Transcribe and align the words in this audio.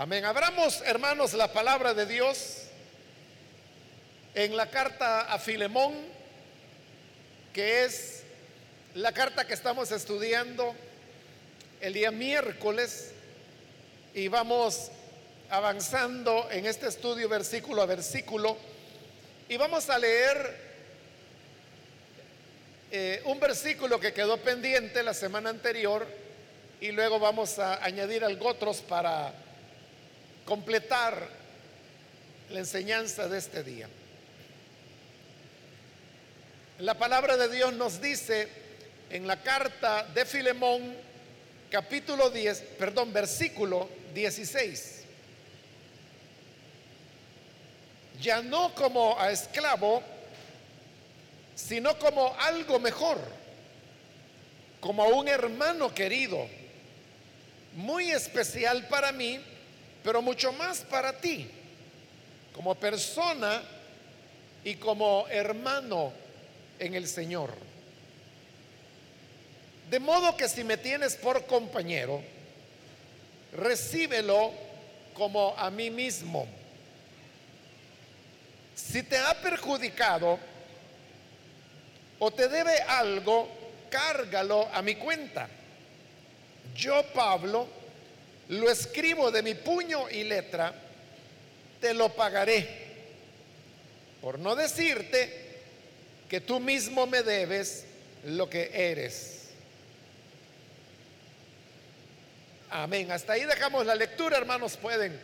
Amén. 0.00 0.24
Abramos, 0.24 0.80
hermanos, 0.82 1.34
la 1.34 1.52
palabra 1.52 1.92
de 1.92 2.06
Dios 2.06 2.68
en 4.32 4.56
la 4.56 4.70
carta 4.70 5.22
a 5.22 5.40
Filemón, 5.40 5.92
que 7.52 7.82
es 7.84 8.22
la 8.94 9.10
carta 9.10 9.44
que 9.44 9.54
estamos 9.54 9.90
estudiando 9.90 10.72
el 11.80 11.94
día 11.94 12.12
miércoles 12.12 13.10
y 14.14 14.28
vamos 14.28 14.92
avanzando 15.50 16.48
en 16.52 16.66
este 16.66 16.86
estudio 16.86 17.28
versículo 17.28 17.82
a 17.82 17.86
versículo 17.86 18.56
y 19.48 19.56
vamos 19.56 19.90
a 19.90 19.98
leer 19.98 20.56
eh, 22.92 23.20
un 23.24 23.40
versículo 23.40 23.98
que 23.98 24.12
quedó 24.12 24.36
pendiente 24.36 25.02
la 25.02 25.12
semana 25.12 25.50
anterior 25.50 26.06
y 26.80 26.92
luego 26.92 27.18
vamos 27.18 27.58
a 27.58 27.82
añadir 27.82 28.24
algo 28.24 28.46
otros 28.46 28.76
para 28.76 29.34
completar 30.48 31.28
la 32.48 32.60
enseñanza 32.60 33.28
de 33.28 33.36
este 33.36 33.62
día. 33.62 33.86
La 36.78 36.94
palabra 36.94 37.36
de 37.36 37.54
Dios 37.54 37.74
nos 37.74 38.00
dice 38.00 38.48
en 39.10 39.26
la 39.26 39.42
carta 39.42 40.04
de 40.04 40.24
Filemón, 40.24 40.96
capítulo 41.70 42.30
10, 42.30 42.60
perdón, 42.78 43.12
versículo 43.12 43.90
16. 44.14 45.02
Ya 48.22 48.40
no 48.40 48.74
como 48.74 49.20
a 49.20 49.30
esclavo, 49.30 50.02
sino 51.56 51.98
como 51.98 52.34
algo 52.40 52.80
mejor, 52.80 53.20
como 54.80 55.02
a 55.02 55.08
un 55.08 55.28
hermano 55.28 55.92
querido, 55.92 56.48
muy 57.74 58.10
especial 58.10 58.88
para 58.88 59.12
mí 59.12 59.38
pero 60.08 60.22
mucho 60.22 60.54
más 60.54 60.78
para 60.78 61.12
ti, 61.12 61.46
como 62.54 62.74
persona 62.74 63.60
y 64.64 64.76
como 64.76 65.28
hermano 65.28 66.14
en 66.78 66.94
el 66.94 67.06
Señor. 67.06 67.52
De 69.90 70.00
modo 70.00 70.34
que 70.34 70.48
si 70.48 70.64
me 70.64 70.78
tienes 70.78 71.14
por 71.14 71.44
compañero, 71.44 72.22
recíbelo 73.52 74.50
como 75.12 75.54
a 75.58 75.70
mí 75.70 75.90
mismo. 75.90 76.46
Si 78.74 79.02
te 79.02 79.18
ha 79.18 79.34
perjudicado 79.42 80.38
o 82.18 82.30
te 82.30 82.48
debe 82.48 82.80
algo, 82.80 83.46
cárgalo 83.90 84.70
a 84.72 84.80
mi 84.80 84.94
cuenta. 84.94 85.50
Yo, 86.74 87.02
Pablo, 87.12 87.77
lo 88.48 88.70
escribo 88.70 89.30
de 89.30 89.42
mi 89.42 89.54
puño 89.54 90.08
y 90.10 90.24
letra, 90.24 90.74
te 91.80 91.94
lo 91.94 92.08
pagaré. 92.14 92.86
Por 94.20 94.38
no 94.38 94.56
decirte 94.56 95.46
que 96.28 96.40
tú 96.40 96.58
mismo 96.60 97.06
me 97.06 97.22
debes 97.22 97.84
lo 98.24 98.48
que 98.48 98.70
eres. 98.72 99.34
Amén. 102.70 103.10
Hasta 103.10 103.34
ahí 103.34 103.44
dejamos 103.44 103.86
la 103.86 103.94
lectura, 103.94 104.36
hermanos. 104.36 104.76
Pueden 104.76 105.18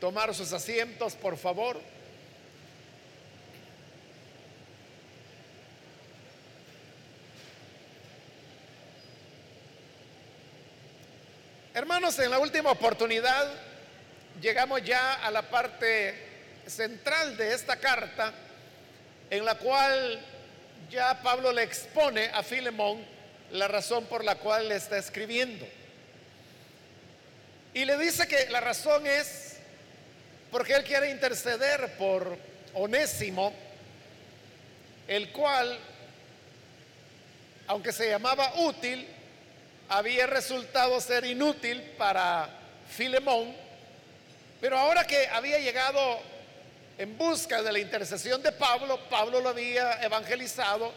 tomar 0.00 0.34
sus 0.34 0.52
asientos, 0.52 1.14
por 1.14 1.36
favor. 1.36 1.80
Hermanos, 11.76 12.16
en 12.20 12.30
la 12.30 12.38
última 12.38 12.70
oportunidad 12.70 13.52
llegamos 14.40 14.84
ya 14.84 15.14
a 15.14 15.30
la 15.32 15.42
parte 15.42 16.14
central 16.68 17.36
de 17.36 17.52
esta 17.52 17.74
carta, 17.80 18.32
en 19.28 19.44
la 19.44 19.56
cual 19.56 20.24
ya 20.88 21.20
Pablo 21.20 21.50
le 21.50 21.64
expone 21.64 22.26
a 22.26 22.44
Filemón 22.44 23.04
la 23.50 23.66
razón 23.66 24.06
por 24.06 24.22
la 24.22 24.36
cual 24.36 24.68
le 24.68 24.76
está 24.76 24.98
escribiendo. 24.98 25.66
Y 27.72 27.84
le 27.84 27.98
dice 27.98 28.28
que 28.28 28.48
la 28.50 28.60
razón 28.60 29.04
es 29.08 29.56
porque 30.52 30.74
él 30.74 30.84
quiere 30.84 31.10
interceder 31.10 31.96
por 31.96 32.38
Onésimo, 32.74 33.52
el 35.08 35.32
cual, 35.32 35.76
aunque 37.66 37.90
se 37.90 38.10
llamaba 38.10 38.52
útil, 38.58 39.08
había 39.94 40.26
resultado 40.26 41.00
ser 41.00 41.24
inútil 41.24 41.80
para 41.96 42.48
Filemón, 42.88 43.54
pero 44.60 44.76
ahora 44.76 45.06
que 45.06 45.28
había 45.28 45.60
llegado 45.60 46.18
en 46.98 47.16
busca 47.16 47.62
de 47.62 47.70
la 47.70 47.78
intercesión 47.78 48.42
de 48.42 48.50
Pablo, 48.50 48.98
Pablo 49.08 49.40
lo 49.40 49.50
había 49.50 50.02
evangelizado 50.02 50.92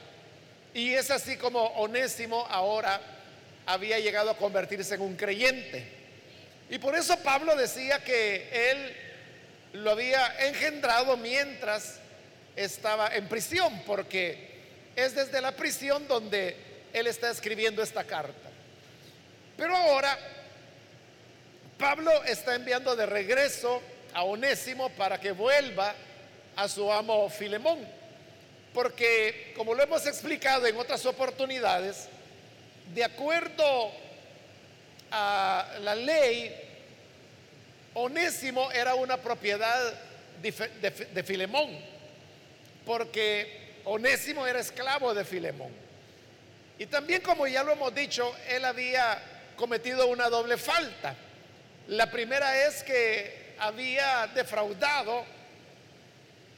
y 0.74 0.96
es 0.96 1.12
así 1.12 1.38
como 1.38 1.59
Onésimo 1.59 2.47
ahora 2.50 3.00
había 3.68 4.00
llegado 4.00 4.31
a 4.31 4.38
convertirse 4.38 4.96
en 4.96 5.02
un 5.02 5.16
creyente. 5.16 5.88
Y 6.72 6.79
por 6.79 6.96
eso 6.96 7.18
Pablo 7.18 7.56
decía 7.56 8.03
que 8.03 8.72
él 8.72 8.96
lo 9.84 9.91
había 9.91 10.47
engendrado 10.47 11.18
mientras 11.18 12.00
estaba 12.56 13.16
en 13.16 13.28
prisión, 13.28 13.84
porque 13.85 14.58
es 14.96 15.14
desde 15.14 15.40
la 15.40 15.52
prisión 15.52 16.08
donde 16.08 16.56
él 16.94 17.06
está 17.06 17.29
escribiendo 17.29 17.84
esta 17.84 18.03
carta. 18.03 18.47
Pero 19.57 19.75
ahora 19.75 20.18
Pablo 21.78 22.23
está 22.23 22.56
enviando 22.56 22.95
de 22.95 23.06
regreso 23.06 23.81
a 24.13 24.23
Onésimo 24.23 24.90
para 24.91 25.19
que 25.19 25.31
vuelva 25.31 25.94
a 26.56 26.68
su 26.68 26.91
amo 26.91 27.29
Filemón. 27.29 27.79
Porque, 28.73 29.53
como 29.56 29.73
lo 29.73 29.84
hemos 29.84 30.06
explicado 30.06 30.67
en 30.67 30.78
otras 30.78 31.06
oportunidades, 31.06 32.07
de 32.94 33.03
acuerdo 33.03 33.91
a 35.12 35.67
la 35.81 35.96
ley, 35.96 36.56
Onésimo 37.94 38.72
era 38.72 38.94
una 38.94 39.17
propiedad 39.17 39.94
de, 40.41 41.23
Filemón, 41.23 41.79
porque 42.85 43.79
Onésimo 43.85 44.46
era 44.46 44.59
esclavo 44.59 45.13
de 45.13 45.25
Filemón. 45.25 45.72
Y 46.78 46.85
también, 46.85 47.22
como 47.22 47.47
ya 47.47 47.63
lo 47.63 47.72
hemos 47.72 47.94
dicho, 47.96 48.35
él 48.50 48.63
había 48.66 49.19
cometido 49.57 50.07
una 50.07 50.29
doble 50.29 50.56
falta. 50.56 51.16
La 51.88 52.09
primera 52.09 52.68
es 52.68 52.84
que 52.84 53.56
había 53.59 54.28
defraudado 54.34 55.25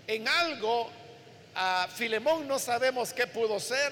en 0.05 0.27
algo 0.27 0.91
a 1.55 1.87
Filemón, 1.95 2.47
no 2.47 2.59
sabemos 2.59 3.13
qué 3.13 3.25
pudo 3.25 3.59
ser. 3.59 3.91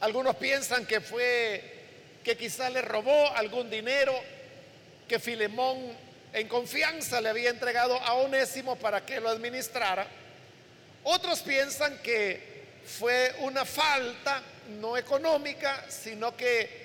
Algunos 0.00 0.36
piensan 0.36 0.86
que 0.86 1.00
fue 1.00 1.72
que 2.22 2.36
quizá 2.36 2.70
le 2.70 2.82
robó 2.82 3.34
algún 3.34 3.70
dinero 3.70 4.14
que 5.08 5.18
Filemón 5.18 5.96
en 6.32 6.48
confianza 6.48 7.20
le 7.20 7.28
había 7.28 7.50
entregado 7.50 7.98
a 8.00 8.14
Onésimo 8.14 8.76
para 8.76 9.04
que 9.04 9.20
lo 9.20 9.28
administrara. 9.30 10.06
Otros 11.04 11.40
piensan 11.40 11.98
que 11.98 12.54
fue 12.84 13.34
una 13.40 13.64
falta 13.64 14.42
no 14.80 14.96
económica, 14.96 15.84
sino 15.88 16.36
que 16.36 16.83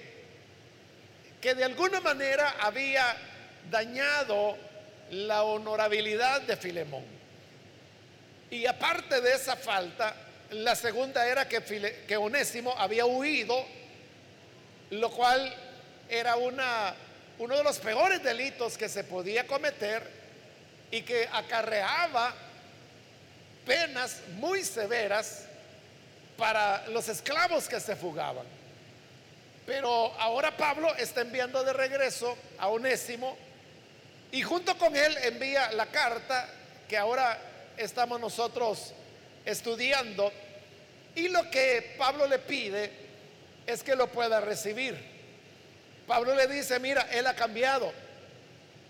que 1.41 1.55
de 1.55 1.63
alguna 1.63 2.01
manera 2.01 2.55
había 2.59 3.15
dañado 3.69 4.57
la 5.11 5.43
honorabilidad 5.43 6.41
de 6.41 6.57
Filemón. 6.57 7.03
Y 8.51 8.65
aparte 8.65 9.21
de 9.21 9.33
esa 9.33 9.55
falta, 9.55 10.15
la 10.51 10.75
segunda 10.75 11.27
era 11.27 11.47
que, 11.47 12.17
Onésimo 12.17 12.73
había 12.77 13.05
huido, 13.05 13.65
lo 14.91 15.11
cual 15.11 15.53
era 16.09 16.35
una, 16.35 16.95
uno 17.37 17.57
de 17.57 17.63
los 17.63 17.77
peores 17.77 18.23
delitos 18.23 18.77
que 18.77 18.89
se 18.89 19.03
podía 19.03 19.45
cometer 19.45 20.03
y 20.91 21.03
que 21.03 21.29
acarreaba 21.31 22.33
penas 23.65 24.21
muy 24.37 24.63
severas 24.63 25.45
para 26.37 26.87
los 26.87 27.07
esclavos 27.07 27.67
que 27.69 27.79
se 27.79 27.95
fugaban. 27.95 28.58
Pero 29.69 30.15
ahora 30.17 30.57
Pablo 30.57 30.95
está 30.95 31.21
enviando 31.21 31.63
de 31.63 31.73
regreso 31.73 32.35
a 32.57 32.69
Onésimo 32.69 33.37
y 34.31 34.41
junto 34.41 34.75
con 34.79 34.95
él 34.95 35.15
envía 35.21 35.71
la 35.73 35.85
carta 35.85 36.49
que 36.87 36.97
ahora 36.97 37.39
estamos 37.77 38.19
nosotros 38.19 38.95
estudiando. 39.45 40.33
Y 41.13 41.27
lo 41.27 41.51
que 41.51 41.93
Pablo 41.99 42.25
le 42.25 42.39
pide 42.39 42.91
es 43.67 43.83
que 43.83 43.95
lo 43.95 44.07
pueda 44.07 44.41
recibir. 44.41 44.97
Pablo 46.07 46.33
le 46.33 46.47
dice, 46.47 46.79
mira, 46.79 47.07
él 47.11 47.27
ha 47.27 47.35
cambiado. 47.35 47.93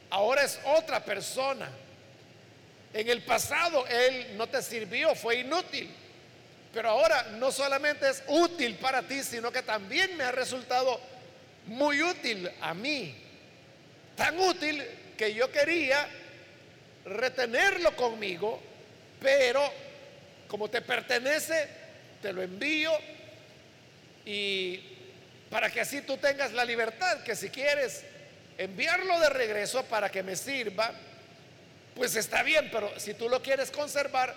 Ahora 0.10 0.44
es 0.44 0.62
otra 0.64 1.04
persona. 1.04 1.70
En 2.94 3.10
el 3.10 3.22
pasado 3.24 3.86
él 3.86 4.38
no 4.38 4.48
te 4.48 4.62
sirvió, 4.62 5.14
fue 5.14 5.40
inútil. 5.40 5.94
Pero 6.74 6.90
ahora 6.90 7.24
no 7.38 7.52
solamente 7.52 8.10
es 8.10 8.24
útil 8.28 8.76
para 8.76 9.02
ti, 9.02 9.24
sino 9.24 9.52
que 9.52 9.64
también 9.64 10.16
me 10.16 10.24
ha 10.24 10.32
resultado 10.32 11.00
muy 11.66 12.02
útil 12.02 12.50
a 12.62 12.74
mí. 12.74 13.16
Tan 14.16 14.40
útil 14.40 14.84
que 15.18 15.34
yo 15.34 15.52
quería 15.52 16.08
retenerlo 17.06 17.96
conmigo, 17.96 18.62
pero 19.20 19.72
como 20.48 20.70
te 20.70 20.82
pertenece, 20.82 21.68
te 22.22 22.34
lo 22.34 22.42
envío 22.42 22.92
y 24.26 24.80
para 25.50 25.72
que 25.72 25.82
así 25.82 26.02
tú 26.02 26.18
tengas 26.18 26.54
la 26.54 26.66
libertad, 26.66 27.24
que 27.24 27.36
si 27.36 27.50
quieres 27.50 28.04
enviarlo 28.58 29.20
de 29.20 29.30
regreso 29.30 29.84
para 29.86 30.10
que 30.10 30.22
me 30.22 30.36
sirva, 30.36 30.92
pues 31.96 32.16
está 32.16 32.44
bien, 32.44 32.70
pero 32.72 33.00
si 33.00 33.14
tú 33.14 33.30
lo 33.30 33.42
quieres 33.42 33.72
conservar, 33.72 34.36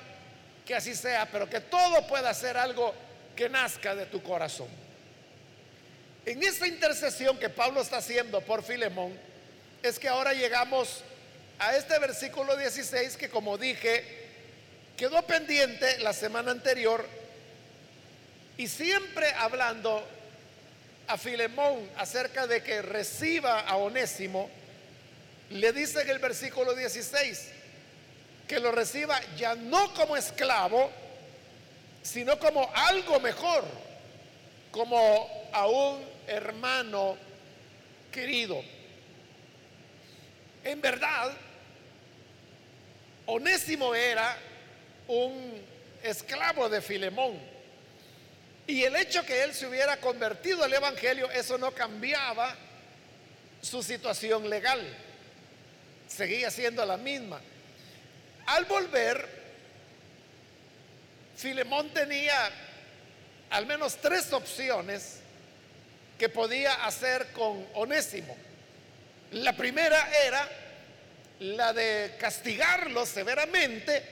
que 0.67 0.75
así 0.75 0.95
sea, 0.95 1.29
pero 1.31 1.49
que 1.49 1.61
todo 1.61 2.07
pueda 2.07 2.33
ser 2.35 2.57
algo 2.57 2.95
que 3.35 3.49
nazca 3.49 3.95
de 3.95 4.07
tu 4.07 4.23
corazón. 4.23 4.69
En 6.25 6.43
esta 6.43 6.67
intercesión 6.67 7.39
que 7.39 7.49
Pablo 7.49 7.81
está 7.81 7.97
haciendo 7.97 8.41
por 8.43 8.63
Filemón, 8.63 9.19
es 9.83 9.99
que 9.99 10.09
ahora 10.09 10.33
llegamos 10.33 11.03
a 11.59 11.77
este 11.77 11.99
versículo 11.99 12.57
16 12.57 13.17
que 13.17 13.29
como 13.29 13.59
dije, 13.59 14.05
quedó 14.97 15.23
pendiente 15.27 15.99
la 15.99 16.13
semana 16.13 16.53
anterior 16.53 17.05
y 18.57 18.69
siempre 18.69 19.33
hablando 19.35 20.07
a 21.09 21.19
Filemón 21.19 21.91
acerca 21.97 22.47
de 22.47 22.63
que 22.63 22.83
reciba 22.83 23.61
a 23.61 23.77
Onésimo, 23.77 24.49
le 25.51 25.73
dice 25.73 26.03
en 26.03 26.11
el 26.11 26.19
versículo 26.21 26.75
16 26.75 27.51
que 28.53 28.61
lo 28.61 28.71
reciba 28.71 29.19
ya 29.35 29.55
no 29.55 29.95
como 29.95 30.15
esclavo, 30.15 30.91
sino 32.03 32.39
como 32.39 32.71
algo 32.75 33.19
mejor, 33.19 33.65
como 34.71 35.49
a 35.55 35.67
un 35.69 36.07
hermano 36.27 37.17
querido. 38.11 38.63
En 40.63 40.83
verdad, 40.83 41.33
Onésimo 43.25 43.95
era 43.95 44.37
un 45.09 45.59
esclavo 46.03 46.69
de 46.69 46.83
Filemón. 46.83 47.41
Y 48.67 48.85
el 48.85 48.95
hecho 48.97 49.25
que 49.25 49.45
él 49.45 49.55
se 49.55 49.67
hubiera 49.67 49.97
convertido 49.97 50.63
al 50.63 50.75
Evangelio, 50.75 51.31
eso 51.31 51.57
no 51.57 51.73
cambiaba 51.73 52.55
su 53.63 53.83
situación 53.83 54.51
legal. 54.51 54.87
Seguía 56.07 56.51
siendo 56.51 56.85
la 56.85 56.99
misma. 56.99 57.41
Al 58.53 58.67
volver, 58.67 59.27
Filemón 61.39 61.89
tenía 61.89 62.51
al 63.49 63.65
menos 63.65 63.97
tres 63.97 64.31
opciones 64.31 65.21
que 66.19 66.29
podía 66.29 66.85
hacer 66.85 67.33
con 67.33 67.67
Onésimo. 67.73 68.37
La 69.31 69.55
primera 69.55 70.07
era 70.27 70.47
la 71.41 71.73
de 71.73 72.15
castigarlo 72.21 73.07
severamente, 73.07 74.03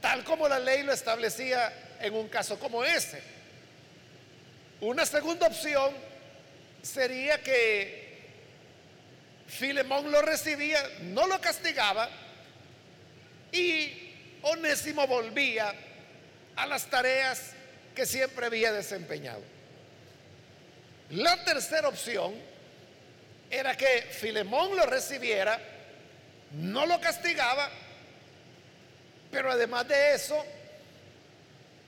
tal 0.00 0.24
como 0.24 0.48
la 0.48 0.58
ley 0.58 0.82
lo 0.82 0.94
establecía 0.94 1.70
en 2.00 2.14
un 2.14 2.28
caso 2.30 2.58
como 2.58 2.82
ese. 2.82 3.22
Una 4.80 5.04
segunda 5.04 5.46
opción 5.46 5.92
sería 6.80 7.42
que 7.42 8.16
Filemón 9.46 10.10
lo 10.10 10.22
recibía, 10.22 10.82
no 11.02 11.26
lo 11.26 11.38
castigaba 11.38 12.08
y 13.52 14.38
Onésimo 14.42 15.06
volvía 15.06 15.74
a 16.56 16.66
las 16.66 16.86
tareas 16.86 17.52
que 17.94 18.06
siempre 18.06 18.46
había 18.46 18.72
desempeñado. 18.72 19.42
La 21.10 21.42
tercera 21.44 21.88
opción 21.88 22.34
era 23.50 23.76
que 23.76 24.02
Filemón 24.10 24.76
lo 24.76 24.84
recibiera, 24.84 25.58
no 26.52 26.86
lo 26.86 27.00
castigaba, 27.00 27.70
pero 29.30 29.50
además 29.50 29.88
de 29.88 30.14
eso 30.14 30.44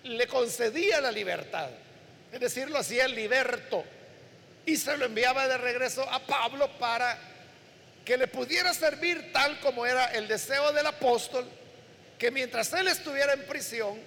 le 0.05 0.27
concedía 0.27 1.01
la 1.01 1.13
libertad. 1.13 1.69
Es 2.33 2.41
decir, 2.41 2.71
lo 2.71 2.79
hacía 2.79 3.07
liberto 3.09 3.85
y 4.65 4.77
se 4.77 4.97
lo 4.97 5.07
enviaba 5.07 5.49
de 5.49 5.59
regreso 5.59 6.03
a 6.09 6.21
Pablo 6.21 6.71
para 6.79 7.19
que 8.05 8.17
le 8.17 8.27
pudiera 8.27 8.73
servir 8.75 9.33
tal 9.33 9.61
como 9.61 9.87
era 9.87 10.07
el 10.07 10.27
deseo 10.27 10.73
del 10.73 10.87
apóstol, 10.87 11.47
que 12.19 12.31
mientras 12.31 12.73
él 12.73 12.89
estuviera 12.89 13.33
en 13.33 13.47
prisión, 13.47 13.99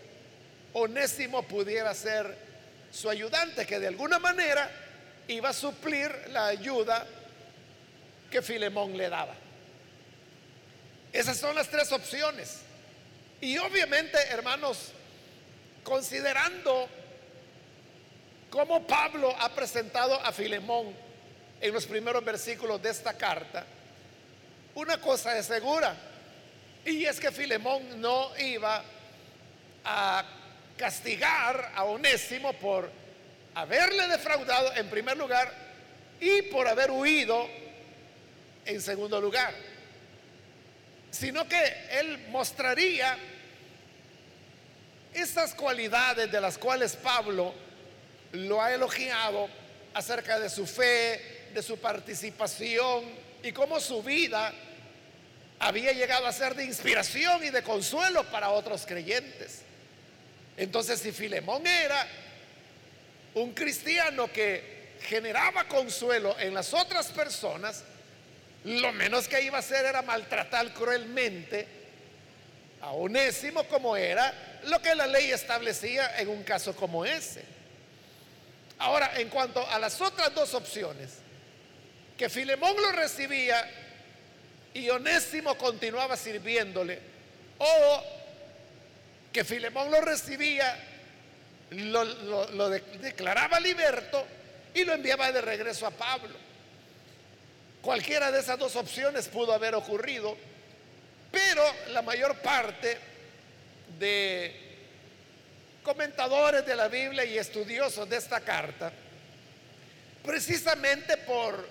Onésimo 0.74 1.44
pudiera 1.44 1.94
ser 1.94 2.36
su 2.92 3.10
ayudante, 3.10 3.66
que 3.66 3.80
de 3.80 3.88
alguna 3.88 4.20
manera 4.20 4.70
iba 5.28 5.50
a 5.50 5.54
suplir 5.54 6.12
la 6.30 6.48
ayuda 6.48 7.06
que 8.30 8.42
Filemón 8.42 8.98
le 8.98 9.10
daba. 9.10 9.36
Esas 11.12 11.38
son 11.38 11.56
las 11.56 11.70
tres 11.70 11.92
opciones. 11.92 12.62
Y 13.40 13.58
obviamente, 13.58 14.18
hermanos, 14.30 14.92
considerando 15.84 16.88
cómo 18.50 18.86
Pablo 18.88 19.36
ha 19.40 19.50
presentado 19.54 20.20
a 20.22 20.32
Filemón 20.32 20.96
en 21.62 21.74
los 21.74 21.86
primeros 21.86 22.24
versículos 22.26 22.82
de 22.82 22.90
esta 22.90 23.14
carta, 23.14 23.66
una 24.76 25.00
cosa 25.00 25.38
es 25.38 25.46
segura, 25.46 25.96
y 26.86 27.06
es 27.06 27.20
que 27.20 27.32
Filemón 27.32 28.02
no 28.02 28.36
iba 28.38 28.84
a 29.86 30.26
castigar 30.78 31.72
a 31.76 31.84
Onésimo 31.84 32.54
por 32.54 32.90
haberle 33.56 34.08
defraudado 34.08 34.74
en 34.76 34.90
primer 34.90 35.18
lugar 35.18 35.54
y 36.20 36.42
por 36.44 36.68
haber 36.68 36.92
huido 36.92 37.48
en 38.66 38.82
segundo 38.82 39.22
lugar, 39.22 39.54
sino 41.12 41.48
que 41.48 41.62
él 41.92 42.28
mostraría 42.30 43.18
esas 45.14 45.54
cualidades 45.54 46.32
de 46.32 46.42
las 46.42 46.58
cuales 46.58 46.96
Pablo 46.96 47.54
lo 48.32 48.62
ha 48.62 48.74
elogiado 48.74 49.48
acerca 49.94 50.40
de 50.40 50.50
su 50.50 50.66
fe, 50.66 51.50
de 51.54 51.62
su 51.62 51.78
participación 51.78 53.23
y 53.44 53.52
cómo 53.52 53.80
su 53.80 54.02
vida 54.02 54.54
había 55.60 55.92
llegado 55.92 56.26
a 56.26 56.34
ser 56.34 56.56
de 56.56 56.66
inspiración 56.66 57.44
y 57.44 57.50
de 57.50 57.62
consuelo 57.62 58.24
para 58.26 58.50
otros 58.50 58.86
creyentes. 58.86 59.62
Entonces, 60.58 61.00
si 61.00 61.12
Filemón 61.12 61.68
era 61.68 62.08
un 63.36 63.54
cristiano 63.54 64.32
que 64.32 64.94
generaba 65.02 65.68
consuelo 65.68 66.38
en 66.40 66.54
las 66.54 66.74
otras 66.74 67.08
personas, 67.12 67.84
lo 68.64 68.94
menos 68.94 69.28
que 69.28 69.42
iba 69.42 69.58
a 69.58 69.60
hacer 69.60 69.86
era 69.86 70.02
maltratar 70.02 70.74
cruelmente 70.74 71.68
a 72.82 72.92
Onésimo 72.92 73.64
como 73.66 73.98
era 73.98 74.62
lo 74.66 74.82
que 74.82 74.96
la 74.96 75.08
ley 75.08 75.32
establecía 75.32 76.20
en 76.20 76.30
un 76.30 76.44
caso 76.44 76.76
como 76.76 77.06
ese. 77.06 77.44
Ahora, 78.78 79.20
en 79.20 79.30
cuanto 79.30 79.68
a 79.70 79.80
las 79.80 80.00
otras 80.02 80.34
dos 80.34 80.54
opciones, 80.54 81.23
que 82.18 82.30
Filemón 82.30 82.76
lo 82.76 82.92
recibía 82.92 83.70
y 84.74 84.90
Onésimo 84.90 85.58
continuaba 85.58 86.18
sirviéndole, 86.18 87.00
o 87.58 88.04
que 89.32 89.44
Filemón 89.44 89.92
lo 89.92 90.02
recibía 90.02 90.90
lo, 91.72 92.70
declaraba 92.70 93.60
liberto 93.60 94.26
y 94.74 94.84
lo 94.84 94.94
enviaba 94.94 95.32
de 95.32 95.42
regreso 95.42 95.86
a 95.88 95.92
Pablo. 95.92 96.36
Cualquiera 97.82 98.32
de 98.32 98.40
esas 98.40 98.58
dos 98.58 98.76
opciones 98.76 99.28
pudo 99.28 99.54
haber 99.54 99.76
ocurrido, 99.76 100.38
pero 101.32 101.64
la 101.90 102.02
mayor 102.02 102.38
parte 102.38 102.98
de 104.00 104.62
comentadores 105.84 106.66
de 106.66 106.76
la 106.76 106.88
Biblia 106.88 107.26
y 107.26 107.38
estudiosos 107.38 108.10
de 108.10 108.18
esta 108.18 108.40
carta, 108.40 108.92
precisamente 110.24 111.18
por 111.18 111.68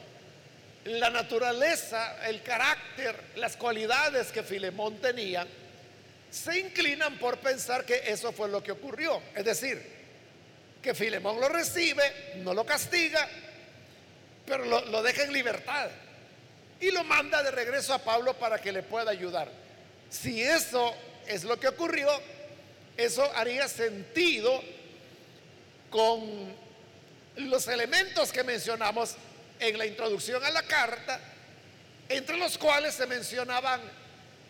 la 0.85 1.11
naturaleza, 1.11 2.27
el 2.27 2.43
carácter, 2.43 3.15
las 3.37 3.57
cualidades 3.57 4.33
que 4.33 4.43
Filemón 4.43 4.99
tenía, 4.99 5.47
se 6.31 6.59
inclinan 6.59 7.19
por 7.19 7.39
pensar 7.39 7.85
que 7.85 8.03
eso 8.07 8.33
fue 8.33 8.49
lo 8.49 8.63
que 8.63 8.73
ocurrió. 8.73 9.23
Es 9.35 9.45
decir, 9.45 9.81
que 10.83 10.95
Filemón 10.95 11.41
lo 11.41 11.49
recibe, 11.49 12.03
no 12.39 12.53
lo 12.53 12.67
castiga, 12.67 13.29
pero 14.45 14.65
lo, 14.65 15.03
deja 15.03 15.23
en 15.23 15.33
libertad 15.33 15.91
y 16.81 16.91
lo 16.91 17.05
manda 17.05 17.43
de 17.43 17.53
regreso 17.53 17.95
a 17.95 17.99
Pablo 17.99 18.35
para 18.35 18.59
que 18.59 18.73
le 18.73 18.83
pueda 18.83 19.11
ayudar. 19.11 19.49
Si 20.11 20.43
eso 20.43 20.95
es 21.27 21.45
lo 21.45 21.61
que 21.61 21.69
ocurrió, 21.69 22.11
eso 22.97 23.31
haría 23.37 23.69
sentido 23.69 24.61
con 25.91 26.55
los 27.37 27.69
elementos 27.69 28.33
que 28.33 28.43
mencionamos 28.43 29.17
en 29.63 29.79
la 29.79 29.87
introducción 29.87 30.45
a 30.45 30.51
la 30.51 30.63
carta, 30.63 31.21
entre 32.09 32.37
los 32.37 32.59
cuales 32.59 32.95
se 32.95 33.07
mencionaban 33.07 33.81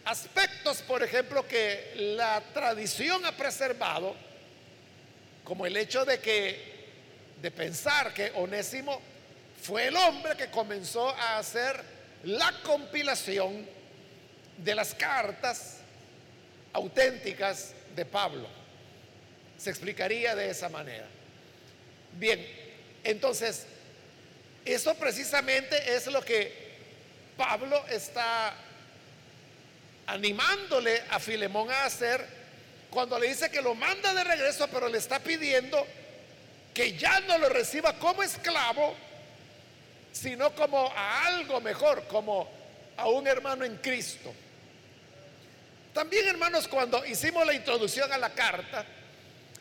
aspectos, 0.06 0.80
por 0.82 1.02
ejemplo, 1.02 1.46
que 1.46 1.92
la 2.16 2.42
tradición 2.54 3.24
ha 3.26 3.32
preservado, 3.32 4.16
como 5.44 5.66
el 5.66 5.76
hecho 5.76 6.06
de 6.06 6.18
que, 6.18 6.72
de 7.42 7.50
pensar 7.50 8.14
que 8.14 8.32
Onésimo 8.36 9.02
fue 9.62 9.88
el 9.88 9.96
hombre 9.96 10.34
que 10.36 10.50
comenzó 10.50 11.10
a 11.10 11.38
hacer 11.38 11.78
la 12.24 12.50
compilación 12.62 13.68
de 14.56 14.74
las 14.74 14.94
cartas 14.94 15.78
auténticas 16.72 17.74
de 17.94 18.06
Pablo. 18.06 18.48
Se 19.58 19.68
explicaría 19.68 20.34
de 20.34 20.48
esa 20.48 20.70
manera. 20.70 21.06
Bien, 22.12 22.44
entonces, 23.04 23.66
eso 24.64 24.94
precisamente 24.94 25.94
es 25.94 26.06
lo 26.06 26.22
que 26.24 26.72
Pablo 27.36 27.84
está 27.88 28.54
animándole 30.06 31.02
a 31.10 31.18
Filemón 31.18 31.70
a 31.70 31.84
hacer 31.84 32.24
cuando 32.90 33.18
le 33.18 33.28
dice 33.28 33.50
que 33.50 33.62
lo 33.62 33.74
manda 33.74 34.12
de 34.12 34.22
regreso, 34.22 34.68
pero 34.68 34.88
le 34.88 34.98
está 34.98 35.18
pidiendo 35.18 35.86
que 36.74 36.96
ya 36.96 37.20
no 37.20 37.38
lo 37.38 37.48
reciba 37.48 37.94
como 37.94 38.22
esclavo, 38.22 38.94
sino 40.12 40.54
como 40.54 40.92
a 40.94 41.26
algo 41.26 41.60
mejor, 41.60 42.06
como 42.06 42.48
a 42.96 43.08
un 43.08 43.26
hermano 43.26 43.64
en 43.64 43.76
Cristo. 43.78 44.32
También, 45.92 46.26
hermanos, 46.28 46.68
cuando 46.68 47.04
hicimos 47.04 47.46
la 47.46 47.54
introducción 47.54 48.12
a 48.12 48.18
la 48.18 48.30
carta, 48.30 48.84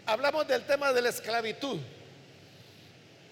hablamos 0.06 0.48
del 0.48 0.66
tema 0.66 0.94
de 0.94 1.02
la 1.02 1.10
esclavitud. 1.10 1.80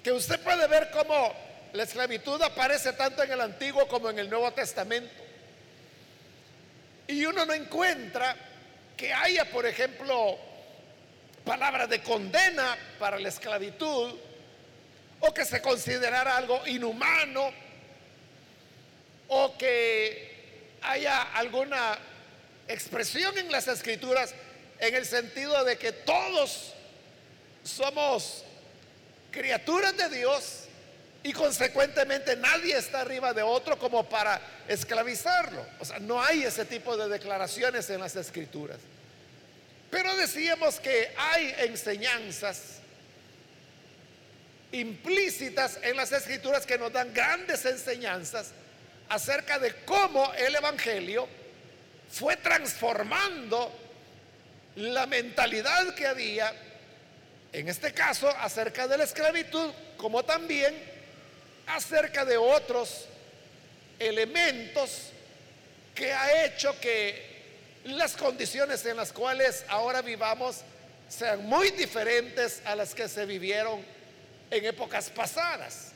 Que 0.04 0.12
usted 0.12 0.40
puede 0.40 0.68
ver 0.68 0.90
cómo 0.92 1.34
la 1.74 1.84
esclavitud 1.84 2.42
aparece 2.42 2.94
tanto 2.94 3.24
en 3.24 3.32
el 3.32 3.42
Antiguo 3.42 3.88
como 3.88 4.10
en 4.10 4.20
el 4.20 4.30
Nuevo 4.30 4.52
Testamento. 4.52 5.14
Y 7.08 7.26
uno 7.26 7.46
no 7.46 7.54
encuentra 7.54 8.36
que 8.96 9.14
haya, 9.14 9.50
por 9.50 9.66
ejemplo, 9.66 10.38
palabras 11.46 11.90
de 11.90 12.02
condena 12.02 12.78
para 13.00 13.20
la 13.20 13.30
esclavitud 13.30 14.14
o 15.20 15.34
que 15.34 15.46
se 15.46 15.62
considerara 15.62 16.38
algo 16.38 16.66
inhumano 16.68 17.52
o 19.28 19.58
que 19.58 20.78
haya 20.82 21.22
alguna 21.34 21.98
expresión 22.68 23.38
en 23.38 23.52
las 23.52 23.68
escrituras 23.68 24.34
en 24.80 24.96
el 24.96 25.06
sentido 25.06 25.64
de 25.66 25.78
que 25.78 25.92
todos 25.92 26.74
somos 27.64 28.44
criaturas 29.32 29.96
de 29.98 30.10
Dios 30.10 30.59
y 31.22 31.34
consecuentemente 31.34 32.36
nadie 32.38 32.78
está 32.78 33.02
arriba 33.02 33.34
de 33.34 33.42
otro 33.42 33.78
como 33.78 34.08
para 34.08 34.40
esclavizarlo. 34.68 35.66
O 35.80 35.86
sea, 35.86 36.00
no 36.00 36.22
hay 36.22 36.44
ese 36.44 36.66
tipo 36.66 36.96
de 36.96 37.10
declaraciones 37.10 37.90
en 37.90 38.00
las 38.00 38.16
escrituras. 38.16 38.78
Pero 39.92 40.16
decíamos 40.16 40.80
que 40.80 41.14
hay 41.18 41.54
enseñanzas 41.60 42.80
implícitas 44.72 45.80
en 45.82 45.98
las 45.98 46.12
escrituras 46.12 46.66
que 46.66 46.78
nos 46.78 46.94
dan 46.94 47.14
grandes 47.14 47.66
enseñanzas 47.66 48.52
acerca 49.10 49.58
de 49.58 49.74
cómo 49.86 50.32
el 50.36 50.56
Evangelio 50.56 51.28
fue 52.10 52.38
transformando 52.38 53.72
la 54.76 55.06
mentalidad 55.08 55.94
que 55.96 56.06
había, 56.06 56.54
en 57.52 57.68
este 57.68 57.92
caso 57.94 58.30
acerca 58.30 58.88
de 58.88 58.98
la 59.00 59.04
esclavitud, 59.04 59.72
como 59.98 60.24
también 60.24 60.99
acerca 61.70 62.26
de 62.26 62.38
otros 62.38 63.06
elementos 64.00 65.12
que 65.94 66.12
ha 66.12 66.46
hecho 66.46 66.78
que 66.80 67.28
las 67.86 68.16
condiciones 68.16 68.86
en 68.86 68.98
las 68.98 69.14
cuales 69.14 69.66
ahora 69.68 70.02
vivamos 70.02 70.62
sean 71.08 71.46
muy 71.46 71.72
diferentes 71.72 72.62
a 72.66 72.76
las 72.76 72.96
que 72.96 73.08
se 73.08 73.26
vivieron 73.26 73.84
en 74.50 74.66
épocas 74.66 75.10
pasadas. 75.10 75.92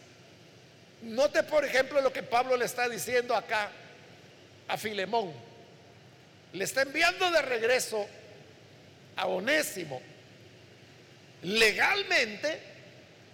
Note, 1.01 1.43
por 1.43 1.65
ejemplo, 1.65 2.01
lo 2.01 2.13
que 2.13 2.23
Pablo 2.23 2.55
le 2.55 2.65
está 2.65 2.87
diciendo 2.87 3.35
acá 3.35 3.71
a 4.67 4.77
Filemón. 4.77 5.33
Le 6.53 6.63
está 6.63 6.83
enviando 6.83 7.31
de 7.31 7.41
regreso 7.41 8.07
a 9.15 9.25
Onésimo. 9.25 10.01
Legalmente, 11.41 12.59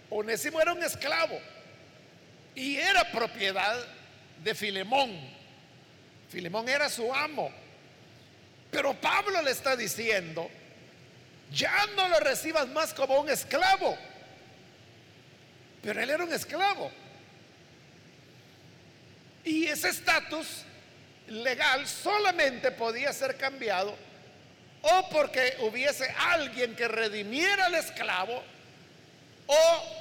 Onésimo 0.10 0.62
era 0.62 0.74
un 0.74 0.84
esclavo 0.84 1.40
y 2.60 2.76
era 2.76 3.10
propiedad 3.10 3.88
de 4.44 4.54
Filemón. 4.54 5.18
Filemón 6.30 6.68
era 6.68 6.90
su 6.90 7.14
amo. 7.14 7.50
Pero 8.70 8.94
Pablo 8.96 9.42
le 9.42 9.52
está 9.52 9.78
diciendo, 9.78 10.52
ya 11.54 11.86
no 11.96 12.10
lo 12.10 12.20
recibas 12.20 12.68
más 12.68 12.94
como 12.94 13.22
un 13.22 13.30
esclavo. 13.30 13.98
Pero 15.82 16.04
él 16.04 16.10
era 16.10 16.22
un 16.22 16.34
esclavo. 16.34 16.92
Y 19.46 19.68
ese 19.68 19.88
estatus 19.88 20.64
legal 21.30 21.88
solamente 21.88 22.72
podía 22.72 23.14
ser 23.14 23.38
cambiado 23.38 23.96
o 24.82 25.10
porque 25.10 25.56
hubiese 25.62 26.14
alguien 26.18 26.76
que 26.76 26.90
redimiera 26.90 27.68
al 27.68 27.76
esclavo 27.76 28.44
o 29.48 30.00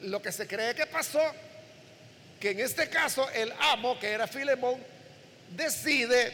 lo 0.00 0.20
que 0.20 0.32
se 0.32 0.48
cree 0.48 0.74
que 0.74 0.86
pasó, 0.86 1.20
que 2.40 2.50
en 2.50 2.60
este 2.60 2.88
caso 2.88 3.28
el 3.30 3.52
amo, 3.60 3.98
que 4.00 4.10
era 4.10 4.26
Filemón, 4.26 4.82
decide 5.50 6.32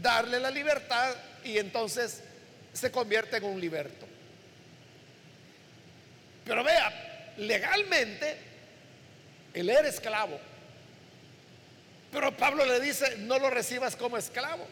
darle 0.00 0.38
la 0.38 0.50
libertad 0.50 1.16
y 1.42 1.58
entonces 1.58 2.22
se 2.72 2.90
convierte 2.92 3.38
en 3.38 3.44
un 3.44 3.60
liberto. 3.60 4.06
Pero 6.44 6.62
vea, 6.62 7.34
legalmente 7.38 8.36
él 9.52 9.68
era 9.68 9.88
esclavo. 9.88 10.38
Pero 12.12 12.36
Pablo 12.36 12.64
le 12.64 12.78
dice, 12.78 13.16
no 13.18 13.38
lo 13.38 13.50
recibas 13.50 13.96
como 13.96 14.16
esclavo, 14.16 14.66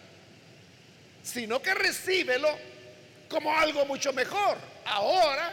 sino 1.24 1.60
que 1.60 1.74
recíbelo 1.74 2.48
como 3.28 3.52
algo 3.56 3.84
mucho 3.86 4.12
mejor. 4.12 4.56
Ahora, 4.84 5.52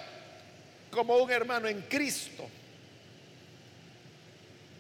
como 0.92 1.18
un 1.18 1.32
hermano 1.32 1.68
en 1.68 1.82
Cristo. 1.84 2.48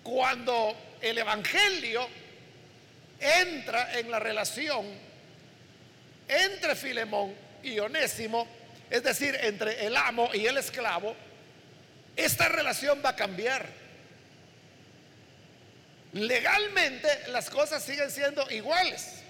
Cuando 0.03 0.75
el 1.01 1.17
Evangelio 1.17 2.07
entra 3.19 3.99
en 3.99 4.09
la 4.09 4.19
relación 4.19 4.85
entre 6.27 6.75
Filemón 6.75 7.33
y 7.63 7.77
Onésimo, 7.79 8.47
es 8.89 9.03
decir, 9.03 9.37
entre 9.41 9.85
el 9.85 9.95
amo 9.95 10.29
y 10.33 10.45
el 10.45 10.57
esclavo, 10.57 11.15
esta 12.15 12.49
relación 12.49 13.01
va 13.03 13.09
a 13.09 13.15
cambiar. 13.15 13.65
Legalmente 16.13 17.07
las 17.29 17.49
cosas 17.49 17.83
siguen 17.83 18.11
siendo 18.11 18.49
iguales. 18.51 19.21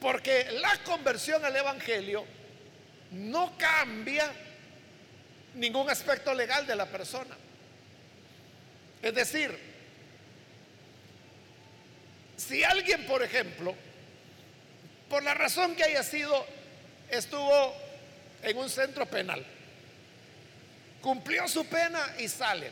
Porque 0.00 0.46
la 0.52 0.76
conversión 0.84 1.44
al 1.44 1.56
Evangelio 1.56 2.24
no 3.10 3.56
cambia 3.58 4.30
ningún 5.58 5.88
aspecto 5.90 6.32
legal 6.34 6.66
de 6.66 6.76
la 6.76 6.86
persona. 6.86 7.36
Es 9.02 9.14
decir, 9.14 9.56
si 12.36 12.64
alguien, 12.64 13.06
por 13.06 13.22
ejemplo, 13.22 13.74
por 15.08 15.22
la 15.22 15.34
razón 15.34 15.74
que 15.74 15.84
haya 15.84 16.02
sido, 16.02 16.46
estuvo 17.10 17.74
en 18.42 18.56
un 18.56 18.68
centro 18.68 19.06
penal, 19.06 19.44
cumplió 21.00 21.48
su 21.48 21.64
pena 21.66 22.14
y 22.18 22.28
sale 22.28 22.70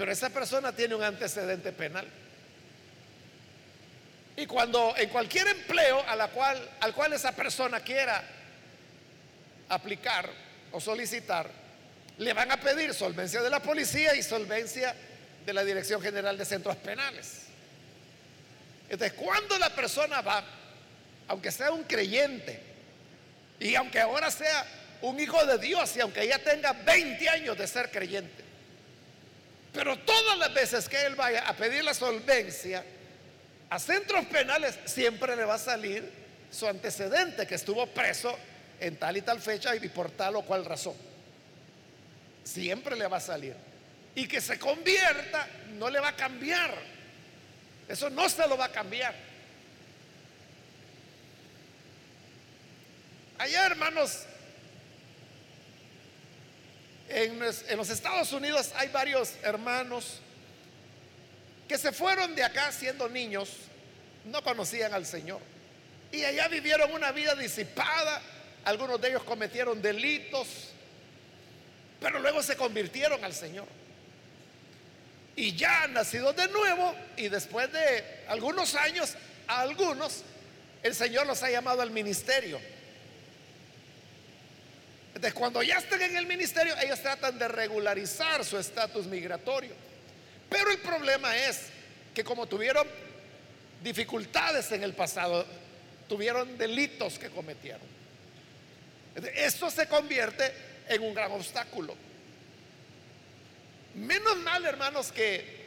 pero 0.00 0.12
esa 0.12 0.30
persona 0.30 0.72
tiene 0.72 0.94
un 0.94 1.02
antecedente 1.02 1.72
penal. 1.72 2.06
Y 4.34 4.46
cuando 4.46 4.94
en 4.96 5.10
cualquier 5.10 5.46
empleo 5.48 6.02
a 6.08 6.16
la 6.16 6.28
cual, 6.28 6.58
al 6.80 6.94
cual 6.94 7.12
esa 7.12 7.32
persona 7.32 7.80
quiera 7.80 8.24
aplicar 9.68 10.30
o 10.72 10.80
solicitar, 10.80 11.50
le 12.20 12.34
van 12.34 12.50
a 12.52 12.58
pedir 12.58 12.92
solvencia 12.92 13.40
de 13.40 13.48
la 13.48 13.60
policía 13.60 14.14
y 14.14 14.22
solvencia 14.22 14.94
de 15.46 15.52
la 15.54 15.64
Dirección 15.64 16.02
General 16.02 16.36
de 16.36 16.44
Centros 16.44 16.76
Penales. 16.76 17.44
Entonces, 18.90 19.16
cuando 19.18 19.58
la 19.58 19.70
persona 19.74 20.20
va, 20.20 20.44
aunque 21.28 21.50
sea 21.50 21.70
un 21.70 21.82
creyente, 21.84 22.60
y 23.58 23.74
aunque 23.74 24.00
ahora 24.00 24.30
sea 24.30 24.66
un 25.00 25.18
hijo 25.18 25.42
de 25.46 25.56
Dios, 25.56 25.96
y 25.96 26.00
aunque 26.00 26.28
ya 26.28 26.38
tenga 26.38 26.74
20 26.74 27.26
años 27.30 27.56
de 27.56 27.66
ser 27.66 27.90
creyente, 27.90 28.44
pero 29.72 29.98
todas 30.00 30.36
las 30.36 30.52
veces 30.52 30.90
que 30.90 31.02
él 31.06 31.14
vaya 31.14 31.48
a 31.48 31.56
pedir 31.56 31.82
la 31.82 31.94
solvencia 31.94 32.84
a 33.70 33.78
centros 33.78 34.26
penales, 34.26 34.78
siempre 34.84 35.36
le 35.36 35.44
va 35.44 35.54
a 35.54 35.58
salir 35.58 36.06
su 36.52 36.66
antecedente, 36.66 37.46
que 37.46 37.54
estuvo 37.54 37.86
preso 37.86 38.38
en 38.78 38.96
tal 38.96 39.16
y 39.16 39.22
tal 39.22 39.40
fecha 39.40 39.74
y 39.74 39.88
por 39.88 40.10
tal 40.10 40.36
o 40.36 40.42
cual 40.42 40.66
razón. 40.66 41.08
Siempre 42.44 42.96
le 42.96 43.06
va 43.06 43.18
a 43.18 43.20
salir. 43.20 43.54
Y 44.14 44.26
que 44.26 44.40
se 44.40 44.58
convierta 44.58 45.48
no 45.78 45.88
le 45.90 46.00
va 46.00 46.08
a 46.08 46.16
cambiar. 46.16 46.74
Eso 47.88 48.10
no 48.10 48.28
se 48.28 48.46
lo 48.46 48.56
va 48.56 48.66
a 48.66 48.72
cambiar. 48.72 49.14
Allá, 53.38 53.66
hermanos, 53.66 54.26
en, 57.08 57.38
los 57.76 57.90
Estados 57.90 58.32
Unidos 58.32 58.72
hay 58.76 58.88
varios 58.88 59.34
hermanos 59.42 60.20
que 61.66 61.78
se 61.78 61.90
fueron 61.92 62.34
de 62.34 62.44
acá 62.44 62.70
siendo 62.70 63.08
niños, 63.08 63.50
no 64.26 64.42
conocían 64.42 64.94
al 64.94 65.06
Señor. 65.06 65.40
Y 66.12 66.24
allá 66.24 66.48
vivieron 66.48 66.92
una 66.92 67.12
vida 67.12 67.34
disipada, 67.34 68.20
algunos 68.64 69.00
de 69.00 69.08
ellos 69.08 69.22
cometieron 69.22 69.80
delitos, 69.80 70.69
pero 72.00 72.18
luego 72.18 72.42
se 72.42 72.56
convirtieron 72.56 73.22
al 73.24 73.34
Señor. 73.34 73.66
Y 75.36 75.54
ya 75.54 75.84
han 75.84 75.92
nacido 75.92 76.32
de 76.32 76.48
nuevo 76.48 76.94
y 77.16 77.28
después 77.28 77.70
de 77.72 78.24
algunos 78.28 78.74
años, 78.74 79.14
a 79.46 79.60
algunos, 79.60 80.22
el 80.82 80.94
Señor 80.94 81.26
los 81.26 81.42
ha 81.42 81.50
llamado 81.50 81.82
al 81.82 81.90
ministerio. 81.90 82.60
Entonces, 85.08 85.34
cuando 85.34 85.62
ya 85.62 85.78
estén 85.78 86.00
en 86.02 86.16
el 86.16 86.26
ministerio, 86.26 86.74
ellos 86.80 87.00
tratan 87.00 87.38
de 87.38 87.48
regularizar 87.48 88.44
su 88.44 88.58
estatus 88.58 89.06
migratorio. 89.06 89.74
Pero 90.48 90.70
el 90.70 90.78
problema 90.78 91.36
es 91.36 91.66
que 92.14 92.24
como 92.24 92.46
tuvieron 92.46 92.86
dificultades 93.82 94.72
en 94.72 94.82
el 94.82 94.94
pasado, 94.94 95.46
tuvieron 96.08 96.56
delitos 96.56 97.18
que 97.18 97.28
cometieron. 97.28 97.82
Esto 99.34 99.70
se 99.70 99.86
convierte 99.86 100.52
en 100.90 101.02
un 101.02 101.14
gran 101.14 101.30
obstáculo. 101.30 101.94
Menos 103.94 104.36
mal, 104.38 104.64
hermanos, 104.64 105.12
que 105.12 105.60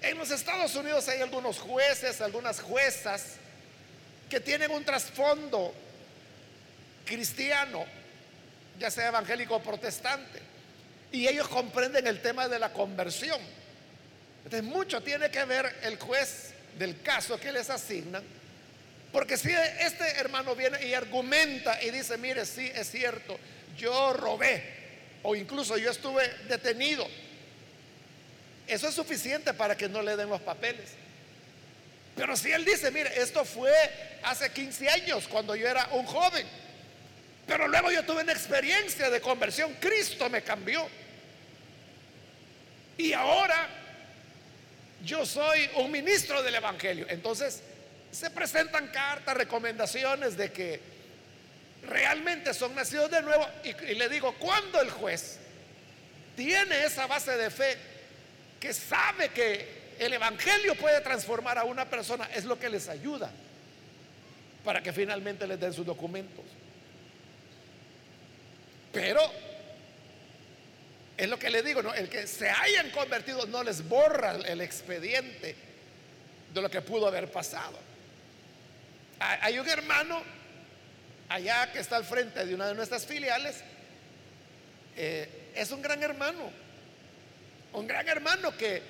en 0.00 0.16
los 0.16 0.30
Estados 0.30 0.74
Unidos 0.76 1.08
hay 1.08 1.20
algunos 1.20 1.58
jueces, 1.58 2.20
algunas 2.20 2.60
juezas 2.60 3.34
que 4.30 4.40
tienen 4.40 4.70
un 4.70 4.84
trasfondo 4.84 5.74
cristiano, 7.04 7.84
ya 8.78 8.90
sea 8.90 9.08
evangélico 9.08 9.56
o 9.56 9.62
protestante, 9.62 10.40
y 11.10 11.26
ellos 11.26 11.48
comprenden 11.48 12.06
el 12.06 12.22
tema 12.22 12.48
de 12.48 12.58
la 12.58 12.72
conversión. 12.72 13.40
Entonces, 14.44 14.62
mucho 14.62 15.02
tiene 15.02 15.30
que 15.30 15.44
ver 15.44 15.80
el 15.82 15.98
juez 15.98 16.54
del 16.78 17.00
caso 17.02 17.38
que 17.38 17.50
les 17.50 17.68
asignan, 17.68 18.22
porque 19.12 19.36
si 19.36 19.50
este 19.50 20.04
hermano 20.18 20.54
viene 20.54 20.86
y 20.86 20.94
argumenta 20.94 21.82
y 21.82 21.90
dice, 21.90 22.16
mire, 22.16 22.46
sí, 22.46 22.70
es 22.74 22.90
cierto, 22.90 23.38
yo 23.76 24.12
robé, 24.12 24.62
o 25.22 25.34
incluso 25.36 25.76
yo 25.76 25.90
estuve 25.90 26.28
detenido, 26.48 27.06
eso 28.66 28.88
es 28.88 28.94
suficiente 28.94 29.52
para 29.54 29.76
que 29.76 29.88
no 29.88 30.02
le 30.02 30.16
den 30.16 30.28
los 30.28 30.40
papeles. 30.40 30.90
Pero 32.16 32.36
si 32.36 32.52
él 32.52 32.64
dice, 32.64 32.90
mire, 32.90 33.20
esto 33.20 33.44
fue 33.44 33.72
hace 34.22 34.50
15 34.50 34.88
años 34.88 35.28
cuando 35.28 35.54
yo 35.56 35.66
era 35.66 35.88
un 35.92 36.04
joven, 36.06 36.46
pero 37.46 37.66
luego 37.68 37.90
yo 37.90 38.04
tuve 38.04 38.22
una 38.22 38.32
experiencia 38.32 39.10
de 39.10 39.20
conversión, 39.20 39.74
Cristo 39.80 40.28
me 40.30 40.42
cambió. 40.42 40.86
Y 42.98 43.12
ahora 43.12 43.68
yo 45.04 45.26
soy 45.26 45.68
un 45.76 45.90
ministro 45.90 46.42
del 46.42 46.54
Evangelio. 46.54 47.06
Entonces 47.08 47.62
se 48.10 48.30
presentan 48.30 48.88
cartas, 48.88 49.36
recomendaciones 49.36 50.36
de 50.36 50.52
que 50.52 50.91
realmente 51.82 52.54
son 52.54 52.74
nacidos 52.74 53.10
de 53.10 53.22
nuevo. 53.22 53.46
Y, 53.64 53.94
le 53.94 54.08
digo, 54.08 54.34
cuando 54.38 54.80
el 54.80 54.90
juez 54.90 55.38
tiene 56.36 56.84
esa 56.84 57.06
base 57.06 57.36
de 57.36 57.50
fe, 57.50 57.76
que 58.60 58.72
sabe 58.72 59.30
que 59.30 59.82
el 59.98 60.12
Evangelio 60.12 60.74
puede 60.76 61.00
transformar 61.00 61.58
a 61.58 61.64
una 61.64 61.88
persona, 61.88 62.28
es 62.34 62.44
lo 62.44 62.58
que 62.58 62.68
les 62.68 62.88
ayuda 62.88 63.30
para 64.64 64.82
que 64.82 64.92
finalmente 64.92 65.46
les 65.46 65.58
den 65.58 65.72
sus 65.72 65.84
documentos. 65.84 66.44
Pero 68.92 69.20
es 71.16 71.28
lo 71.28 71.38
que 71.38 71.50
le 71.50 71.62
digo, 71.62 71.82
¿no? 71.82 71.92
el 71.94 72.08
que 72.08 72.26
se 72.26 72.48
hayan 72.48 72.90
convertido 72.90 73.46
no 73.46 73.62
les 73.64 73.86
borra 73.88 74.32
el 74.32 74.60
expediente 74.60 75.56
de 76.52 76.62
lo 76.62 76.70
que 76.70 76.82
pudo 76.82 77.08
haber 77.08 77.30
pasado. 77.30 77.78
Hay 79.18 79.58
un 79.58 79.68
hermano 79.68 80.22
allá 81.32 81.72
que 81.72 81.78
está 81.78 81.96
al 81.96 82.04
frente 82.04 82.44
de 82.44 82.54
una 82.54 82.66
de 82.66 82.74
nuestras 82.74 83.06
filiales, 83.06 83.56
eh, 84.96 85.52
es 85.54 85.70
un 85.70 85.80
gran 85.80 86.02
hermano, 86.02 86.50
un 87.72 87.86
gran 87.86 88.06
hermano 88.08 88.56
que 88.56 88.82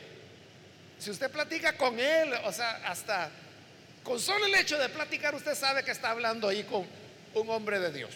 si 0.98 1.10
usted 1.10 1.30
platica 1.30 1.76
con 1.76 1.98
él, 1.98 2.32
o 2.44 2.52
sea, 2.52 2.82
hasta 2.86 3.30
con 4.02 4.18
solo 4.18 4.46
el 4.46 4.54
hecho 4.56 4.76
de 4.78 4.88
platicar, 4.88 5.34
usted 5.34 5.54
sabe 5.54 5.84
que 5.84 5.92
está 5.92 6.10
hablando 6.10 6.48
ahí 6.48 6.64
con 6.64 6.84
un 7.34 7.50
hombre 7.50 7.78
de 7.78 7.92
Dios. 7.92 8.10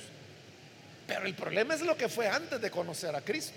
Pero 1.06 1.26
el 1.26 1.34
problema 1.34 1.74
es 1.74 1.82
lo 1.82 1.96
que 1.96 2.08
fue 2.08 2.26
antes 2.26 2.60
de 2.60 2.70
conocer 2.70 3.14
a 3.14 3.20
Cristo. 3.20 3.54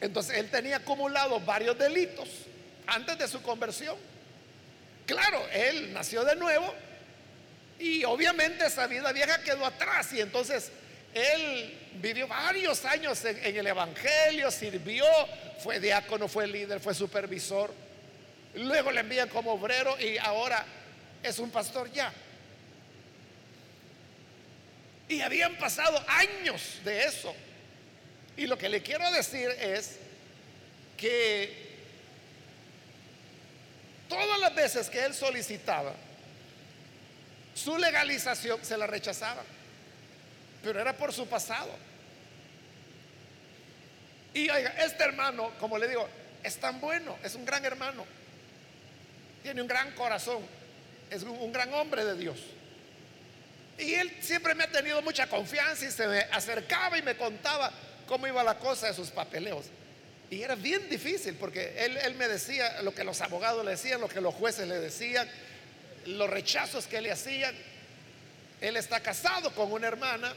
Entonces 0.00 0.36
él 0.38 0.50
tenía 0.50 0.76
acumulado 0.76 1.40
varios 1.40 1.76
delitos 1.76 2.28
antes 2.86 3.18
de 3.18 3.26
su 3.26 3.42
conversión. 3.42 3.96
Claro, 5.06 5.44
él 5.52 5.92
nació 5.92 6.24
de 6.24 6.36
nuevo, 6.36 6.72
y 7.84 8.02
obviamente 8.04 8.64
esa 8.64 8.86
vida 8.86 9.12
vieja 9.12 9.42
quedó 9.42 9.66
atrás 9.66 10.10
y 10.14 10.20
entonces 10.22 10.72
él 11.12 11.78
vivió 11.96 12.26
varios 12.26 12.82
años 12.86 13.22
en, 13.26 13.56
el 13.56 13.66
Evangelio, 13.66 14.50
sirvió, 14.50 15.04
fue 15.62 15.78
diácono, 15.80 16.26
fue 16.26 16.46
líder, 16.46 16.80
fue 16.80 16.94
supervisor. 16.94 17.74
Luego 18.54 18.90
le 18.90 19.00
envían 19.00 19.28
como 19.28 19.52
obrero 19.52 20.00
y 20.00 20.16
ahora 20.16 20.64
es 21.22 21.38
un 21.38 21.50
pastor 21.50 21.92
ya. 21.92 22.10
Y 25.06 25.20
habían 25.20 25.54
pasado 25.58 26.02
años 26.08 26.78
de 26.84 27.04
eso. 27.04 27.34
Y 28.34 28.46
lo 28.46 28.56
que 28.56 28.70
le 28.70 28.82
quiero 28.82 29.12
decir 29.12 29.50
es 29.60 29.98
que 30.96 31.68
todas 34.08 34.40
las 34.40 34.54
veces 34.54 34.88
que 34.88 35.04
él 35.04 35.12
solicitaba 35.12 35.92
su 37.54 37.78
legalización 37.78 38.64
se 38.64 38.76
la 38.76 38.86
rechazaban, 38.86 39.44
pero 40.62 40.80
era 40.80 40.96
por 40.96 41.12
su 41.12 41.26
pasado. 41.26 41.70
Y 44.34 44.50
oiga, 44.50 44.74
este 44.84 45.04
hermano, 45.04 45.52
como 45.60 45.78
le 45.78 45.86
digo, 45.86 46.08
es 46.42 46.56
tan 46.56 46.80
bueno, 46.80 47.16
es 47.22 47.36
un 47.36 47.44
gran 47.44 47.64
hermano, 47.64 48.04
tiene 49.42 49.62
un 49.62 49.68
gran 49.68 49.92
corazón, 49.92 50.42
es 51.10 51.22
un, 51.22 51.52
gran 51.52 51.72
hombre 51.72 52.04
de 52.04 52.16
Dios. 52.16 52.38
Y 53.78 53.94
él 53.94 54.12
siempre 54.20 54.54
me 54.54 54.64
ha 54.64 54.70
tenido 54.70 55.00
mucha 55.02 55.28
confianza 55.28 55.86
y 55.86 55.90
se 55.90 56.06
me 56.08 56.20
acercaba 56.32 56.98
y 56.98 57.02
me 57.02 57.16
contaba 57.16 57.72
cómo 58.06 58.26
iba 58.26 58.42
la 58.42 58.58
cosa 58.58 58.88
de 58.88 58.94
sus 58.94 59.10
papeleos. 59.10 59.66
Y 60.30 60.42
era 60.42 60.56
bien 60.56 60.88
difícil 60.88 61.34
porque 61.34 61.84
él, 61.84 61.96
él, 61.98 62.14
me 62.14 62.26
decía 62.26 62.82
lo 62.82 62.94
que 62.94 63.04
los 63.04 63.20
abogados 63.20 63.64
le 63.64 63.72
decían, 63.72 64.00
lo 64.00 64.08
que 64.08 64.20
los 64.20 64.34
jueces 64.34 64.66
le 64.66 64.80
decían, 64.80 65.28
los 66.06 66.28
rechazos 66.30 66.86
que 66.86 67.00
le 67.00 67.12
hacían. 67.12 67.54
Él 68.60 68.76
está 68.76 69.00
casado 69.00 69.54
con 69.54 69.72
una 69.72 69.86
hermana 69.86 70.32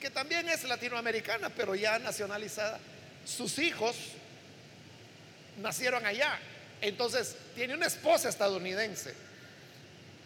que 0.00 0.10
también 0.10 0.48
es 0.48 0.64
latinoamericana, 0.64 1.50
pero 1.50 1.74
ya 1.74 1.98
nacionalizada. 1.98 2.78
Sus 3.24 3.58
hijos 3.58 3.96
nacieron 5.58 6.04
allá. 6.06 6.38
Entonces, 6.80 7.36
tiene 7.54 7.74
una 7.74 7.86
esposa 7.86 8.28
estadounidense. 8.28 9.14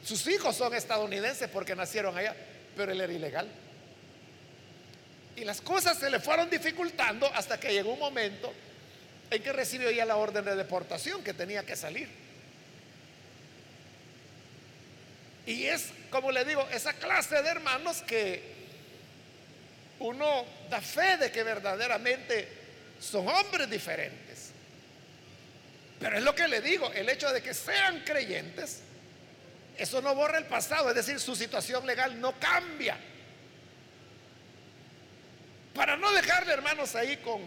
Sus 0.04 0.26
hijos 0.28 0.56
son 0.56 0.74
estadounidenses 0.74 1.48
porque 1.48 1.74
nacieron 1.74 2.16
allá, 2.16 2.36
pero 2.76 2.92
él 2.92 3.00
era 3.00 3.12
ilegal. 3.12 3.48
Y 5.36 5.44
las 5.44 5.60
cosas 5.60 5.98
se 5.98 6.10
le 6.10 6.20
fueron 6.20 6.48
dificultando 6.48 7.26
hasta 7.34 7.58
que 7.58 7.72
llegó 7.72 7.94
un 7.94 7.98
momento 7.98 8.52
en 9.30 9.42
que 9.42 9.52
recibió 9.52 9.90
ya 9.90 10.04
la 10.04 10.16
orden 10.16 10.44
de 10.44 10.54
deportación 10.54 11.24
que 11.24 11.34
tenía 11.34 11.64
que 11.64 11.74
salir. 11.74 12.08
Y 15.46 15.66
es, 15.66 15.90
como 16.10 16.32
le 16.32 16.44
digo, 16.44 16.66
esa 16.72 16.92
clase 16.94 17.42
de 17.42 17.48
hermanos 17.48 18.02
que 18.02 18.54
uno 19.98 20.44
da 20.70 20.80
fe 20.80 21.16
de 21.18 21.30
que 21.30 21.42
verdaderamente 21.42 22.48
son 23.00 23.28
hombres 23.28 23.68
diferentes. 23.68 24.50
Pero 26.00 26.18
es 26.18 26.22
lo 26.22 26.34
que 26.34 26.48
le 26.48 26.60
digo, 26.60 26.90
el 26.92 27.08
hecho 27.08 27.32
de 27.32 27.42
que 27.42 27.54
sean 27.54 28.00
creyentes, 28.00 28.80
eso 29.76 30.00
no 30.00 30.14
borra 30.14 30.38
el 30.38 30.44
pasado, 30.46 30.88
es 30.88 30.94
decir, 30.94 31.20
su 31.20 31.34
situación 31.36 31.86
legal 31.86 32.20
no 32.20 32.38
cambia. 32.38 32.96
Para 35.74 35.96
no 35.96 36.12
dejarle, 36.12 36.52
hermanos, 36.52 36.94
ahí 36.94 37.16
con 37.18 37.42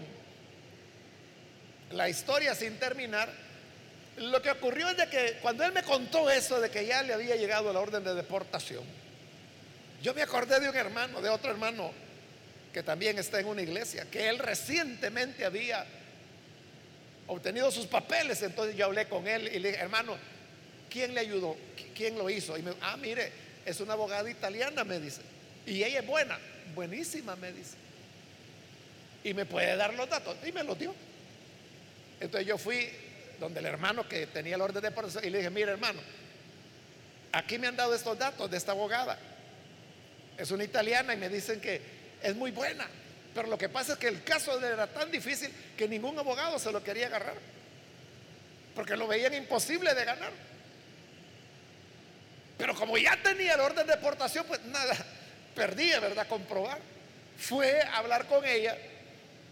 la 1.92 2.10
historia 2.10 2.54
sin 2.54 2.78
terminar, 2.78 3.32
lo 4.18 4.42
que 4.42 4.52
ocurrió 4.52 4.90
es 4.90 4.98
de 4.98 5.08
que 5.08 5.38
cuando 5.42 5.64
él 5.64 5.72
me 5.72 5.84
contó 5.84 6.30
eso 6.30 6.60
de 6.60 6.70
que 6.70 6.86
ya 6.86 7.04
le 7.04 7.14
había 7.14 7.36
llegado 7.36 7.72
la 7.72 7.80
orden 7.80 8.04
de 8.04 8.16
deportación, 8.16 8.84
yo 10.02 10.14
me 10.14 10.22
acordé 10.22 10.60
de 10.60 10.70
un 10.70 10.76
hermano, 10.76 11.22
de 11.22 11.30
otro 11.30 11.52
hermano 11.52 11.92
que 12.74 12.84
también 12.84 13.18
está 13.18 13.40
en 13.40 13.48
una 13.48 13.62
iglesia, 13.62 14.06
que 14.10 14.28
él 14.30 14.40
recientemente 14.40 15.46
había 15.46 15.86
obtenido 17.28 17.72
sus 17.72 17.86
papeles. 17.86 18.42
Entonces 18.42 18.76
yo 18.76 18.86
hablé 18.86 19.08
con 19.08 19.28
él 19.28 19.50
y 19.54 19.60
le 19.60 19.70
dije, 19.72 19.82
hermano, 19.82 20.18
¿quién 20.90 21.14
le 21.14 21.22
ayudó? 21.22 21.56
¿Quién 21.96 22.18
lo 22.18 22.30
hizo? 22.30 22.58
Y 22.58 22.62
me 22.62 22.74
ah, 22.82 22.98
mire, 22.98 23.32
es 23.66 23.80
una 23.80 23.94
abogada 23.94 24.30
italiana, 24.30 24.84
me 24.84 25.00
dice. 25.00 25.22
Y 25.66 25.84
ella 25.84 26.00
es 26.00 26.08
buena, 26.08 26.40
buenísima, 26.76 27.36
me 27.36 27.52
dice. 27.52 27.76
Y 29.24 29.34
me 29.34 29.46
puede 29.46 29.76
dar 29.76 29.94
los 29.94 30.10
datos. 30.10 30.38
Y 30.46 30.52
me 30.52 30.64
los 30.64 30.78
dio. 30.78 30.94
Entonces 32.20 32.48
yo 32.48 32.58
fui 32.58 32.90
donde 33.40 33.60
el 33.60 33.66
hermano 33.66 34.08
que 34.08 34.28
tenía 34.28 34.56
el 34.56 34.62
orden 34.62 34.82
de 34.82 34.90
deportación 34.90 35.26
y 35.26 35.30
le 35.30 35.40
dije, 35.40 35.50
mire 35.50 35.72
hermano, 35.72 36.00
aquí 37.32 37.58
me 37.58 37.68
han 37.68 37.76
dado 37.76 37.94
estos 37.94 38.18
datos 38.18 38.50
de 38.50 38.58
esta 38.58 38.72
abogada. 38.72 39.18
Es 40.38 40.52
una 40.52 40.64
italiana 40.64 41.14
y 41.14 41.18
me 41.18 41.30
dicen 41.30 41.60
que 41.60 41.82
es 42.22 42.36
muy 42.36 42.52
buena. 42.52 42.88
Pero 43.34 43.48
lo 43.48 43.58
que 43.58 43.70
pasa 43.70 43.94
es 43.94 44.00
que 44.00 44.08
el 44.08 44.24
caso 44.24 44.60
era 44.66 44.88
tan 44.88 45.12
difícil 45.12 45.52
que 45.78 45.88
ningún 45.88 46.18
abogado 46.18 46.58
se 46.58 46.72
lo 46.72 46.84
quería 46.84 47.08
agarrar. 47.08 47.36
Porque 48.76 48.96
lo 48.96 49.08
veían 49.08 49.34
imposible 49.34 49.94
de 49.94 50.06
ganar. 50.06 50.32
Pero 52.58 52.74
como 52.74 52.98
ya 52.98 53.16
tenía 53.22 53.54
el 53.54 53.60
orden 53.60 53.86
de 53.86 53.96
deportación, 53.96 54.46
pues 54.48 54.64
nada, 54.66 54.96
perdía, 55.56 56.00
¿verdad? 56.00 56.28
Comprobar. 56.28 56.80
Fue 57.38 57.80
a 57.82 57.98
hablar 57.98 58.26
con 58.26 58.44
ella 58.44 58.76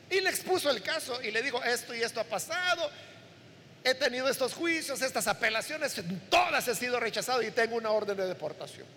y 0.10 0.22
le 0.22 0.30
expuso 0.30 0.70
el 0.70 0.82
caso 0.82 1.22
y 1.22 1.32
le 1.32 1.42
dijo, 1.42 1.64
esto 1.64 1.94
y 1.94 2.02
esto 2.02 2.20
ha 2.20 2.24
pasado, 2.24 2.90
he 3.86 3.94
tenido 3.94 4.28
estos 4.28 4.56
juicios, 4.56 5.00
estas 5.04 5.28
apelaciones, 5.28 5.96
todas 6.28 6.68
he 6.68 6.74
sido 6.74 7.00
rechazado 7.00 7.44
y 7.44 7.52
tengo 7.52 7.76
una 7.76 7.92
orden 7.92 8.18
de 8.18 8.26
deportación. 8.26 8.88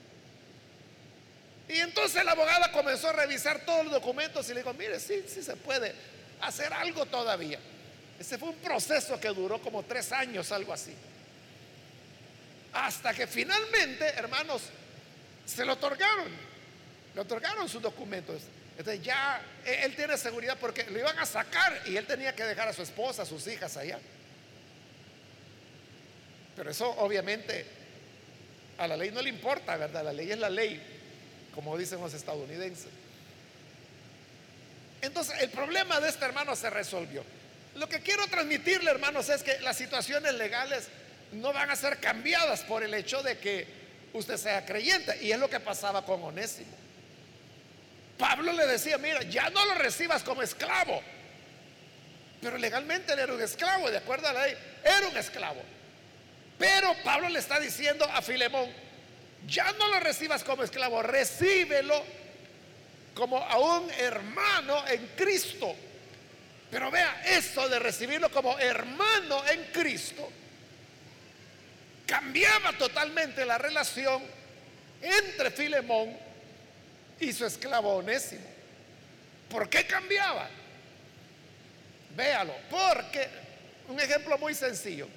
Y 1.69 1.79
entonces 1.81 2.25
la 2.25 2.33
abogada 2.33 2.73
comenzó 2.73 3.11
a 3.11 3.13
revisar 3.13 3.67
todos 3.67 3.85
los 3.85 3.93
documentos 3.93 4.49
y 4.49 4.55
le 4.55 4.61
dijo, 4.61 4.73
mire, 4.73 4.99
sí, 4.99 5.23
sí 5.29 5.43
se 5.43 5.57
puede 5.57 5.95
hacer 6.41 6.73
algo 6.73 7.05
todavía. 7.05 7.59
Ese 8.19 8.39
fue 8.39 8.49
un 8.49 8.57
proceso 8.57 9.21
que 9.21 9.29
duró 9.29 9.61
como 9.61 9.83
tres 9.83 10.11
años, 10.11 10.51
algo 10.53 10.73
así. 10.73 10.95
Hasta 12.73 13.13
que 13.13 13.27
finalmente, 13.27 14.07
hermanos, 14.17 14.63
se 15.45 15.67
lo 15.67 15.75
otorgaron. 15.75 16.33
Le 17.15 17.21
otorgaron 17.21 17.69
sus 17.69 17.83
documentos. 17.83 18.41
Entonces 18.79 19.05
ya 19.05 19.43
e, 19.67 19.85
él 19.85 19.95
tiene 19.95 20.17
seguridad 20.17 20.57
porque 20.59 20.85
lo 20.85 20.99
iban 20.99 21.19
a 21.19 21.27
sacar 21.27 21.83
y 21.85 21.99
él 21.99 22.07
tenía 22.07 22.35
que 22.35 22.45
dejar 22.45 22.69
a 22.69 22.73
su 22.73 22.81
esposa, 22.81 23.25
a 23.25 23.27
sus 23.27 23.47
hijas 23.47 23.77
allá. 23.77 23.99
Pero 26.59 26.73
eso 26.73 26.91
obviamente 26.99 27.65
a 28.79 28.89
la 28.89 28.97
ley 28.97 29.13
no 29.13 29.23
le 29.23 29.29
importa, 29.29 29.77
¿verdad? 29.77 30.05
La 30.05 30.13
ley 30.13 30.33
es 30.33 30.39
la 30.39 30.51
ley, 30.51 30.83
como 31.55 31.79
dicen 31.79 32.01
los 32.01 32.13
estadounidenses. 32.13 32.91
Entonces 35.01 35.41
el 35.41 35.51
problema 35.51 36.01
de 36.01 36.09
este 36.09 36.25
hermano 36.25 36.57
se 36.57 36.69
resolvió. 36.69 37.23
Lo 37.77 37.89
que 37.89 38.01
quiero 38.01 38.27
transmitirle, 38.27 38.91
hermanos, 38.91 39.29
es 39.29 39.45
que 39.45 39.61
las 39.61 39.77
situaciones 39.77 40.35
legales 40.35 40.89
no 41.31 41.53
van 41.53 41.71
a 41.71 41.77
ser 41.77 41.99
cambiadas 41.99 42.63
por 42.63 42.83
el 42.83 42.93
hecho 42.93 43.23
de 43.23 43.39
que 43.39 43.65
usted 44.13 44.37
sea 44.37 44.67
creyente. 44.67 45.17
Y 45.23 45.31
es 45.31 45.39
lo 45.39 45.49
que 45.49 45.61
pasaba 45.61 46.05
con 46.05 46.21
Onésimo. 46.25 46.75
Pablo 48.19 48.53
le 48.53 48.67
decía, 48.67 48.99
mira, 48.99 49.23
ya 49.23 49.49
no 49.51 49.65
lo 49.65 49.75
recibas 49.75 50.25
como 50.25 50.43
esclavo. 50.43 51.01
Pero 52.43 52.59
legalmente 52.59 53.13
él 53.13 53.21
era 53.21 53.33
un 53.33 53.41
esclavo, 53.41 53.89
de 53.93 53.99
acuerdo 53.99 54.27
a 54.27 54.33
la 54.33 54.47
ley, 54.47 54.57
era 54.83 55.07
un 55.07 55.17
esclavo. 55.17 55.78
Pero 56.59 56.95
Pablo 57.05 57.29
le 57.29 57.39
está 57.39 57.61
diciendo 57.61 58.05
a 58.05 58.21
Filemón, 58.21 58.69
ya 59.47 59.73
no 59.73 59.89
lo 59.89 60.01
recibas 60.01 60.43
como 60.43 60.65
esclavo, 60.65 61.03
recíbelo 61.03 62.03
como 63.15 63.39
a 63.39 63.59
un 63.59 63.91
hermano 63.93 64.87
en 64.89 65.07
Cristo. 65.17 65.75
Pero 66.71 66.91
vea, 66.91 67.23
eso 67.25 67.69
de 67.69 67.79
recibirlo 67.79 68.31
como 68.31 68.59
hermano 68.59 69.47
en 69.49 69.65
Cristo 69.73 70.31
cambiaba 72.07 72.73
totalmente 72.73 73.45
la 73.45 73.59
relación 73.59 74.23
entre 75.01 75.51
Filemón 75.51 76.17
y 77.21 77.33
su 77.33 77.47
esclavo 77.47 77.97
Onésimo. 77.97 78.47
¿Por 79.49 79.69
qué 79.69 79.87
cambiaba? 79.87 80.49
Véalo, 82.17 82.55
porque 82.71 83.29
un 83.89 83.99
ejemplo 84.01 84.37
muy 84.39 84.55
sencillo. 84.55 85.09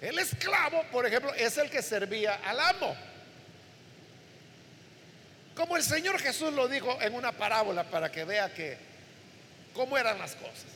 El 0.00 0.18
esclavo, 0.18 0.84
por 0.92 1.06
ejemplo, 1.06 1.32
es 1.34 1.56
el 1.58 1.70
que 1.70 1.82
servía 1.82 2.40
al 2.44 2.60
amo. 2.60 2.96
Como 5.54 5.76
el 5.76 5.82
Señor 5.82 6.20
Jesús 6.20 6.52
lo 6.52 6.68
dijo 6.68 6.98
en 7.00 7.14
una 7.14 7.32
parábola 7.32 7.84
para 7.84 8.12
que 8.12 8.24
vea 8.24 8.52
que 8.52 8.76
cómo 9.72 9.96
eran 9.96 10.18
las 10.18 10.34
cosas. 10.34 10.66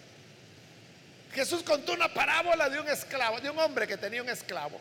Jesús 1.35 1.63
contó 1.63 1.93
una 1.93 2.13
parábola 2.13 2.69
de 2.71 2.81
un 2.81 2.89
esclavo, 2.89 3.41
de 3.41 3.51
un 3.51 3.59
hombre 3.59 3.87
que 3.87 3.97
tenía 3.97 4.23
un 4.23 4.29
esclavo 4.29 4.81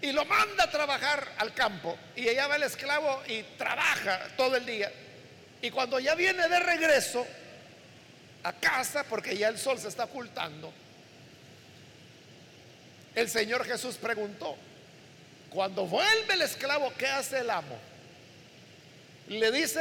y 0.00 0.12
lo 0.12 0.24
manda 0.24 0.64
a 0.64 0.70
trabajar 0.70 1.26
al 1.38 1.52
campo. 1.54 1.96
Y 2.16 2.28
allá 2.28 2.46
va 2.46 2.56
el 2.56 2.62
esclavo 2.62 3.22
y 3.26 3.42
trabaja 3.56 4.28
todo 4.36 4.56
el 4.56 4.64
día. 4.64 4.90
Y 5.60 5.70
cuando 5.70 5.98
ya 5.98 6.14
viene 6.14 6.48
de 6.48 6.60
regreso 6.60 7.26
a 8.44 8.52
casa, 8.52 9.04
porque 9.04 9.36
ya 9.36 9.48
el 9.48 9.58
sol 9.58 9.78
se 9.78 9.88
está 9.88 10.04
ocultando, 10.04 10.72
el 13.18 13.28
Señor 13.28 13.64
Jesús 13.64 13.96
preguntó, 13.96 14.56
cuando 15.50 15.86
vuelve 15.86 16.34
el 16.34 16.42
esclavo, 16.42 16.92
¿qué 16.96 17.06
hace 17.06 17.38
el 17.40 17.50
amo? 17.50 17.78
Le 19.28 19.50
dice, 19.50 19.80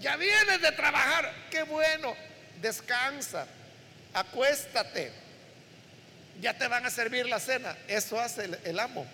ya 0.00 0.16
vienes 0.16 0.60
de 0.62 0.72
trabajar, 0.72 1.32
qué 1.50 1.62
bueno, 1.62 2.14
descansa, 2.60 3.46
acuéstate, 4.14 5.12
ya 6.40 6.56
te 6.56 6.66
van 6.68 6.86
a 6.86 6.90
servir 6.90 7.26
la 7.26 7.38
cena. 7.38 7.76
Eso 7.86 8.18
hace 8.18 8.48
el, 8.64 8.78
amo. 8.78 9.06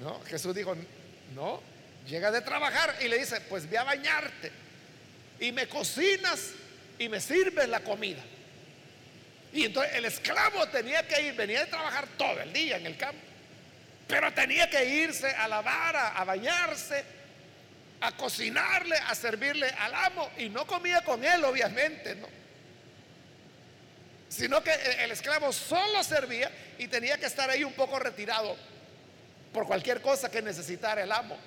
No, 0.00 0.20
Jesús 0.24 0.54
dijo, 0.54 0.76
no, 1.34 1.62
llega 2.06 2.30
de 2.30 2.42
trabajar 2.42 2.94
y 3.00 3.08
le 3.08 3.18
dice, 3.18 3.40
pues 3.42 3.68
ve 3.68 3.78
a 3.78 3.84
bañarte 3.84 4.52
y 5.40 5.52
me 5.52 5.68
cocinas 5.68 6.50
y 6.98 7.08
me 7.08 7.20
sirves 7.20 7.68
la 7.68 7.80
comida. 7.80 8.22
Y 9.56 9.64
entonces 9.64 9.94
el 9.94 10.04
esclavo 10.04 10.68
tenía 10.68 11.08
que 11.08 11.18
ir, 11.22 11.34
venía 11.34 11.60
de 11.60 11.70
trabajar 11.70 12.06
todo 12.18 12.38
el 12.42 12.52
día 12.52 12.76
en 12.76 12.84
el 12.84 12.98
campo, 12.98 13.22
pero 14.06 14.30
tenía 14.34 14.68
que 14.68 14.84
irse 14.84 15.28
a 15.28 15.48
lavar, 15.48 15.96
a, 15.96 16.08
a 16.08 16.24
bañarse, 16.24 17.02
a 18.02 18.12
cocinarle, 18.12 18.96
a 18.98 19.14
servirle 19.14 19.66
al 19.78 19.94
amo 19.94 20.30
y 20.36 20.50
no 20.50 20.66
comía 20.66 21.00
con 21.00 21.24
él, 21.24 21.42
obviamente, 21.42 22.16
¿no? 22.16 22.28
Sino 24.28 24.62
que 24.62 24.74
el 24.98 25.10
esclavo 25.10 25.50
solo 25.54 26.04
servía 26.04 26.50
y 26.76 26.86
tenía 26.88 27.16
que 27.16 27.24
estar 27.24 27.48
ahí 27.48 27.64
un 27.64 27.72
poco 27.72 27.98
retirado 27.98 28.58
por 29.54 29.66
cualquier 29.66 30.02
cosa 30.02 30.30
que 30.30 30.42
necesitara 30.42 31.02
el 31.02 31.10
amo. 31.10 31.38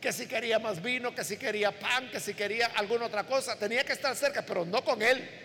Que 0.00 0.14
si 0.14 0.26
quería 0.26 0.58
más 0.58 0.82
vino, 0.82 1.14
que 1.14 1.24
si 1.24 1.36
quería 1.36 1.78
pan, 1.78 2.10
que 2.10 2.20
si 2.20 2.32
quería 2.32 2.70
alguna 2.76 3.04
otra 3.04 3.24
cosa, 3.24 3.58
tenía 3.58 3.84
que 3.84 3.92
estar 3.92 4.16
cerca, 4.16 4.40
pero 4.40 4.64
no 4.64 4.82
con 4.82 5.02
él. 5.02 5.43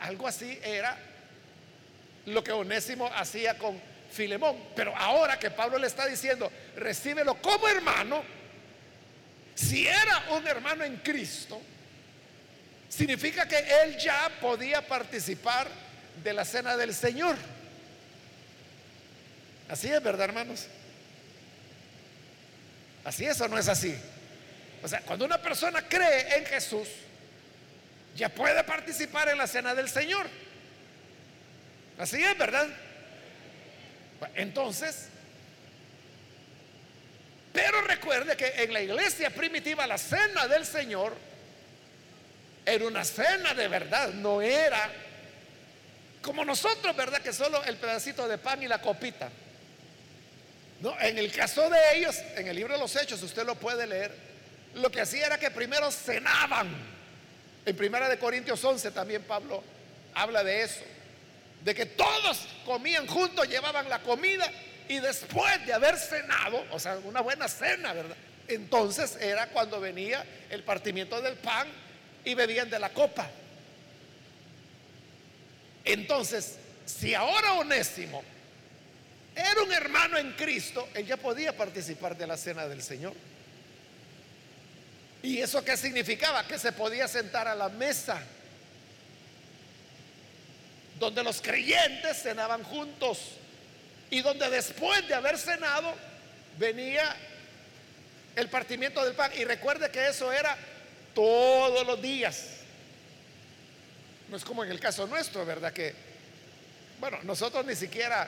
Algo 0.00 0.26
así 0.26 0.58
era 0.62 0.96
lo 2.26 2.42
que 2.42 2.52
Onésimo 2.52 3.06
hacía 3.06 3.56
con 3.58 3.80
Filemón. 4.10 4.56
Pero 4.74 4.96
ahora 4.96 5.38
que 5.38 5.50
Pablo 5.50 5.78
le 5.78 5.86
está 5.86 6.06
diciendo, 6.06 6.50
recíbelo 6.76 7.40
como 7.40 7.68
hermano, 7.68 8.22
si 9.54 9.86
era 9.86 10.24
un 10.30 10.46
hermano 10.46 10.84
en 10.84 10.96
Cristo, 10.98 11.60
significa 12.88 13.46
que 13.46 13.58
él 13.82 13.96
ya 13.98 14.30
podía 14.40 14.86
participar 14.86 15.68
de 16.22 16.32
la 16.32 16.44
cena 16.44 16.76
del 16.76 16.94
Señor. 16.94 17.36
Así 19.68 19.88
es, 19.88 20.02
¿verdad, 20.02 20.26
hermanos? 20.26 20.66
Así 23.04 23.24
es 23.24 23.40
o 23.40 23.48
no 23.48 23.58
es 23.58 23.68
así. 23.68 23.96
O 24.82 24.88
sea, 24.88 25.00
cuando 25.00 25.24
una 25.24 25.40
persona 25.40 25.82
cree 25.88 26.38
en 26.38 26.46
Jesús, 26.46 26.88
ya 28.16 28.28
puede 28.30 28.64
participar 28.64 29.28
en 29.28 29.38
la 29.38 29.46
cena 29.46 29.74
del 29.74 29.88
Señor. 29.88 30.26
Así 31.98 32.22
es, 32.22 32.36
¿verdad? 32.36 32.68
Entonces, 34.34 35.08
pero 37.52 37.80
recuerde 37.82 38.36
que 38.36 38.62
en 38.62 38.72
la 38.72 38.80
iglesia 38.80 39.30
primitiva 39.30 39.86
la 39.86 39.98
cena 39.98 40.48
del 40.48 40.66
Señor 40.66 41.14
era 42.64 42.84
una 42.84 43.04
cena 43.04 43.54
de 43.54 43.68
verdad, 43.68 44.12
no 44.14 44.42
era 44.42 44.90
como 46.22 46.44
nosotros, 46.44 46.96
¿verdad? 46.96 47.22
Que 47.22 47.32
solo 47.32 47.62
el 47.64 47.76
pedacito 47.76 48.26
de 48.26 48.36
pan 48.38 48.62
y 48.62 48.66
la 48.66 48.80
copita. 48.80 49.30
No, 50.80 50.98
en 51.00 51.16
el 51.18 51.32
caso 51.32 51.70
de 51.70 51.78
ellos, 51.94 52.16
en 52.34 52.48
el 52.48 52.56
libro 52.56 52.74
de 52.74 52.80
los 52.80 52.94
Hechos, 52.96 53.22
usted 53.22 53.46
lo 53.46 53.54
puede 53.54 53.86
leer, 53.86 54.12
lo 54.74 54.90
que 54.90 55.00
hacía 55.00 55.26
era 55.26 55.38
que 55.38 55.50
primero 55.50 55.90
cenaban. 55.90 56.95
En 57.66 57.76
Primera 57.76 58.08
de 58.08 58.16
Corintios 58.18 58.62
11 58.64 58.92
también 58.92 59.22
Pablo 59.24 59.62
habla 60.14 60.44
de 60.44 60.62
eso, 60.62 60.82
de 61.64 61.74
que 61.74 61.84
todos 61.84 62.46
comían 62.64 63.08
juntos, 63.08 63.48
llevaban 63.48 63.88
la 63.88 64.00
comida 64.02 64.50
y 64.88 65.00
después 65.00 65.66
de 65.66 65.72
haber 65.72 65.98
cenado, 65.98 66.64
o 66.70 66.78
sea, 66.78 66.96
una 66.98 67.20
buena 67.20 67.48
cena, 67.48 67.92
¿verdad? 67.92 68.16
Entonces 68.46 69.16
era 69.20 69.48
cuando 69.48 69.80
venía 69.80 70.24
el 70.48 70.62
partimiento 70.62 71.20
del 71.20 71.34
pan 71.34 71.66
y 72.24 72.34
bebían 72.34 72.70
de 72.70 72.78
la 72.78 72.90
copa. 72.90 73.28
Entonces, 75.84 76.58
si 76.84 77.14
ahora 77.14 77.54
Onésimo 77.54 78.22
era 79.34 79.60
un 79.62 79.72
hermano 79.72 80.18
en 80.18 80.32
Cristo, 80.34 80.88
él 80.94 81.04
ya 81.04 81.16
podía 81.16 81.56
participar 81.56 82.16
de 82.16 82.28
la 82.28 82.36
cena 82.36 82.68
del 82.68 82.80
Señor. 82.80 83.12
¿Y 85.26 85.42
eso 85.42 85.64
qué 85.64 85.76
significaba? 85.76 86.46
Que 86.46 86.56
se 86.56 86.70
podía 86.70 87.08
sentar 87.08 87.48
a 87.48 87.54
la 87.56 87.68
mesa. 87.68 88.22
donde 91.00 91.22
los 91.22 91.42
creyentes 91.42 92.22
cenaban 92.22 92.62
juntos 92.62 93.18
y 94.08 94.22
donde 94.22 94.48
después 94.48 95.06
de 95.06 95.12
haber 95.12 95.36
cenado 95.36 95.92
venía 96.56 97.14
el 98.34 98.48
partimiento 98.48 99.04
del 99.04 99.14
pan. 99.14 99.30
Y 99.36 99.44
recuerde 99.44 99.90
que 99.90 100.08
eso 100.08 100.32
era 100.32 100.56
todos 101.14 101.86
los 101.86 102.00
días. 102.00 102.44
No 104.30 104.38
es 104.38 104.44
como 104.44 104.64
en 104.64 104.70
el 104.70 104.80
caso 104.80 105.06
nuestro, 105.06 105.44
¿verdad? 105.44 105.72
Que, 105.72 105.92
bueno, 106.98 107.18
nosotros 107.24 107.66
ni 107.66 107.74
siquiera 107.74 108.26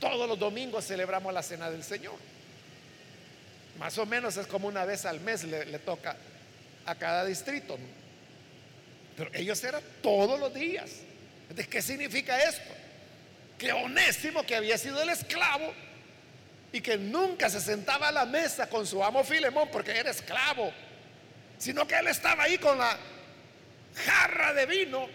todos 0.00 0.26
los 0.26 0.38
domingos 0.38 0.86
celebramos 0.86 1.34
la 1.34 1.42
cena 1.42 1.70
del 1.70 1.84
Señor. 1.84 2.35
Más 3.78 3.98
o 3.98 4.06
menos 4.06 4.36
es 4.36 4.46
como 4.46 4.68
una 4.68 4.84
vez 4.84 5.04
al 5.04 5.20
mes 5.20 5.44
le, 5.44 5.78
toca 5.80 6.16
a 6.84 6.94
cada 6.94 7.24
distrito. 7.24 7.78
Pero 9.16 9.30
ellos 9.34 9.62
eran 9.64 9.82
todos 10.02 10.38
los 10.38 10.52
días. 10.54 10.90
¿De 11.50 11.66
qué 11.66 11.82
significa 11.82 12.38
esto? 12.42 12.74
Que 13.58 13.72
Onésimo, 13.72 14.44
que 14.44 14.56
había 14.56 14.78
sido 14.78 15.00
el 15.02 15.10
esclavo 15.10 15.72
y 16.72 16.80
que 16.80 16.96
nunca 16.96 17.48
se 17.48 17.60
sentaba 17.60 18.08
a 18.08 18.12
la 18.12 18.26
mesa 18.26 18.68
con 18.68 18.86
su 18.86 19.02
amo 19.02 19.24
Filemón 19.24 19.68
porque 19.70 19.92
era 19.92 20.10
esclavo, 20.10 20.72
sino 21.58 21.86
que 21.86 21.98
él 21.98 22.08
estaba 22.08 22.44
ahí 22.44 22.58
con 22.58 22.76
la 22.76 22.98
jarra 24.04 24.52
de 24.52 24.66
vino 24.66 25.08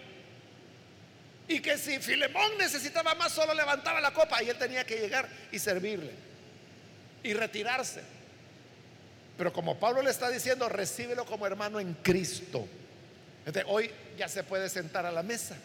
y 1.46 1.60
que 1.60 1.76
si 1.78 1.98
Filemón 1.98 2.56
necesitaba 2.58 3.14
más 3.14 3.32
solo 3.32 3.54
levantaba 3.54 4.00
la 4.00 4.12
copa 4.12 4.42
y 4.42 4.48
él 4.48 4.56
tenía 4.56 4.84
que 4.84 4.98
llegar 4.98 5.28
y 5.50 5.58
servirle 5.58 6.12
y 7.22 7.34
retirarse. 7.34 8.02
Pero 9.36 9.52
como 9.52 9.78
Pablo 9.78 10.02
le 10.02 10.10
está 10.10 10.28
diciendo, 10.30 10.68
recíbelo 10.68 11.24
como 11.24 11.46
hermano 11.46 11.80
en 11.80 11.94
Cristo. 11.94 12.66
hoy 13.66 13.90
ya 14.16 14.28
se 14.28 14.44
puede 14.44 14.68
sentar 14.68 15.06
a 15.06 15.12
la 15.12 15.22
mesa. 15.22 15.56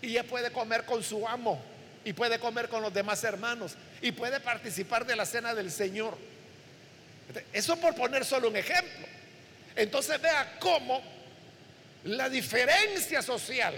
Y 0.00 0.12
ya 0.12 0.24
puede 0.24 0.50
comer 0.50 0.84
con 0.84 1.02
su 1.02 1.26
amo. 1.26 1.62
Y 2.04 2.12
puede 2.12 2.38
comer 2.38 2.68
con 2.68 2.82
los 2.82 2.92
demás 2.92 3.22
hermanos. 3.22 3.76
Y 4.00 4.12
puede 4.12 4.40
participar 4.40 5.06
de 5.06 5.16
la 5.16 5.24
cena 5.24 5.54
del 5.54 5.70
Señor. 5.70 6.18
eso 7.52 7.76
por 7.76 7.94
poner 7.94 8.24
solo 8.24 8.48
un 8.48 8.56
ejemplo. 8.56 9.06
Entonces 9.76 10.20
vea 10.20 10.58
cómo 10.58 11.02
la 12.04 12.28
diferencia 12.28 13.22
social 13.22 13.74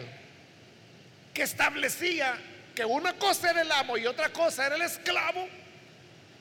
que 1.33 1.43
establecía 1.43 2.35
que 2.75 2.85
una 2.85 3.13
cosa 3.15 3.51
era 3.51 3.63
el 3.63 3.71
amo 3.71 3.97
y 3.97 4.07
otra 4.07 4.31
cosa 4.31 4.67
era 4.67 4.77
el 4.77 4.83
esclavo 4.83 5.47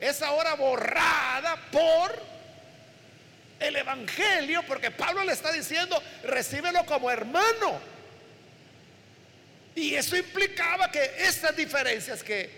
es 0.03 0.21
ahora 0.21 0.55
borrada 0.55 1.55
por 1.71 2.21
el 3.59 3.75
Evangelio, 3.77 4.61
porque 4.67 4.91
Pablo 4.91 5.23
le 5.23 5.31
está 5.31 5.51
diciendo, 5.53 6.01
recíbelo 6.23 6.85
como 6.85 7.09
hermano. 7.09 7.79
Y 9.75 9.95
eso 9.95 10.17
implicaba 10.17 10.91
que 10.91 11.01
estas 11.19 11.55
diferencias 11.55 12.21
que 12.21 12.49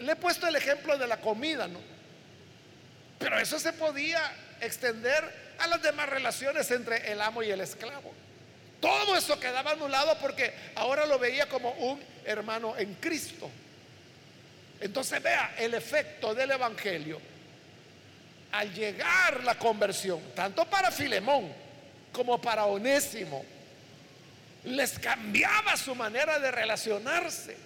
le 0.00 0.12
he 0.12 0.16
puesto 0.16 0.48
el 0.48 0.56
ejemplo 0.56 0.98
de 0.98 1.06
la 1.06 1.20
comida, 1.20 1.68
¿no? 1.68 1.80
Pero 3.20 3.38
eso 3.38 3.60
se 3.60 3.72
podía 3.72 4.20
extender 4.60 5.54
a 5.60 5.68
las 5.68 5.80
demás 5.82 6.08
relaciones 6.08 6.68
entre 6.72 7.12
el 7.12 7.20
amo 7.20 7.44
y 7.44 7.50
el 7.50 7.60
esclavo. 7.60 8.12
Todo 8.80 9.16
eso 9.16 9.38
quedaba 9.38 9.72
anulado 9.72 10.18
porque 10.18 10.52
ahora 10.74 11.06
lo 11.06 11.20
veía 11.20 11.48
como 11.48 11.70
un 11.72 12.02
hermano 12.24 12.76
en 12.76 12.94
Cristo. 12.94 13.48
Entonces 14.80 15.22
vea 15.22 15.54
el 15.58 15.74
efecto 15.74 16.34
del 16.34 16.52
Evangelio 16.52 17.20
al 18.52 18.72
llegar 18.74 19.44
la 19.44 19.56
conversión, 19.56 20.20
tanto 20.34 20.64
para 20.64 20.90
Filemón 20.90 21.52
como 22.12 22.40
para 22.40 22.64
Onésimo, 22.64 23.44
les 24.64 24.98
cambiaba 24.98 25.76
su 25.76 25.94
manera 25.94 26.38
de 26.38 26.50
relacionarse. 26.50 27.56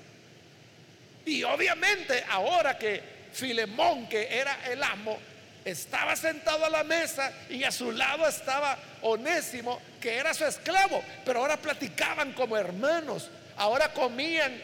Y 1.24 1.42
obviamente 1.42 2.24
ahora 2.28 2.76
que 2.78 3.02
Filemón, 3.32 4.08
que 4.08 4.38
era 4.38 4.58
el 4.70 4.82
amo, 4.82 5.18
estaba 5.64 6.14
sentado 6.14 6.66
a 6.66 6.70
la 6.70 6.84
mesa 6.84 7.32
y 7.48 7.64
a 7.64 7.72
su 7.72 7.90
lado 7.90 8.28
estaba 8.28 8.76
Onésimo, 9.02 9.80
que 10.00 10.16
era 10.16 10.34
su 10.34 10.44
esclavo, 10.44 11.02
pero 11.24 11.40
ahora 11.40 11.56
platicaban 11.56 12.32
como 12.32 12.56
hermanos, 12.56 13.30
ahora 13.56 13.92
comían 13.92 14.60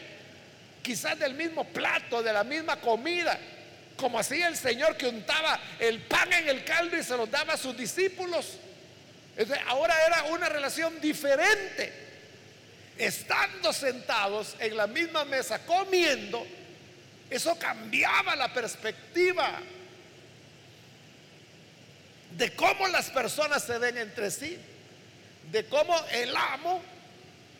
quizás 0.81 1.17
del 1.19 1.33
mismo 1.35 1.65
plato, 1.65 2.21
de 2.23 2.33
la 2.33 2.43
misma 2.43 2.79
comida, 2.79 3.37
como 3.95 4.19
hacía 4.19 4.47
el 4.47 4.57
Señor 4.57 4.97
que 4.97 5.07
untaba 5.07 5.59
el 5.79 5.99
pan 6.01 6.31
en 6.33 6.49
el 6.49 6.63
caldo 6.63 6.97
y 6.97 7.03
se 7.03 7.15
los 7.15 7.29
daba 7.29 7.53
a 7.53 7.57
sus 7.57 7.77
discípulos. 7.77 8.57
ahora 9.67 9.95
era 10.05 10.23
una 10.25 10.49
relación 10.49 10.99
diferente. 10.99 11.93
Estando 12.97 13.73
sentados 13.73 14.55
en 14.59 14.75
la 14.77 14.85
misma 14.85 15.25
mesa 15.25 15.65
comiendo, 15.65 16.45
eso 17.29 17.57
cambiaba 17.57 18.35
la 18.35 18.53
perspectiva 18.53 19.59
de 22.37 22.53
cómo 22.55 22.87
las 22.87 23.09
personas 23.09 23.63
se 23.63 23.77
ven 23.77 23.97
entre 23.97 24.31
sí, 24.31 24.57
de 25.51 25.65
cómo 25.65 25.95
el 26.11 26.35
amo 26.35 26.81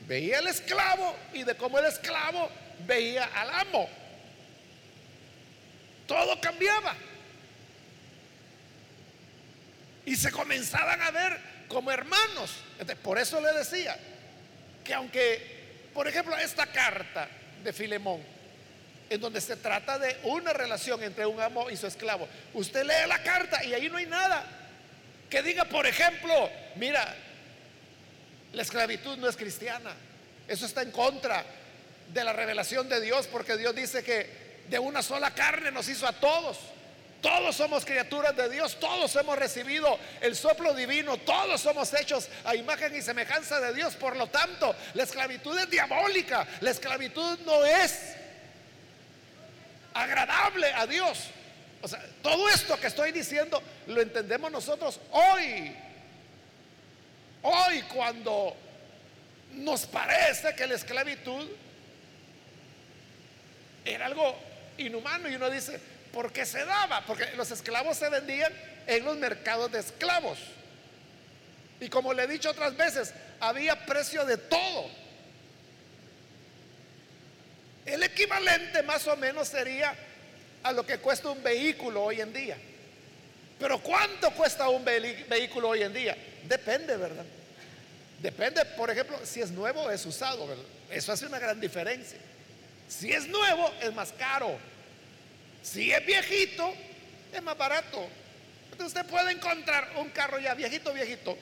veía 0.08 0.40
al 0.40 0.48
esclavo 0.48 1.16
y 1.34 1.44
de 1.44 1.56
cómo 1.56 1.80
el 1.80 1.86
esclavo 1.86 2.50
veía 2.86 3.26
al 3.26 3.50
amo. 3.68 3.90
Todo 6.08 6.40
cambiaba. 6.40 6.96
Y 10.06 10.16
se 10.16 10.32
comenzaban 10.32 11.02
a 11.02 11.12
ver 11.12 11.40
como 11.68 11.92
hermanos. 11.92 12.52
por 13.04 13.18
eso 13.18 13.40
le 13.40 13.54
decía 13.54 13.98
que 14.84 14.94
aunque, 14.94 15.90
por 15.94 16.08
ejemplo, 16.08 16.36
esta 16.38 16.66
carta 16.66 17.30
de 17.64 17.72
Filemón, 17.72 18.22
en 19.10 19.22
donde 19.22 19.42
se 19.42 19.56
trata 19.56 20.00
de 20.00 20.18
una 20.24 20.54
relación 20.54 21.04
entre 21.04 21.26
un 21.26 21.40
amo 21.40 21.70
y 21.70 21.78
su 21.78 21.88
esclavo, 21.88 22.28
usted 22.54 22.84
lee 22.84 23.08
la 23.08 23.22
carta 23.24 23.64
y 23.64 23.74
ahí 23.74 23.90
no 23.90 23.98
hay 23.98 24.06
nada 24.06 24.46
que 25.30 25.42
diga, 25.42 25.64
por 25.64 25.88
ejemplo, 25.88 26.50
mira, 26.76 27.16
la 28.52 28.62
esclavitud 28.62 29.18
no 29.18 29.30
es 29.30 29.38
cristiana. 29.38 29.94
Eso 30.46 30.66
está 30.66 30.82
en 30.82 30.92
contra 30.92 31.46
de 32.14 32.24
la 32.24 32.34
revelación 32.34 32.90
de 32.90 33.02
Dios, 33.02 33.28
porque 33.28 33.58
Dios 33.58 33.76
dice 33.76 34.04
que 34.04 34.64
de 34.70 34.80
una 34.80 35.02
sola 35.02 35.32
carne 35.32 35.72
nos 35.72 35.88
hizo 35.88 36.08
a 36.08 36.14
todos. 36.14 36.58
Todos 37.22 37.56
somos 37.56 37.86
criaturas 37.86 38.36
de 38.36 38.50
Dios, 38.50 38.80
todos 38.80 39.16
hemos 39.16 39.38
recibido 39.38 40.00
el 40.22 40.36
soplo 40.36 40.74
divino, 40.74 41.18
todos 41.18 41.62
somos 41.62 41.94
hechos 41.94 42.28
a 42.46 42.56
imagen 42.56 42.96
y 42.96 43.02
semejanza 43.02 43.60
de 43.60 43.76
Dios. 43.76 43.94
Por 43.96 44.16
lo 44.16 44.26
tanto, 44.28 44.76
la 44.96 45.04
esclavitud 45.04 45.58
es 45.60 45.70
diabólica, 45.70 46.48
la 46.62 46.72
esclavitud 46.72 47.38
no 47.46 47.64
es 47.64 48.16
agradable 49.94 50.74
a 50.74 50.88
Dios. 50.88 51.28
O 51.84 51.88
sea, 51.88 52.04
todo 52.24 52.50
esto 52.50 52.80
que 52.80 52.88
estoy 52.88 53.12
diciendo 53.12 53.62
lo 53.88 54.02
entendemos 54.02 54.52
nosotros 54.52 55.00
hoy. 55.12 55.76
Hoy 57.44 57.82
cuando 57.94 58.56
nos 59.54 59.86
parece 59.86 60.56
que 60.56 60.66
la 60.66 60.76
esclavitud 60.76 61.48
era 63.86 64.06
algo 64.06 64.36
inhumano 64.78 65.30
y 65.30 65.36
uno 65.36 65.50
dice, 65.50 65.80
¿por 66.14 66.32
qué 66.32 66.46
se 66.46 66.66
daba? 66.66 67.06
Porque 67.06 67.32
los 67.36 67.50
esclavos 67.52 67.98
se 67.98 68.10
vendían 68.10 68.54
en 68.88 69.04
los 69.06 69.18
mercados 69.18 69.72
de 69.72 69.80
esclavos. 69.80 70.40
Y 71.80 71.90
como 71.90 72.14
le 72.14 72.24
he 72.24 72.28
dicho 72.28 72.50
otras 72.50 72.76
veces, 72.78 73.14
había 73.40 73.86
precio 73.86 74.26
de 74.26 74.38
todo. 74.38 74.90
El 77.86 78.04
equivalente 78.04 78.84
más 78.84 79.08
o 79.08 79.18
menos 79.18 79.48
sería 79.48 79.96
a 80.64 80.72
lo 80.72 80.86
que 80.86 81.00
cuesta 81.00 81.30
un 81.30 81.42
vehículo 81.42 82.04
hoy 82.04 82.22
en 82.22 82.32
día. 82.32 82.58
Pero 83.60 83.80
¿cuánto 83.80 84.32
cuesta 84.32 84.70
un 84.70 84.86
vehículo 84.86 85.70
hoy 85.70 85.84
en 85.84 85.94
día? 85.94 86.16
Depende, 86.44 86.98
¿verdad? 86.98 87.26
Depende, 88.22 88.64
por 88.78 88.90
ejemplo, 88.92 89.20
si 89.24 89.42
es 89.42 89.50
nuevo 89.50 89.82
o 89.84 89.92
es 89.92 90.06
usado, 90.06 90.48
¿verdad? 90.48 90.64
Eso 90.92 91.12
hace 91.12 91.26
una 91.26 91.40
gran 91.40 91.60
diferencia. 91.60 92.20
Si 92.92 93.10
es 93.10 93.26
nuevo, 93.28 93.74
es 93.82 93.94
más 93.94 94.12
caro. 94.12 94.58
Si 95.64 95.92
es 95.94 96.06
viejito, 96.06 96.74
es 97.32 97.42
más 97.42 97.58
barato. 97.58 98.06
Entonces 98.70 98.88
usted 98.88 99.10
puede 99.10 99.32
encontrar 99.32 99.94
un 99.96 100.10
carro 100.10 100.40
ya 100.40 100.54
viejito, 100.54 100.94
viejito. 100.94 101.38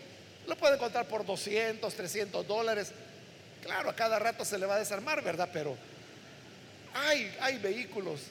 Lo 0.46 0.56
puede 0.56 0.76
encontrar 0.76 1.08
por 1.08 1.26
200, 1.26 1.92
300 1.92 2.46
dólares. 2.46 2.92
Claro, 3.64 3.90
a 3.90 3.96
cada 3.96 4.20
rato 4.20 4.46
se 4.46 4.60
le 4.60 4.68
va 4.68 4.76
a 4.76 4.80
desarmar, 4.80 5.24
¿verdad? 5.24 5.50
Pero 5.52 5.76
hay, 6.94 7.36
hay 7.42 7.58
vehículos 7.58 8.22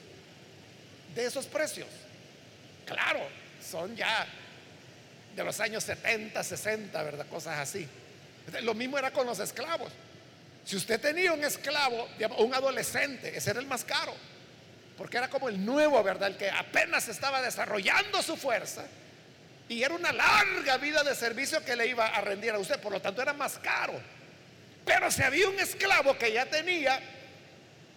de 1.13 1.25
esos 1.25 1.45
precios. 1.45 1.89
Claro, 2.85 3.19
son 3.61 3.97
ya 3.97 4.27
de 5.35 5.43
los 5.43 5.59
años 5.59 5.83
70, 5.83 6.41
60, 6.41 7.03
¿verdad? 7.03 7.27
Cosas 7.27 7.59
así. 7.59 7.85
Lo 8.61 8.73
mismo 8.73 8.97
era 8.97 9.11
con 9.11 9.27
los 9.27 9.39
esclavos. 9.39 9.91
Si 10.69 10.75
usted 10.75 11.01
tenía 11.01 11.33
un 11.33 11.43
esclavo, 11.43 12.07
un 12.37 12.53
adolescente, 12.53 13.35
ese 13.35 13.49
era 13.49 13.59
el 13.59 13.65
más 13.65 13.83
caro, 13.83 14.13
porque 14.99 15.17
era 15.17 15.27
como 15.27 15.49
el 15.49 15.65
nuevo, 15.65 16.03
¿verdad? 16.03 16.27
El 16.29 16.37
que 16.37 16.47
apenas 16.47 17.07
estaba 17.07 17.41
desarrollando 17.41 18.21
su 18.21 18.37
fuerza 18.37 18.85
y 19.67 19.81
era 19.81 19.95
una 19.95 20.11
larga 20.11 20.77
vida 20.77 21.03
de 21.03 21.15
servicio 21.15 21.65
que 21.65 21.75
le 21.75 21.87
iba 21.87 22.05
a 22.05 22.21
rendir 22.21 22.51
a 22.51 22.59
usted, 22.59 22.79
por 22.79 22.91
lo 22.91 23.01
tanto 23.01 23.19
era 23.19 23.33
más 23.33 23.57
caro. 23.57 23.99
Pero 24.85 25.09
si 25.09 25.23
había 25.23 25.49
un 25.49 25.59
esclavo 25.59 26.15
que 26.19 26.33
ya 26.33 26.45
tenía 26.45 26.99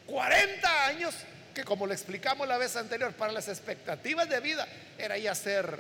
40 0.07 0.87
años, 0.87 1.15
que 1.55 1.65
como 1.65 1.87
le 1.87 1.93
explicamos 1.93 2.49
la 2.49 2.57
vez 2.57 2.75
anterior, 2.77 3.13
para 3.13 3.33
las 3.33 3.49
expectativas 3.49 4.31
de 4.31 4.41
vida 4.41 4.67
era 4.97 5.19
ya 5.19 5.35
ser, 5.35 5.79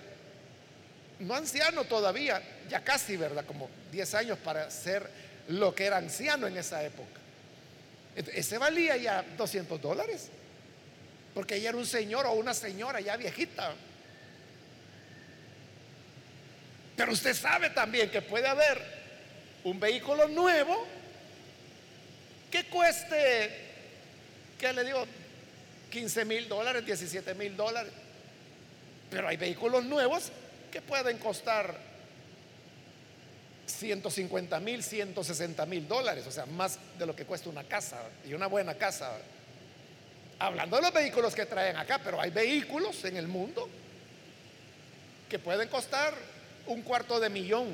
no 1.20 1.36
anciano 1.36 1.84
todavía, 1.84 2.42
ya 2.68 2.84
casi, 2.84 3.16
¿verdad? 3.16 3.46
Como 3.46 3.70
10 3.92 4.14
años 4.14 4.38
para 4.44 4.70
ser 4.70 5.21
lo 5.48 5.74
que 5.74 5.86
era 5.86 5.98
anciano 5.98 6.46
en 6.46 6.56
esa 6.56 6.82
época. 6.84 7.20
Ese 8.14 8.58
valía 8.58 8.96
ya 8.96 9.22
200 9.36 9.80
dólares, 9.80 10.28
porque 11.34 11.56
ella 11.56 11.70
era 11.70 11.78
un 11.78 11.86
señor 11.86 12.26
o 12.26 12.32
una 12.32 12.54
señora 12.54 13.00
ya 13.00 13.16
viejita. 13.16 13.74
Pero 16.96 17.12
usted 17.12 17.34
sabe 17.34 17.70
también 17.70 18.10
que 18.10 18.20
puede 18.20 18.46
haber 18.46 18.80
un 19.64 19.80
vehículo 19.80 20.28
nuevo 20.28 20.86
que 22.50 22.64
cueste, 22.66 23.50
¿qué 24.58 24.72
le 24.74 24.84
digo? 24.84 25.06
15 25.90 26.24
mil 26.26 26.48
dólares, 26.48 26.84
17 26.84 27.34
mil 27.34 27.56
dólares. 27.56 27.92
Pero 29.10 29.28
hay 29.28 29.36
vehículos 29.36 29.84
nuevos 29.84 30.30
que 30.70 30.82
pueden 30.82 31.18
costar 31.18 31.91
150 33.66 34.60
mil, 34.60 34.82
160 34.82 35.66
mil 35.66 35.86
dólares, 35.86 36.26
o 36.26 36.32
sea, 36.32 36.46
más 36.46 36.78
de 36.98 37.06
lo 37.06 37.14
que 37.14 37.24
cuesta 37.24 37.48
una 37.48 37.64
casa 37.64 38.02
y 38.26 38.34
una 38.34 38.46
buena 38.46 38.74
casa. 38.74 39.18
Hablando 40.38 40.76
de 40.76 40.82
los 40.82 40.92
vehículos 40.92 41.34
que 41.34 41.46
traen 41.46 41.76
acá, 41.76 42.00
pero 42.02 42.20
hay 42.20 42.30
vehículos 42.30 43.04
en 43.04 43.16
el 43.16 43.28
mundo 43.28 43.68
que 45.28 45.38
pueden 45.38 45.68
costar 45.68 46.14
un 46.66 46.82
cuarto 46.82 47.20
de 47.20 47.30
millón, 47.30 47.68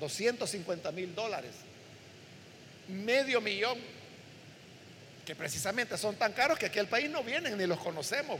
250 0.00 0.90
mil 0.92 1.14
dólares, 1.14 1.52
medio 2.88 3.40
millón, 3.40 3.78
que 5.24 5.34
precisamente 5.34 5.98
son 5.98 6.16
tan 6.16 6.32
caros 6.32 6.58
que 6.58 6.66
aquí 6.66 6.78
al 6.78 6.88
país 6.88 7.10
no 7.10 7.22
vienen 7.22 7.58
ni 7.58 7.66
los 7.66 7.78
conocemos. 7.80 8.38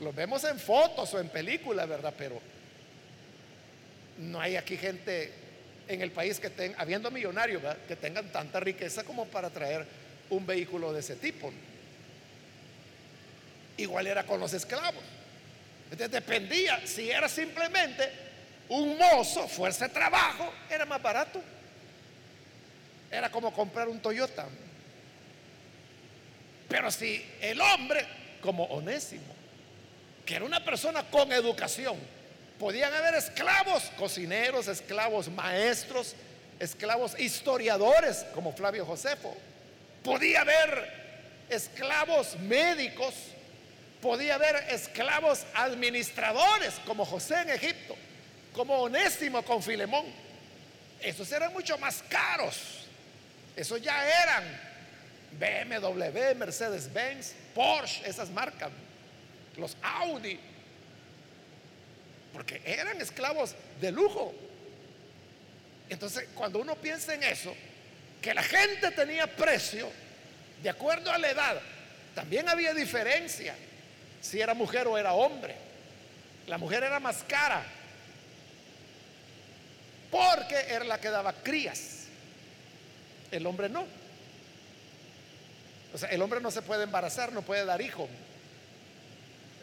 Los 0.00 0.14
vemos 0.14 0.44
en 0.44 0.58
fotos 0.58 1.12
o 1.14 1.20
en 1.20 1.28
películas, 1.28 1.88
¿verdad? 1.88 2.14
Pero 2.16 2.40
no 4.18 4.40
hay 4.40 4.56
aquí 4.56 4.76
gente 4.76 5.32
en 5.90 6.02
el 6.02 6.12
país 6.12 6.38
que 6.38 6.46
estén, 6.46 6.72
habiendo 6.78 7.10
millonarios, 7.10 7.60
que 7.88 7.96
tengan 7.96 8.30
tanta 8.30 8.60
riqueza 8.60 9.02
como 9.02 9.26
para 9.26 9.50
traer 9.50 9.84
un 10.30 10.46
vehículo 10.46 10.92
de 10.92 11.00
ese 11.00 11.16
tipo. 11.16 11.52
Igual 13.76 14.06
era 14.06 14.24
con 14.24 14.38
los 14.38 14.52
esclavos. 14.52 15.02
Entonces 15.90 16.12
dependía, 16.12 16.86
si 16.86 17.10
era 17.10 17.28
simplemente 17.28 18.08
un 18.68 18.96
mozo, 18.96 19.48
fuerza 19.48 19.88
de 19.88 19.94
trabajo, 19.94 20.52
era 20.70 20.86
más 20.86 21.02
barato. 21.02 21.42
Era 23.10 23.28
como 23.28 23.52
comprar 23.52 23.88
un 23.88 23.98
Toyota. 23.98 24.46
Pero 26.68 26.88
si 26.92 27.26
el 27.40 27.60
hombre, 27.60 28.06
como 28.40 28.62
Onésimo, 28.66 29.34
que 30.24 30.36
era 30.36 30.44
una 30.44 30.64
persona 30.64 31.02
con 31.10 31.32
educación, 31.32 31.96
Podían 32.60 32.92
haber 32.92 33.14
esclavos, 33.14 33.84
cocineros, 33.96 34.68
esclavos 34.68 35.30
maestros, 35.30 36.14
esclavos 36.58 37.18
historiadores 37.18 38.26
como 38.34 38.52
Flavio 38.52 38.84
Josefo. 38.84 39.34
Podía 40.04 40.42
haber 40.42 41.46
esclavos 41.48 42.38
médicos, 42.40 43.14
podía 44.02 44.34
haber 44.34 44.56
esclavos 44.68 45.46
administradores 45.54 46.74
como 46.86 47.06
José 47.06 47.40
en 47.40 47.48
Egipto, 47.48 47.96
como 48.52 48.74
Onésimo 48.82 49.42
con 49.42 49.62
Filemón. 49.62 50.04
Esos 51.00 51.32
eran 51.32 51.54
mucho 51.54 51.78
más 51.78 52.04
caros. 52.10 52.86
Esos 53.56 53.80
ya 53.80 54.06
eran 54.22 54.44
BMW, 55.38 56.34
Mercedes-Benz, 56.36 57.32
Porsche, 57.54 58.06
esas 58.06 58.28
marcas, 58.28 58.70
los 59.56 59.78
Audi, 59.82 60.38
porque 62.32 62.62
eran 62.64 63.00
esclavos 63.00 63.54
de 63.80 63.92
lujo. 63.92 64.34
Entonces, 65.88 66.28
cuando 66.34 66.60
uno 66.60 66.76
piensa 66.76 67.14
en 67.14 67.22
eso, 67.24 67.54
que 68.22 68.34
la 68.34 68.42
gente 68.42 68.90
tenía 68.92 69.26
precio 69.26 69.90
de 70.62 70.70
acuerdo 70.70 71.10
a 71.10 71.18
la 71.18 71.30
edad, 71.30 71.60
también 72.14 72.48
había 72.48 72.74
diferencia 72.74 73.54
si 74.20 74.40
era 74.40 74.54
mujer 74.54 74.86
o 74.86 74.98
era 74.98 75.12
hombre. 75.14 75.54
La 76.46 76.58
mujer 76.58 76.84
era 76.84 77.00
más 77.00 77.22
cara 77.26 77.64
porque 80.10 80.56
era 80.68 80.84
la 80.84 81.00
que 81.00 81.10
daba 81.10 81.32
crías. 81.32 82.06
El 83.30 83.46
hombre 83.46 83.68
no. 83.68 83.86
O 85.92 85.98
sea, 85.98 86.08
el 86.10 86.22
hombre 86.22 86.40
no 86.40 86.50
se 86.50 86.62
puede 86.62 86.84
embarazar, 86.84 87.32
no 87.32 87.42
puede 87.42 87.64
dar 87.64 87.80
hijo. 87.80 88.08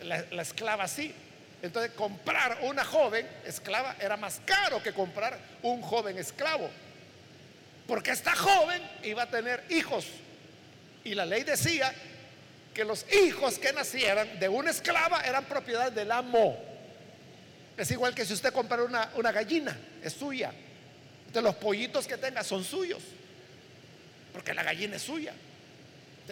La, 0.04 0.24
la 0.32 0.42
esclava 0.42 0.88
sí. 0.88 1.14
Entonces 1.62 1.92
comprar 1.94 2.60
una 2.62 2.86
joven 2.86 3.28
esclava 3.46 3.96
era 4.00 4.16
más 4.16 4.42
caro 4.46 4.82
que 4.82 4.94
comprar 4.94 5.40
un 5.64 5.82
joven 5.82 6.18
esclavo. 6.18 6.70
Porque 7.88 8.12
esta 8.12 8.36
joven 8.36 8.82
iba 9.04 9.24
a 9.24 9.30
tener 9.30 9.64
hijos. 9.70 10.06
Y 11.04 11.16
la 11.16 11.26
ley 11.26 11.44
decía 11.44 11.94
que 12.74 12.84
los 12.84 13.06
hijos 13.12 13.58
que 13.58 13.74
nacieran 13.74 14.40
de 14.40 14.50
una 14.50 14.70
esclava 14.70 15.22
eran 15.22 15.46
propiedad 15.46 15.92
del 15.92 16.12
amo. 16.12 16.58
Es 17.76 17.90
igual 17.92 18.14
que 18.14 18.26
si 18.26 18.34
usted 18.34 18.54
compra 18.54 18.84
una, 18.84 19.10
una 19.16 19.32
gallina, 19.32 19.76
es 20.04 20.14
suya. 20.14 20.52
Entonces 21.28 21.44
los 21.44 21.56
pollitos 21.56 22.08
que 22.08 22.18
tenga 22.18 22.44
son 22.44 22.64
suyos. 22.64 23.02
Porque 24.34 24.54
la 24.54 24.64
gallina 24.64 24.98
es 24.98 25.02
suya. 25.02 25.34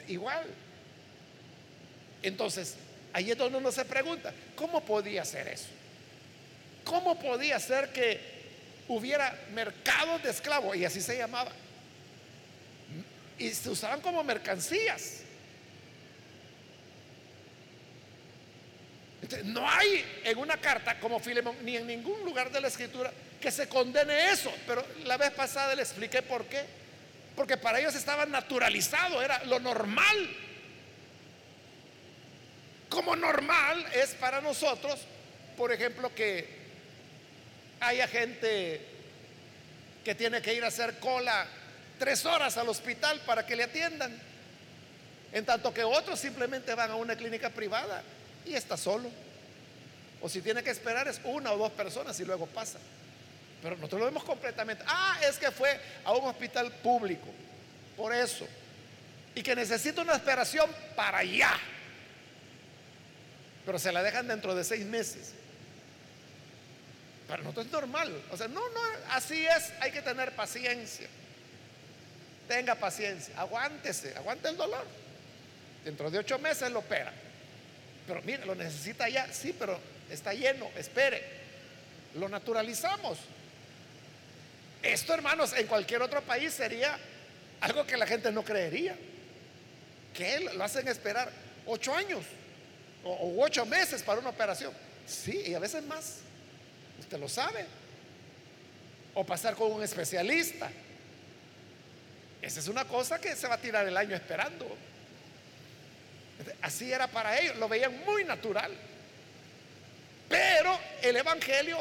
Igual. 0.08 0.46
Entonces, 2.22 2.76
Ahí 3.15 3.32
es 3.32 3.38
donde 3.38 3.58
uno 3.58 3.71
se 3.71 3.86
pregunta, 3.86 4.34
¿cómo 4.58 4.84
podía 4.84 5.23
ser 5.23 5.47
eso? 5.47 5.69
¿Cómo 6.84 7.17
podía 7.17 7.58
ser 7.62 7.93
que 7.93 8.19
hubiera 8.89 9.34
mercados 9.54 10.21
de 10.21 10.32
esclavos? 10.32 10.75
Y 10.75 10.84
así 10.84 10.99
se 10.99 11.17
llamaba. 11.17 11.54
Y 13.39 13.51
se 13.51 13.69
usaban 13.69 14.01
como 14.01 14.21
mercancías. 14.21 15.21
no 19.45 19.67
hay 19.67 20.21
en 20.25 20.38
una 20.38 20.58
carta 20.58 20.99
como 20.99 21.17
Filemón, 21.21 21.56
ni 21.63 21.78
en 21.78 21.88
ningún 21.88 22.19
lugar 22.25 22.51
de 22.51 22.60
la 22.60 22.67
escritura, 22.67 23.13
que 23.39 23.49
se 23.49 23.69
condene 23.69 24.32
eso. 24.32 24.54
Pero 24.67 24.86
la 25.06 25.15
vez 25.15 25.32
pasada 25.32 25.73
le 25.73 25.84
expliqué 25.84 26.21
por 26.21 26.43
qué. 26.47 26.65
Porque 27.34 27.56
para 27.56 27.80
ellos 27.80 27.95
estaba 27.95 28.25
naturalizado, 28.25 29.21
era 29.21 29.41
lo 29.45 29.62
normal 29.62 30.45
como 32.89 33.15
normal 33.15 33.86
es 33.93 34.12
para 34.15 34.41
nosotros, 34.41 35.00
por 35.58 35.71
ejemplo, 35.71 36.13
que 36.13 36.48
haya 37.80 38.08
gente 38.08 38.82
que 40.04 40.15
tiene 40.15 40.41
que 40.41 40.54
ir 40.54 40.63
a 40.63 40.67
hacer 40.67 41.00
cola 41.00 41.48
tres 41.98 42.26
horas 42.26 42.58
al 42.58 42.69
hospital 42.69 43.19
para 43.26 43.45
que 43.45 43.56
le 43.56 43.63
atiendan, 43.63 44.15
en 45.32 45.45
tanto 45.45 45.74
que 45.74 45.84
otros 45.84 46.19
simplemente 46.19 46.74
van 46.76 46.91
a 46.91 46.95
una 46.95 47.15
clínica 47.15 47.50
privada 47.50 48.04
y 48.45 48.54
está 48.54 48.78
solo. 48.78 49.10
O 50.21 50.30
si 50.30 50.41
tiene 50.41 50.63
que 50.63 50.69
esperar 50.69 51.08
es 51.08 51.19
una 51.24 51.52
o 51.52 51.58
dos 51.58 51.71
personas 51.71 52.19
y 52.19 52.26
luego 52.26 52.45
pasa. 52.48 52.80
Pero 53.62 53.76
nosotros 53.76 54.02
lo 54.02 54.06
vemos 54.06 54.24
completamente. 54.24 54.84
Ah, 54.88 55.17
es 55.28 55.38
que 55.38 55.52
fue 55.52 55.80
a 56.04 56.13
un 56.13 56.28
hospital 56.28 56.71
público. 56.71 57.28
Por 57.98 58.13
eso. 58.13 58.48
Y 59.34 59.41
que 59.41 59.56
necesita 59.56 60.02
una 60.02 60.15
esperación 60.15 60.69
para 60.95 61.19
allá 61.19 61.52
pero 63.65 63.80
se 63.80 63.91
la 63.91 64.04
dejan 64.04 64.28
dentro 64.28 64.54
de 64.54 64.63
seis 64.63 64.86
meses. 64.86 65.32
Para 67.28 67.41
nosotros 67.41 67.66
es 67.66 67.72
normal. 67.72 68.24
O 68.32 68.38
sea, 68.38 68.47
no, 68.47 68.61
no, 68.70 68.82
así 69.11 69.45
es, 69.45 69.74
hay 69.80 69.91
que 69.91 70.01
tener 70.01 70.36
paciencia. 70.36 71.07
Tenga 72.47 72.76
paciencia, 72.76 73.34
aguántese, 73.39 74.16
aguante 74.16 74.49
el 74.49 74.57
dolor. 74.57 74.86
Dentro 75.84 76.11
de 76.11 76.20
ocho 76.20 76.38
meses 76.38 76.72
lo 76.72 76.80
opera. 76.80 77.11
Pero 78.05 78.22
mire, 78.22 78.45
lo 78.45 78.53
necesita 78.53 79.09
ya, 79.09 79.32
sí, 79.34 79.55
pero 79.57 79.80
está 80.11 80.34
lleno, 80.34 80.70
espere. 80.78 81.24
Lo 82.16 82.30
naturalizamos. 82.30 83.18
Esto, 84.84 85.16
hermanos, 85.16 85.53
en 85.53 85.66
cualquier 85.66 86.03
otro 86.03 86.22
país 86.22 86.53
sería 86.53 86.99
algo 87.61 87.88
que 87.88 87.97
la 87.97 88.05
gente 88.05 88.32
no 88.32 88.43
creería. 88.43 88.95
Que 90.13 90.41
lo 90.53 90.63
hacen 90.63 90.88
esperar 90.88 91.32
ocho 91.66 91.95
años 91.95 92.24
o, 93.06 93.43
ocho 93.43 93.66
meses 93.66 94.03
para 94.03 94.20
una 94.20 94.30
operación. 94.30 94.74
Sí, 95.08 95.43
y 95.45 95.53
a 95.53 95.60
veces 95.60 95.84
más. 95.84 96.18
Usted 96.99 97.20
lo 97.20 97.30
sabe. 97.30 97.66
O 99.14 99.24
pasar 99.24 99.56
con 99.56 99.72
un 99.72 99.84
especialista. 99.84 100.70
Esa 102.41 102.60
es 102.60 102.68
una 102.68 102.86
cosa 102.86 103.20
que 103.20 103.36
se 103.36 103.47
va 103.47 103.56
a 103.56 103.62
tirar 103.62 103.88
el 103.88 103.95
año 103.95 104.16
esperando. 104.16 104.66
Así 106.62 106.91
era 106.91 107.08
para 107.08 107.39
ellos, 107.39 107.56
lo 107.58 107.70
veían 107.70 108.03
muy 108.06 108.24
natural. 108.26 108.72
Pero 110.28 110.78
el 111.01 111.16
Evangelio 111.16 111.78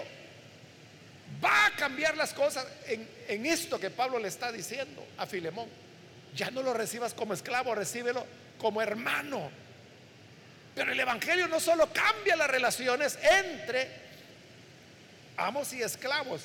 va 1.42 1.66
a 1.66 1.76
cambiar 1.76 2.16
las 2.16 2.32
cosas 2.32 2.66
en, 2.86 3.08
en 3.28 3.46
esto 3.46 3.80
que 3.80 3.90
Pablo 3.90 4.18
le 4.18 4.28
está 4.28 4.52
diciendo 4.52 5.04
a 5.16 5.26
Filemón. 5.26 5.68
ya 6.36 6.50
no 6.50 6.62
lo 6.62 6.74
recibas 6.74 7.14
como 7.14 7.34
esclavo, 7.34 7.74
recíbelo 7.74 8.26
como 8.58 8.80
hermano. 8.80 9.63
Pero 10.74 10.92
el 10.92 10.98
Evangelio 10.98 11.46
no 11.48 11.60
solo 11.60 11.92
cambia 11.92 12.36
las 12.36 12.50
relaciones 12.50 13.18
entre 13.22 13.88
amos 15.36 15.72
y 15.72 15.82
esclavos, 15.82 16.42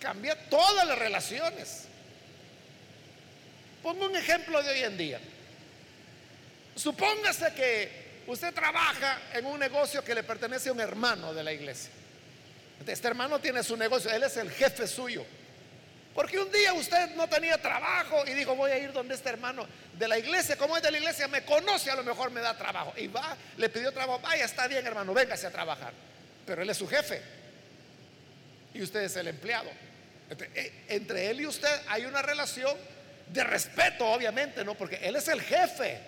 cambia 0.00 0.36
todas 0.48 0.86
las 0.86 0.98
relaciones. 0.98 1.84
Pongo 3.82 4.06
un 4.06 4.16
ejemplo 4.16 4.62
de 4.62 4.70
hoy 4.70 4.82
en 4.84 4.96
día. 4.96 5.20
Supóngase 6.76 7.52
que 7.54 8.22
usted 8.26 8.54
trabaja 8.54 9.18
en 9.32 9.46
un 9.46 9.58
negocio 9.58 10.04
que 10.04 10.14
le 10.14 10.22
pertenece 10.22 10.68
a 10.68 10.72
un 10.72 10.80
hermano 10.80 11.34
de 11.34 11.42
la 11.42 11.52
iglesia. 11.52 11.90
Este 12.86 13.08
hermano 13.08 13.38
tiene 13.38 13.62
su 13.62 13.76
negocio, 13.76 14.10
él 14.10 14.22
es 14.22 14.36
el 14.36 14.50
jefe 14.50 14.86
suyo. 14.86 15.24
Porque 16.14 16.38
un 16.38 16.50
día 16.52 16.74
usted 16.74 17.14
no 17.14 17.26
tenía 17.28 17.56
trabajo 17.60 18.24
y 18.26 18.32
dijo, 18.34 18.54
voy 18.54 18.70
a 18.70 18.78
ir 18.78 18.92
donde 18.92 19.14
este 19.14 19.30
hermano 19.30 19.66
de 19.94 20.08
la 20.08 20.18
iglesia, 20.18 20.56
como 20.56 20.76
es 20.76 20.82
de 20.82 20.90
la 20.90 20.98
iglesia, 20.98 21.26
me 21.28 21.42
conoce, 21.44 21.90
a 21.90 21.94
lo 21.94 22.04
mejor 22.04 22.30
me 22.30 22.40
da 22.40 22.56
trabajo. 22.56 22.92
Y 22.96 23.06
va, 23.06 23.36
le 23.56 23.68
pidió 23.70 23.92
trabajo, 23.92 24.20
vaya, 24.20 24.44
está 24.44 24.66
bien 24.66 24.86
hermano, 24.86 25.14
véngase 25.14 25.46
a 25.46 25.50
trabajar. 25.50 25.92
Pero 26.44 26.62
él 26.62 26.68
es 26.68 26.76
su 26.76 26.86
jefe 26.86 27.22
y 28.74 28.82
usted 28.82 29.02
es 29.02 29.16
el 29.16 29.28
empleado. 29.28 29.70
Eh, 30.30 30.84
entre 30.88 31.30
él 31.30 31.42
y 31.42 31.46
usted 31.46 31.80
hay 31.88 32.04
una 32.04 32.22
relación 32.22 32.76
de 33.28 33.44
respeto, 33.44 34.06
obviamente, 34.06 34.64
¿no? 34.64 34.74
Porque 34.74 34.96
él 35.02 35.16
es 35.16 35.28
el 35.28 35.40
jefe. 35.40 35.98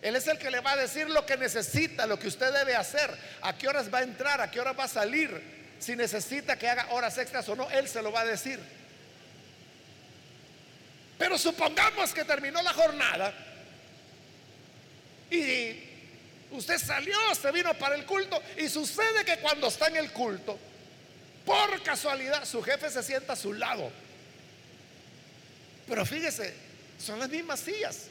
Él 0.00 0.14
es 0.14 0.26
el 0.28 0.38
que 0.38 0.50
le 0.50 0.60
va 0.60 0.72
a 0.72 0.76
decir 0.76 1.10
lo 1.10 1.26
que 1.26 1.36
necesita, 1.36 2.06
lo 2.06 2.18
que 2.18 2.28
usted 2.28 2.52
debe 2.52 2.76
hacer, 2.76 3.10
a 3.42 3.58
qué 3.58 3.68
horas 3.68 3.92
va 3.92 3.98
a 3.98 4.02
entrar, 4.02 4.40
a 4.40 4.50
qué 4.50 4.60
horas 4.60 4.78
va 4.78 4.84
a 4.84 4.88
salir. 4.88 5.58
Si 5.80 5.96
necesita 5.96 6.56
que 6.56 6.68
haga 6.68 6.88
horas 6.90 7.18
extras 7.18 7.48
o 7.48 7.56
no, 7.56 7.68
él 7.70 7.88
se 7.88 8.00
lo 8.00 8.12
va 8.12 8.20
a 8.20 8.24
decir. 8.24 8.60
Pero 11.18 11.36
supongamos 11.36 12.14
que 12.14 12.24
terminó 12.24 12.62
la 12.62 12.72
jornada 12.72 13.34
y 15.30 15.74
usted 16.52 16.78
salió, 16.78 17.16
se 17.34 17.50
vino 17.50 17.74
para 17.74 17.96
el 17.96 18.06
culto 18.06 18.40
y 18.56 18.68
sucede 18.68 19.24
que 19.24 19.38
cuando 19.38 19.66
está 19.66 19.88
en 19.88 19.96
el 19.96 20.12
culto, 20.12 20.56
por 21.44 21.82
casualidad, 21.82 22.44
su 22.44 22.62
jefe 22.62 22.88
se 22.88 23.02
sienta 23.02 23.32
a 23.32 23.36
su 23.36 23.52
lado. 23.52 23.90
Pero 25.88 26.06
fíjese, 26.06 26.54
son 26.98 27.18
las 27.18 27.28
mismas 27.28 27.60
sillas. 27.60 28.06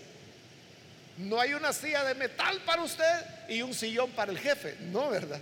No 1.18 1.40
hay 1.40 1.54
una 1.54 1.72
silla 1.72 2.04
de 2.04 2.14
metal 2.14 2.62
para 2.66 2.82
usted 2.82 3.26
y 3.48 3.62
un 3.62 3.74
sillón 3.74 4.12
para 4.12 4.32
el 4.32 4.40
jefe. 4.40 4.76
No, 4.92 5.10
¿verdad? 5.10 5.40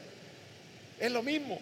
Es 0.99 1.11
lo 1.11 1.23
mismo. 1.23 1.59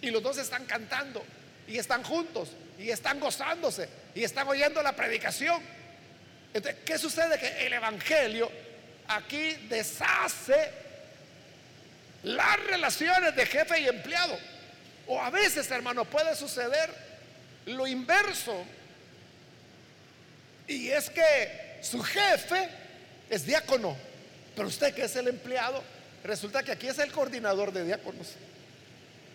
Y 0.00 0.10
los 0.10 0.22
dos 0.22 0.38
están 0.38 0.66
cantando 0.66 1.24
y 1.66 1.78
están 1.78 2.02
juntos 2.04 2.50
y 2.78 2.90
están 2.90 3.20
gozándose 3.20 3.88
y 4.14 4.24
están 4.24 4.48
oyendo 4.48 4.82
la 4.82 4.94
predicación. 4.94 5.62
Entonces, 6.52 6.82
¿qué 6.84 6.98
sucede? 6.98 7.38
Que 7.38 7.66
el 7.66 7.72
Evangelio 7.72 8.50
aquí 9.08 9.52
deshace 9.68 10.70
las 12.22 12.58
relaciones 12.66 13.36
de 13.36 13.46
jefe 13.46 13.80
y 13.80 13.88
empleado. 13.88 14.38
O 15.06 15.20
a 15.20 15.30
veces, 15.30 15.70
hermano, 15.70 16.04
puede 16.04 16.34
suceder 16.34 16.90
lo 17.66 17.86
inverso. 17.86 18.64
Y 20.66 20.88
es 20.88 21.10
que 21.10 21.78
su 21.80 22.02
jefe 22.02 22.68
es 23.30 23.46
diácono, 23.46 23.96
pero 24.54 24.68
usted 24.68 24.94
que 24.94 25.04
es 25.04 25.14
el 25.16 25.28
empleado, 25.28 25.82
resulta 26.24 26.62
que 26.62 26.72
aquí 26.72 26.88
es 26.88 26.98
el 26.98 27.12
coordinador 27.12 27.72
de 27.72 27.84
diáconos. 27.84 28.32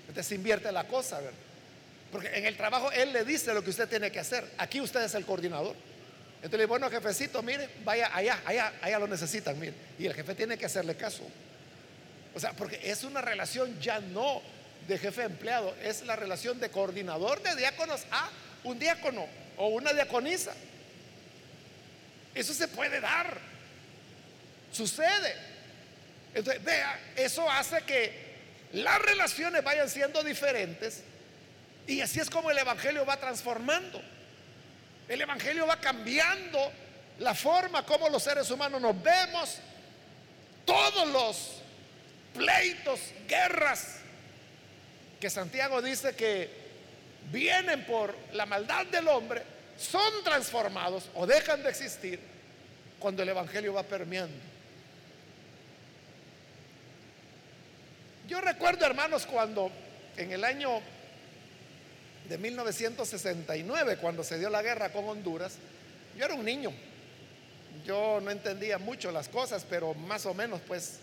Entonces 0.08 0.32
invierte 0.34 0.72
la 0.72 0.86
cosa, 0.86 1.20
¿verdad? 1.20 1.51
Porque 2.12 2.28
en 2.38 2.46
el 2.46 2.58
trabajo 2.58 2.92
él 2.92 3.14
le 3.14 3.24
dice 3.24 3.54
lo 3.54 3.64
que 3.64 3.70
usted 3.70 3.88
tiene 3.88 4.12
que 4.12 4.20
hacer. 4.20 4.44
Aquí 4.58 4.82
usted 4.82 5.02
es 5.04 5.16
el 5.16 5.26
coordinador. 5.26 5.76
Entonces, 6.44 6.68
bueno, 6.68 6.90
jefecito, 6.90 7.42
mire, 7.42 7.70
vaya 7.84 8.10
allá, 8.14 8.42
allá, 8.46 8.74
allá 8.82 9.00
lo 9.00 9.08
necesitan, 9.08 9.58
mire. 9.60 9.74
Y 10.00 10.08
el 10.08 10.14
jefe 10.14 10.36
tiene 10.36 10.58
que 10.58 10.66
hacerle 10.66 10.96
caso. 10.96 11.24
O 12.34 12.40
sea, 12.40 12.54
porque 12.54 12.80
es 12.84 13.04
una 13.04 13.22
relación 13.22 13.80
ya 13.80 14.00
no 14.00 14.42
de 14.88 14.98
jefe 14.98 15.24
empleado, 15.24 15.76
es 15.84 16.04
la 16.04 16.16
relación 16.16 16.60
de 16.60 16.70
coordinador 16.70 17.42
de 17.44 17.56
diáconos 17.56 18.02
a 18.12 18.30
un 18.64 18.80
diácono 18.80 19.28
o 19.58 19.68
una 19.68 19.94
diaconisa. 19.94 20.54
Eso 22.34 22.54
se 22.54 22.68
puede 22.68 23.00
dar. 23.00 23.38
Sucede. 24.72 25.36
Entonces, 26.34 26.64
vea, 26.64 27.00
eso 27.16 27.50
hace 27.50 27.82
que 27.82 28.32
las 28.74 29.02
relaciones 29.02 29.64
vayan 29.64 29.90
siendo 29.90 30.24
diferentes 30.24 31.04
y 31.92 32.00
así 32.02 32.22
es 32.22 32.30
como 32.30 32.50
el 32.50 32.58
Evangelio 32.58 33.06
va 33.06 33.18
transformando. 33.18 34.02
El 35.10 35.22
Evangelio 35.22 35.68
va 35.68 35.76
cambiando 35.76 36.72
la 37.20 37.36
forma 37.36 37.86
como 37.86 38.08
los 38.08 38.24
seres 38.24 38.50
humanos 38.50 38.82
nos 38.82 39.04
vemos. 39.04 39.58
Todos 40.64 41.08
los 41.10 41.62
pleitos, 42.34 43.02
guerras 43.28 43.98
que 45.20 45.30
Santiago 45.30 45.82
dice 45.82 46.16
que 46.16 46.50
vienen 47.30 47.86
por 47.86 48.16
la 48.32 48.46
maldad 48.46 48.86
del 48.86 49.10
hombre, 49.10 49.44
son 49.78 50.24
transformados 50.24 51.10
o 51.16 51.28
dejan 51.28 51.62
de 51.62 51.72
existir 51.72 52.22
cuando 53.00 53.22
el 53.22 53.30
Evangelio 53.30 53.74
va 53.74 53.84
permeando. 53.84 54.38
Yo 58.30 58.40
recuerdo, 58.40 58.86
hermanos, 58.86 59.26
cuando 59.26 59.70
en 60.16 60.32
el 60.32 60.46
año 60.46 60.82
de 62.32 62.38
1969, 62.38 63.98
cuando 63.98 64.24
se 64.24 64.40
dio 64.40 64.50
la 64.50 64.62
guerra 64.62 64.90
con 64.94 65.04
Honduras, 65.04 65.56
yo 66.18 66.24
era 66.24 66.34
un 66.34 66.46
niño. 66.46 66.72
Yo 67.86 68.22
no 68.22 68.32
entendía 68.32 68.78
mucho 68.78 69.12
las 69.12 69.28
cosas, 69.28 69.66
pero 69.70 69.94
más 69.94 70.26
o 70.26 70.34
menos, 70.34 70.62
pues, 70.66 71.00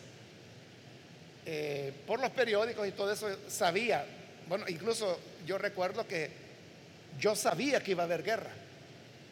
eh, 1.45 1.93
por 2.07 2.19
los 2.19 2.31
periódicos 2.31 2.89
y 2.89 2.93
todo 2.93 3.13
eso 3.13 3.29
sabía. 3.47 4.07
Bueno, 4.49 4.65
incluso 4.69 5.21
yo 5.45 5.59
recuerdo 5.59 6.09
que 6.09 6.31
yo 7.21 7.37
sabía 7.37 7.83
que 7.83 7.91
iba 7.91 8.05
a 8.05 8.07
haber 8.07 8.23
guerra. 8.23 8.51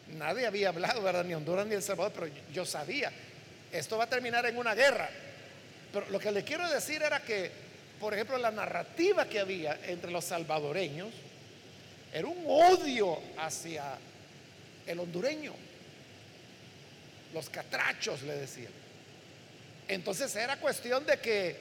Nadie 0.09 0.45
había 0.45 0.69
hablado, 0.69 1.01
¿verdad? 1.01 1.25
Ni 1.25 1.33
Honduras 1.33 1.65
ni 1.65 1.73
El 1.73 1.81
Salvador, 1.81 2.11
pero 2.13 2.27
yo 2.53 2.63
sabía. 2.63 3.11
Esto 3.71 3.97
va 3.97 4.03
a 4.03 4.09
terminar 4.09 4.45
en 4.45 4.55
una 4.55 4.75
guerra. 4.75 5.09
Pero 5.91 6.05
lo 6.11 6.19
que 6.19 6.31
le 6.31 6.43
quiero 6.43 6.69
decir 6.69 7.01
era 7.01 7.21
que, 7.21 7.49
por 7.99 8.13
ejemplo, 8.13 8.37
la 8.37 8.51
narrativa 8.51 9.25
que 9.25 9.39
había 9.39 9.79
entre 9.87 10.11
los 10.11 10.25
salvadoreños 10.25 11.11
era 12.13 12.27
un 12.27 12.43
odio 12.47 13.19
hacia 13.37 13.97
el 14.85 14.99
hondureño. 14.99 15.53
Los 17.33 17.49
catrachos 17.49 18.21
le 18.23 18.35
decían. 18.35 18.71
Entonces 19.87 20.35
era 20.35 20.57
cuestión 20.57 21.05
de 21.05 21.19
que 21.19 21.55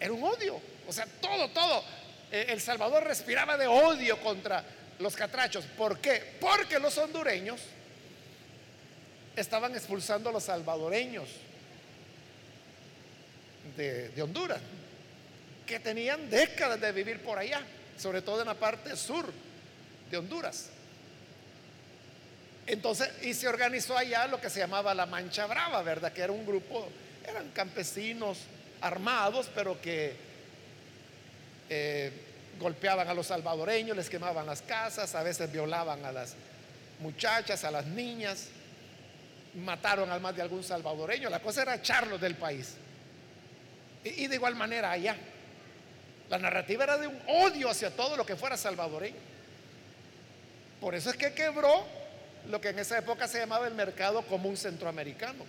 era 0.00 0.12
un 0.12 0.22
odio. 0.22 0.60
O 0.86 0.92
sea, 0.92 1.06
todo, 1.20 1.48
todo. 1.50 1.84
Eh, 2.32 2.46
el 2.48 2.60
Salvador 2.60 3.04
respiraba 3.04 3.56
de 3.56 3.66
odio 3.66 4.20
contra 4.20 4.64
los 4.98 5.14
catrachos. 5.14 5.64
¿Por 5.76 5.98
qué? 5.98 6.36
Porque 6.40 6.78
los 6.78 6.96
hondureños 6.98 7.60
estaban 9.36 9.74
expulsando 9.74 10.30
a 10.30 10.32
los 10.32 10.44
salvadoreños 10.44 11.28
de, 13.76 14.08
de 14.08 14.22
Honduras, 14.22 14.60
que 15.64 15.78
tenían 15.78 16.28
décadas 16.28 16.80
de 16.80 16.90
vivir 16.90 17.22
por 17.22 17.38
allá 17.38 17.62
sobre 17.98 18.22
todo 18.22 18.40
en 18.40 18.46
la 18.46 18.54
parte 18.54 18.96
sur 18.96 19.26
de 20.10 20.16
Honduras. 20.16 20.70
Entonces, 22.66 23.10
y 23.22 23.34
se 23.34 23.48
organizó 23.48 23.96
allá 23.96 24.26
lo 24.26 24.40
que 24.40 24.50
se 24.50 24.60
llamaba 24.60 24.94
la 24.94 25.06
Mancha 25.06 25.46
Brava, 25.46 25.82
¿verdad? 25.82 26.12
Que 26.12 26.20
era 26.22 26.32
un 26.32 26.46
grupo, 26.46 26.88
eran 27.26 27.50
campesinos 27.50 28.38
armados, 28.80 29.50
pero 29.54 29.80
que 29.80 30.14
eh, 31.68 32.12
golpeaban 32.60 33.08
a 33.08 33.14
los 33.14 33.26
salvadoreños, 33.26 33.96
les 33.96 34.10
quemaban 34.10 34.46
las 34.46 34.62
casas, 34.62 35.14
a 35.14 35.22
veces 35.22 35.50
violaban 35.50 36.04
a 36.04 36.12
las 36.12 36.34
muchachas, 37.00 37.64
a 37.64 37.70
las 37.70 37.86
niñas, 37.86 38.48
mataron 39.54 40.10
al 40.10 40.20
más 40.20 40.36
de 40.36 40.42
algún 40.42 40.62
salvadoreño. 40.62 41.30
La 41.30 41.40
cosa 41.40 41.62
era 41.62 41.74
echarlos 41.74 42.20
del 42.20 42.34
país. 42.34 42.74
y 44.04 44.26
de 44.26 44.34
igual 44.34 44.54
manera 44.54 44.92
allá. 44.92 45.16
La 46.30 46.38
narrativa 46.38 46.84
era 46.84 46.98
de 46.98 47.06
un 47.06 47.18
odio 47.26 47.70
hacia 47.70 47.94
todo 47.94 48.16
lo 48.16 48.26
que 48.26 48.36
fuera 48.36 48.56
salvadoreño. 48.56 49.16
Por 50.80 50.94
eso 50.94 51.10
es 51.10 51.16
que 51.16 51.32
quebró 51.32 51.86
lo 52.48 52.60
que 52.60 52.68
en 52.68 52.78
esa 52.78 52.98
época 52.98 53.26
se 53.26 53.38
llamaba 53.38 53.66
el 53.66 53.74
mercado 53.74 54.22
común 54.22 54.56
centroamericano. 54.56 55.44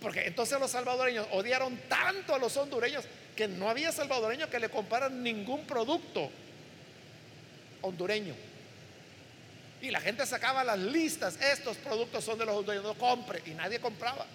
Porque 0.00 0.26
entonces 0.26 0.58
los 0.58 0.70
salvadoreños 0.70 1.26
odiaron 1.32 1.76
tanto 1.88 2.34
a 2.34 2.38
los 2.38 2.56
hondureños 2.56 3.04
que 3.36 3.48
no 3.48 3.68
había 3.68 3.92
salvadoreños 3.92 4.48
que 4.48 4.58
le 4.58 4.68
compraran 4.68 5.22
ningún 5.22 5.64
producto 5.66 6.30
hondureño. 7.82 8.34
Y 9.82 9.90
la 9.90 10.00
gente 10.00 10.24
sacaba 10.26 10.62
las 10.64 10.78
listas, 10.78 11.40
estos 11.40 11.76
productos 11.78 12.24
son 12.24 12.38
de 12.38 12.46
los 12.46 12.56
hondureños, 12.56 12.84
no 12.84 12.94
compre, 12.94 13.42
y 13.46 13.50
nadie 13.50 13.80
compraba. 13.80 14.26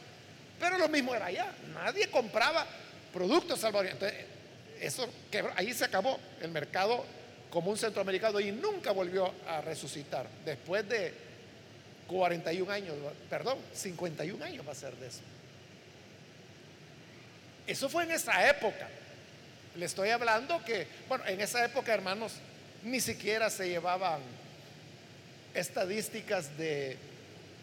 Pero 0.60 0.78
lo 0.78 0.88
mismo 0.88 1.14
era 1.14 1.28
allá, 1.28 1.52
nadie 1.74 2.10
compraba 2.10 2.66
productos 3.14 3.60
salvadoreños. 3.60 4.00
Eso 4.82 5.08
ahí 5.56 5.74
se 5.74 5.86
acabó 5.86 6.20
el 6.42 6.52
mercado 6.52 7.06
común 7.50 7.78
centroamericano 7.78 8.40
y 8.40 8.52
nunca 8.52 8.92
volvió 8.92 9.34
a 9.48 9.62
resucitar 9.62 10.28
después 10.44 10.88
de 10.90 11.14
41 12.08 12.72
años, 12.72 12.96
perdón, 13.30 13.58
51 13.74 14.44
años 14.44 14.68
va 14.68 14.72
a 14.74 14.76
ser 14.76 14.96
de 14.96 15.08
eso. 15.08 15.22
Eso 17.66 17.90
fue 17.90 18.04
en 18.04 18.12
esa 18.12 18.48
época. 18.50 18.88
Le 19.76 19.86
estoy 19.86 20.10
hablando 20.10 20.64
que, 20.64 20.88
bueno, 21.08 21.26
en 21.26 21.42
esa 21.42 21.64
época, 21.66 21.94
hermanos, 21.94 22.34
ni 22.84 23.00
siquiera 23.00 23.50
se 23.50 23.70
llevaban 23.70 24.22
estadísticas 25.54 26.58
de 26.58 26.98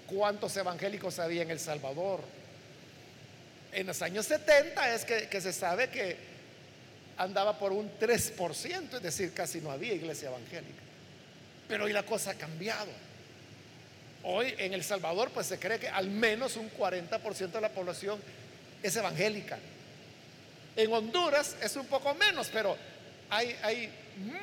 cuántos 0.06 0.56
evangélicos 0.56 1.18
había 1.18 1.42
en 1.42 1.50
El 1.50 1.60
Salvador. 1.60 2.20
En 3.72 3.86
los 3.86 4.02
años 4.02 4.26
70 4.26 4.94
es 4.94 5.04
que, 5.04 5.28
que 5.28 5.40
se 5.40 5.52
sabe 5.52 5.88
que 5.88 6.31
andaba 7.16 7.58
por 7.58 7.72
un 7.72 7.90
3%, 7.98 8.94
es 8.94 9.02
decir, 9.02 9.32
casi 9.32 9.60
no 9.60 9.70
había 9.70 9.92
iglesia 9.92 10.28
evangélica. 10.28 10.82
Pero 11.68 11.84
hoy 11.84 11.92
la 11.92 12.02
cosa 12.04 12.32
ha 12.32 12.34
cambiado. 12.34 12.90
Hoy 14.24 14.54
en 14.58 14.72
El 14.72 14.84
Salvador 14.84 15.30
pues 15.30 15.46
se 15.46 15.58
cree 15.58 15.78
que 15.78 15.88
al 15.88 16.08
menos 16.08 16.56
un 16.56 16.70
40% 16.70 17.50
de 17.50 17.60
la 17.60 17.70
población 17.70 18.20
es 18.82 18.94
evangélica. 18.96 19.58
En 20.76 20.92
Honduras 20.92 21.56
es 21.62 21.76
un 21.76 21.86
poco 21.86 22.14
menos, 22.14 22.48
pero 22.52 22.76
hay, 23.28 23.56
hay 23.62 23.90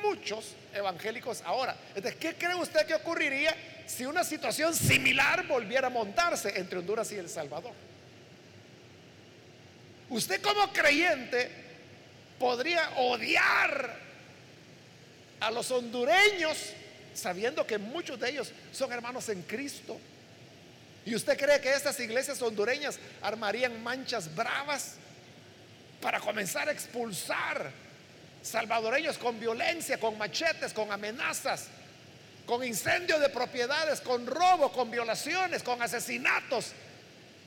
muchos 0.02 0.54
evangélicos 0.74 1.42
ahora. 1.44 1.76
Entonces, 1.94 2.16
¿qué 2.16 2.34
cree 2.34 2.54
usted 2.54 2.86
que 2.86 2.94
ocurriría 2.94 3.54
si 3.86 4.04
una 4.04 4.22
situación 4.22 4.74
similar 4.74 5.46
volviera 5.46 5.88
a 5.88 5.90
montarse 5.90 6.58
entre 6.58 6.78
Honduras 6.78 7.10
y 7.12 7.16
El 7.16 7.28
Salvador? 7.28 7.72
Usted 10.10 10.42
como 10.42 10.72
creyente 10.72 11.50
podría 12.40 12.88
odiar 12.96 13.96
a 15.38 15.50
los 15.50 15.70
hondureños 15.70 16.56
sabiendo 17.14 17.66
que 17.66 17.76
muchos 17.76 18.18
de 18.18 18.30
ellos 18.30 18.50
son 18.72 18.90
hermanos 18.92 19.28
en 19.28 19.42
Cristo. 19.42 20.00
¿Y 21.04 21.14
usted 21.14 21.38
cree 21.38 21.60
que 21.60 21.72
estas 21.72 22.00
iglesias 22.00 22.40
hondureñas 22.40 22.98
armarían 23.20 23.82
manchas 23.82 24.34
bravas 24.34 24.94
para 26.00 26.18
comenzar 26.18 26.68
a 26.68 26.72
expulsar 26.72 27.70
salvadoreños 28.42 29.18
con 29.18 29.38
violencia, 29.38 30.00
con 30.00 30.16
machetes, 30.16 30.72
con 30.72 30.90
amenazas, 30.90 31.66
con 32.46 32.64
incendio 32.64 33.18
de 33.18 33.28
propiedades, 33.28 34.00
con 34.00 34.26
robo, 34.26 34.72
con 34.72 34.90
violaciones, 34.90 35.62
con 35.62 35.82
asesinatos 35.82 36.72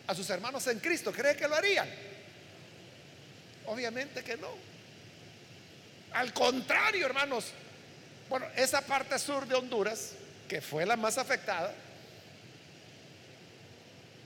a 0.05 0.13
sus 0.13 0.29
hermanos 0.29 0.67
en 0.67 0.79
Cristo? 0.79 1.11
¿Cree 1.11 1.35
que 1.35 1.47
lo 1.47 1.55
harían? 1.55 1.89
Obviamente 3.65 4.23
que 4.23 4.37
no. 4.37 4.72
Al 6.13 6.31
contrario, 6.31 7.05
hermanos, 7.05 7.45
bueno, 8.29 8.45
esa 8.55 8.81
parte 8.81 9.17
sur 9.17 9.47
de 9.47 9.55
Honduras, 9.55 10.11
que 10.47 10.61
fue 10.61 10.85
la 10.85 10.95
más 10.95 11.17
afectada, 11.17 11.73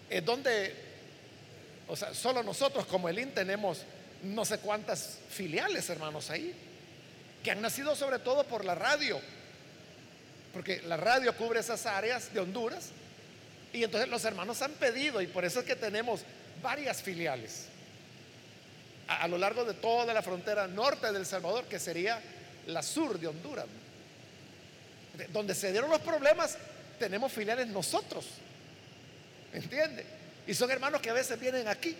es 0.09 0.23
donde, 0.23 0.75
o 1.87 1.95
sea, 1.95 2.13
solo 2.13 2.43
nosotros 2.43 2.85
como 2.85 3.09
el 3.09 3.19
IN 3.19 3.33
tenemos 3.33 3.83
no 4.23 4.43
sé 4.45 4.59
cuántas 4.59 5.19
filiales, 5.29 5.89
hermanos, 5.89 6.29
ahí, 6.29 6.53
que 7.43 7.51
han 7.51 7.61
nacido 7.61 7.95
sobre 7.95 8.19
todo 8.19 8.43
por 8.43 8.65
la 8.65 8.75
radio, 8.75 9.19
porque 10.53 10.81
la 10.81 10.97
radio 10.97 11.35
cubre 11.35 11.59
esas 11.59 11.85
áreas 11.85 12.33
de 12.33 12.39
Honduras, 12.39 12.89
y 13.71 13.83
entonces 13.83 14.09
los 14.09 14.25
hermanos 14.25 14.61
han 14.61 14.73
pedido, 14.73 15.21
y 15.21 15.27
por 15.27 15.45
eso 15.45 15.59
es 15.59 15.65
que 15.65 15.75
tenemos 15.75 16.21
varias 16.61 17.01
filiales 17.01 17.67
a, 19.07 19.27
lo 19.27 19.37
largo 19.37 19.63
de 19.63 19.73
toda 19.73 20.13
la 20.13 20.21
frontera 20.21 20.67
norte 20.67 21.11
del 21.11 21.25
Salvador, 21.25 21.65
que 21.65 21.79
sería 21.79 22.21
la 22.67 22.83
sur 22.83 23.19
de 23.19 23.27
Honduras 23.27 23.65
donde 25.29 25.55
se 25.55 25.71
dieron 25.71 25.89
los 25.89 26.01
problemas, 26.01 26.57
tenemos 26.99 27.31
filiales 27.31 27.67
nosotros. 27.67 28.25
¿Entiende? 29.53 30.05
Y 30.45 30.53
son 30.53 30.69
hermanos 30.69 31.01
que 31.01 31.09
a 31.09 31.13
veces 31.13 31.39
vienen 31.39 31.67
aquí, 31.67 31.95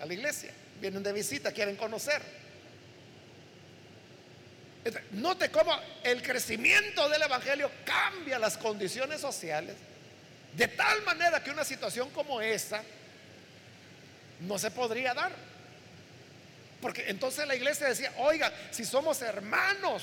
a 0.00 0.06
la 0.06 0.14
iglesia, 0.14 0.52
vienen 0.80 1.02
de 1.02 1.12
visita, 1.12 1.52
quieren 1.52 1.76
conocer. 1.76 2.22
Note 5.12 5.50
cómo 5.50 5.72
el 6.02 6.22
crecimiento 6.22 7.08
del 7.08 7.22
Evangelio 7.22 7.70
cambia 7.84 8.38
las 8.38 8.56
condiciones 8.56 9.20
sociales 9.20 9.76
de 10.56 10.68
tal 10.68 11.02
manera 11.02 11.42
que 11.42 11.50
una 11.50 11.64
situación 11.64 12.10
como 12.10 12.40
esa 12.40 12.82
no 14.40 14.58
se 14.58 14.70
podría 14.70 15.14
dar. 15.14 15.32
Porque 16.82 17.08
entonces 17.08 17.46
la 17.46 17.54
iglesia 17.54 17.88
decía, 17.88 18.12
oiga, 18.18 18.52
si 18.70 18.84
somos 18.84 19.22
hermanos, 19.22 20.02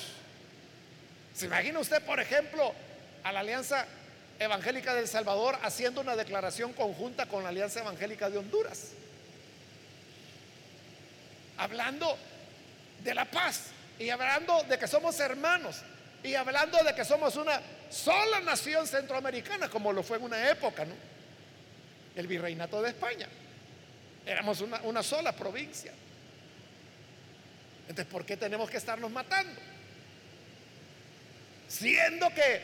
¿Se 1.40 1.46
imagina 1.46 1.80
usted, 1.80 2.02
por 2.02 2.20
ejemplo, 2.20 2.74
a 3.24 3.32
la 3.32 3.40
Alianza 3.40 3.86
Evangélica 4.40 4.94
del 4.94 5.08
Salvador 5.08 5.58
haciendo 5.64 6.02
una 6.02 6.18
declaración 6.18 6.74
conjunta 6.74 7.28
con 7.28 7.44
la 7.44 7.50
Alianza 7.50 7.80
Evangélica 7.80 8.30
de 8.30 8.40
Honduras? 8.40 8.90
Hablando 11.58 12.18
de 13.02 13.16
la 13.16 13.24
paz 13.24 13.68
y 13.98 14.10
hablando 14.10 14.64
de 14.64 14.78
que 14.78 14.86
somos 14.86 15.18
hermanos 15.22 15.78
y 16.24 16.36
hablando 16.36 16.78
de 16.84 16.94
que 16.94 17.06
somos 17.06 17.38
una 17.38 17.62
sola 17.90 18.42
nación 18.42 18.86
centroamericana, 18.86 19.70
como 19.70 19.94
lo 19.94 20.04
fue 20.04 20.18
en 20.18 20.24
una 20.24 20.50
época, 20.50 20.84
¿no? 20.84 20.96
El 22.18 22.28
virreinato 22.28 22.82
de 22.82 22.90
España. 22.90 23.30
Éramos 24.26 24.60
una, 24.60 24.82
una 24.82 25.04
sola 25.04 25.32
provincia. 25.32 25.94
Entonces, 27.90 28.06
¿por 28.06 28.26
qué 28.26 28.38
tenemos 28.38 28.70
que 28.70 28.78
estarnos 28.78 29.12
matando? 29.12 29.60
siendo 31.70 32.34
que 32.34 32.62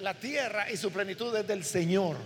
la 0.00 0.14
tierra 0.14 0.70
y 0.70 0.76
su 0.76 0.90
plenitud 0.90 1.36
es 1.36 1.46
del 1.46 1.64
Señor. 1.64 2.16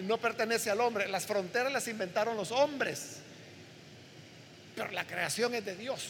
No 0.00 0.18
pertenece 0.18 0.70
al 0.70 0.80
hombre. 0.80 1.08
Las 1.08 1.24
fronteras 1.26 1.72
las 1.72 1.88
inventaron 1.88 2.36
los 2.36 2.50
hombres. 2.50 3.20
Pero 4.76 4.90
la 4.90 5.06
creación 5.06 5.54
es 5.54 5.64
de 5.64 5.76
Dios. 5.76 6.08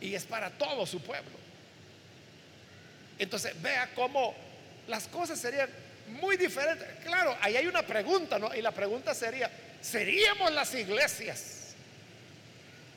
Y 0.00 0.14
es 0.14 0.24
para 0.24 0.50
todo 0.50 0.84
su 0.84 1.00
pueblo. 1.00 1.46
Entonces 3.18 3.60
vea 3.62 3.90
cómo 3.94 4.34
las 4.88 5.08
cosas 5.08 5.40
serían 5.40 5.70
muy 6.20 6.36
diferentes. 6.36 6.86
Claro, 7.02 7.36
ahí 7.40 7.56
hay 7.56 7.66
una 7.66 7.82
pregunta, 7.82 8.38
¿no? 8.38 8.54
Y 8.54 8.60
la 8.60 8.72
pregunta 8.72 9.14
sería, 9.14 9.50
¿seríamos 9.80 10.52
las 10.52 10.74
iglesias? 10.74 11.55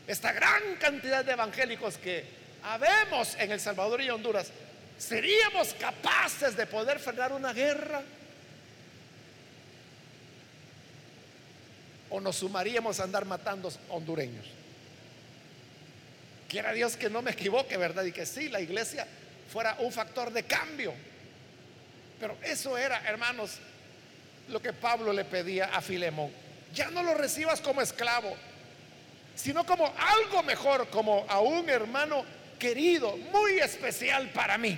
Esta 0.10 0.34
gran 0.34 0.78
cantidad 0.78 1.24
de 1.24 1.34
evangélicos 1.34 1.99
que 1.99 2.26
habemos 2.64 3.36
en 3.36 3.51
El 3.51 3.60
Salvador 3.60 4.01
y 4.01 4.10
Honduras, 4.10 4.47
¿seríamos 4.97 5.76
capaces 5.76 6.57
de 6.57 6.66
poder 6.66 6.97
frenar 6.97 7.32
una 7.32 7.53
guerra? 7.53 8.01
¿O 12.10 12.20
nos 12.20 12.38
sumaríamos 12.38 12.99
a 12.99 13.03
andar 13.03 13.24
matando 13.26 13.72
hondureños? 13.89 14.47
Quiera 16.47 16.74
Dios 16.74 16.97
que 16.97 17.12
no 17.12 17.22
me 17.22 17.30
equivoque, 17.30 17.78
¿verdad? 17.78 18.03
Y 18.03 18.12
que 18.12 18.26
sí, 18.26 18.49
la 18.49 18.62
iglesia 18.62 19.05
fuera 19.53 19.76
un 19.78 19.91
factor 19.91 20.34
de 20.34 20.41
cambio. 20.41 20.91
Pero 22.20 22.36
eso 22.41 22.76
era, 22.80 23.07
hermanos, 23.07 23.60
lo 24.47 24.60
que 24.60 24.74
Pablo 24.74 25.14
le 25.14 25.26
pedía 25.26 25.66
a 25.66 25.82
Filemón. 25.82 26.32
Ya 26.74 26.89
no 26.89 27.03
lo 27.03 27.14
recibas 27.14 27.62
como 27.62 27.80
esclavo, 27.80 28.36
sino 29.41 29.65
como 29.65 29.93
algo 29.97 30.43
mejor, 30.43 30.89
como 30.89 31.25
a 31.29 31.39
un 31.39 31.69
hermano 31.69 32.25
querido, 32.59 33.15
muy 33.15 33.59
especial 33.59 34.29
para 34.31 34.57
mí, 34.57 34.77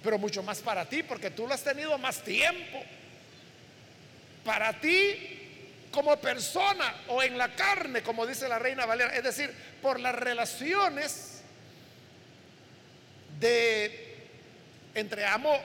pero 0.00 0.16
mucho 0.16 0.44
más 0.44 0.60
para 0.60 0.88
ti 0.88 1.02
porque 1.02 1.32
tú 1.32 1.48
lo 1.48 1.54
has 1.54 1.64
tenido 1.64 1.98
más 1.98 2.22
tiempo. 2.22 2.80
Para 4.44 4.78
ti 4.80 5.88
como 5.90 6.16
persona 6.18 7.02
o 7.08 7.20
en 7.20 7.36
la 7.36 7.56
carne, 7.56 8.02
como 8.02 8.26
dice 8.26 8.48
la 8.48 8.60
reina 8.60 8.86
Valera, 8.86 9.12
es 9.16 9.24
decir, 9.24 9.52
por 9.82 9.98
las 9.98 10.14
relaciones 10.14 11.42
de 13.40 14.16
entre 14.94 15.26
amo 15.26 15.58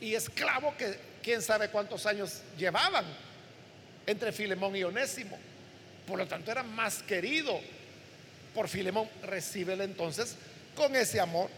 y 0.00 0.14
esclavo 0.14 0.74
que 0.78 0.98
quién 1.22 1.42
sabe 1.42 1.68
cuántos 1.68 2.06
años 2.06 2.40
llevaban 2.56 3.04
entre 4.06 4.32
Filemón 4.32 4.74
y 4.74 4.84
Onésimo. 4.84 5.38
Por 6.08 6.18
lo 6.18 6.26
tanto, 6.26 6.50
era 6.50 6.62
más 6.62 7.02
querido 7.02 7.60
por 8.54 8.66
Filemón, 8.66 9.10
recíbele 9.22 9.84
entonces 9.84 10.36
con 10.74 10.96
ese 10.96 11.20
amor. 11.20 11.50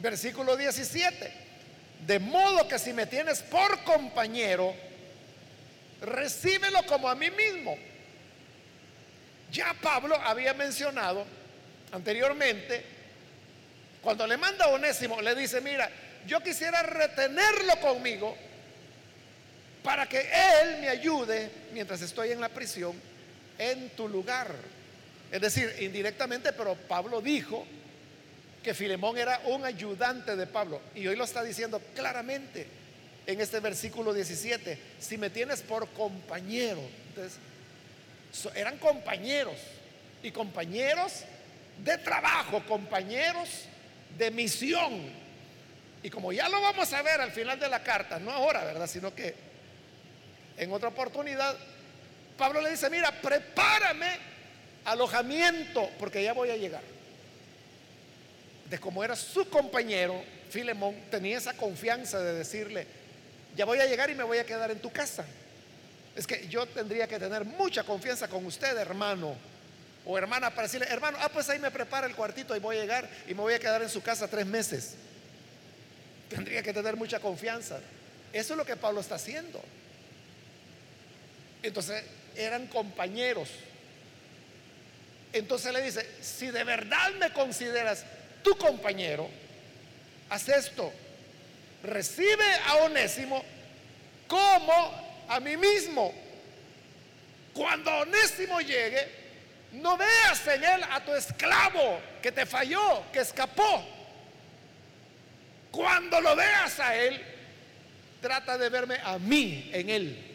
Versículo 0.00 0.56
17. 0.56 1.32
De 2.06 2.18
modo 2.18 2.66
que 2.66 2.78
si 2.78 2.94
me 2.94 3.06
tienes 3.06 3.42
por 3.42 3.84
compañero, 3.84 4.74
recíbelo 6.00 6.82
como 6.86 7.06
a 7.10 7.14
mí 7.14 7.30
mismo. 7.30 7.76
Ya 9.52 9.74
Pablo 9.74 10.16
había 10.16 10.54
mencionado 10.54 11.26
anteriormente, 11.92 12.84
cuando 14.00 14.26
le 14.26 14.38
manda 14.38 14.64
a 14.64 14.68
Onésimo, 14.68 15.20
le 15.20 15.34
dice, 15.34 15.60
mira, 15.60 15.90
yo 16.26 16.42
quisiera 16.42 16.82
retenerlo 16.82 17.78
conmigo 17.80 18.34
para 19.84 20.08
que 20.08 20.18
él 20.18 20.78
me 20.80 20.88
ayude 20.88 21.50
mientras 21.74 22.00
estoy 22.00 22.32
en 22.32 22.40
la 22.40 22.48
prisión 22.48 22.94
en 23.58 23.90
tu 23.90 24.08
lugar. 24.08 24.50
Es 25.30 25.42
decir, 25.42 25.76
indirectamente, 25.78 26.54
pero 26.54 26.74
Pablo 26.74 27.20
dijo 27.20 27.66
que 28.62 28.72
Filemón 28.72 29.18
era 29.18 29.42
un 29.44 29.62
ayudante 29.62 30.36
de 30.36 30.46
Pablo. 30.46 30.80
Y 30.94 31.06
hoy 31.06 31.16
lo 31.16 31.24
está 31.24 31.42
diciendo 31.44 31.82
claramente 31.94 32.66
en 33.26 33.42
este 33.42 33.60
versículo 33.60 34.14
17. 34.14 34.78
Si 34.98 35.18
me 35.18 35.28
tienes 35.28 35.60
por 35.60 35.86
compañero. 35.88 36.80
Entonces, 37.10 37.38
eran 38.54 38.78
compañeros. 38.78 39.58
Y 40.22 40.30
compañeros 40.30 41.24
de 41.84 41.98
trabajo, 41.98 42.64
compañeros 42.66 43.66
de 44.16 44.30
misión. 44.30 45.12
Y 46.02 46.08
como 46.08 46.32
ya 46.32 46.48
lo 46.48 46.62
vamos 46.62 46.90
a 46.94 47.02
ver 47.02 47.20
al 47.20 47.32
final 47.32 47.60
de 47.60 47.68
la 47.68 47.82
carta, 47.82 48.18
no 48.18 48.30
ahora, 48.30 48.64
¿verdad? 48.64 48.86
Sino 48.86 49.14
que 49.14 49.52
en 50.56 50.72
otra 50.72 50.88
oportunidad, 50.88 51.56
Pablo 52.36 52.60
le 52.60 52.70
dice, 52.70 52.90
mira, 52.90 53.12
prepárame 53.20 54.18
alojamiento 54.84 55.88
porque 55.98 56.22
ya 56.22 56.32
voy 56.32 56.50
a 56.50 56.56
llegar. 56.56 56.82
De 58.68 58.78
como 58.78 59.04
era 59.04 59.14
su 59.16 59.48
compañero, 59.48 60.22
Filemón 60.50 60.96
tenía 61.10 61.38
esa 61.38 61.54
confianza 61.54 62.20
de 62.20 62.34
decirle, 62.34 62.86
ya 63.56 63.64
voy 63.64 63.78
a 63.78 63.86
llegar 63.86 64.10
y 64.10 64.14
me 64.14 64.24
voy 64.24 64.38
a 64.38 64.46
quedar 64.46 64.70
en 64.70 64.80
tu 64.80 64.90
casa. 64.90 65.24
Es 66.16 66.26
que 66.26 66.46
yo 66.48 66.66
tendría 66.66 67.06
que 67.06 67.18
tener 67.18 67.44
mucha 67.44 67.82
confianza 67.82 68.28
con 68.28 68.44
usted, 68.46 68.76
hermano 68.76 69.34
o 70.06 70.18
hermana, 70.18 70.50
para 70.50 70.64
decirle, 70.64 70.86
hermano, 70.90 71.16
ah, 71.20 71.30
pues 71.32 71.48
ahí 71.48 71.58
me 71.58 71.70
prepara 71.70 72.06
el 72.06 72.14
cuartito 72.14 72.54
y 72.54 72.60
voy 72.60 72.76
a 72.76 72.80
llegar 72.80 73.08
y 73.26 73.34
me 73.34 73.40
voy 73.40 73.54
a 73.54 73.58
quedar 73.58 73.82
en 73.82 73.88
su 73.88 74.02
casa 74.02 74.28
tres 74.28 74.44
meses. 74.46 74.94
Tendría 76.28 76.62
que 76.62 76.72
tener 76.72 76.96
mucha 76.96 77.20
confianza. 77.20 77.78
Eso 78.32 78.52
es 78.54 78.58
lo 78.58 78.66
que 78.66 78.76
Pablo 78.76 79.00
está 79.00 79.14
haciendo. 79.14 79.62
Entonces, 81.64 82.04
eran 82.36 82.66
compañeros. 82.66 83.48
Entonces 85.32 85.72
le 85.72 85.80
dice, 85.80 86.06
si 86.20 86.50
de 86.50 86.62
verdad 86.62 87.10
me 87.18 87.32
consideras 87.32 88.04
tu 88.42 88.56
compañero, 88.58 89.28
haz 90.28 90.46
esto. 90.48 90.92
Recibe 91.82 92.44
a 92.66 92.76
Onésimo 92.76 93.42
como 94.28 95.24
a 95.26 95.40
mí 95.40 95.56
mismo. 95.56 96.12
Cuando 97.54 97.90
Onésimo 97.98 98.60
llegue, 98.60 99.08
no 99.72 99.96
veas 99.96 100.46
en 100.46 100.64
él 100.64 100.82
a 100.90 101.02
tu 101.02 101.14
esclavo 101.14 101.98
que 102.22 102.30
te 102.30 102.44
falló, 102.44 103.10
que 103.10 103.20
escapó. 103.20 103.88
Cuando 105.70 106.20
lo 106.20 106.36
veas 106.36 106.78
a 106.78 106.94
él, 106.94 107.20
trata 108.20 108.58
de 108.58 108.68
verme 108.68 108.98
a 109.02 109.18
mí 109.18 109.70
en 109.72 109.88
él. 109.88 110.33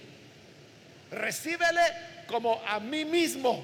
Recíbele 1.12 1.82
como 2.28 2.62
a 2.66 2.80
mí 2.80 3.05
mismo. 3.05 3.64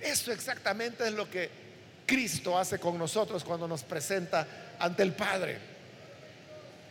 Eso 0.00 0.32
exactamente 0.32 1.06
es 1.06 1.12
lo 1.12 1.30
que 1.30 1.50
Cristo 2.06 2.58
hace 2.58 2.78
con 2.78 2.98
nosotros 2.98 3.44
cuando 3.44 3.68
nos 3.68 3.82
presenta 3.82 4.46
ante 4.78 5.02
el 5.02 5.12
Padre. 5.12 5.58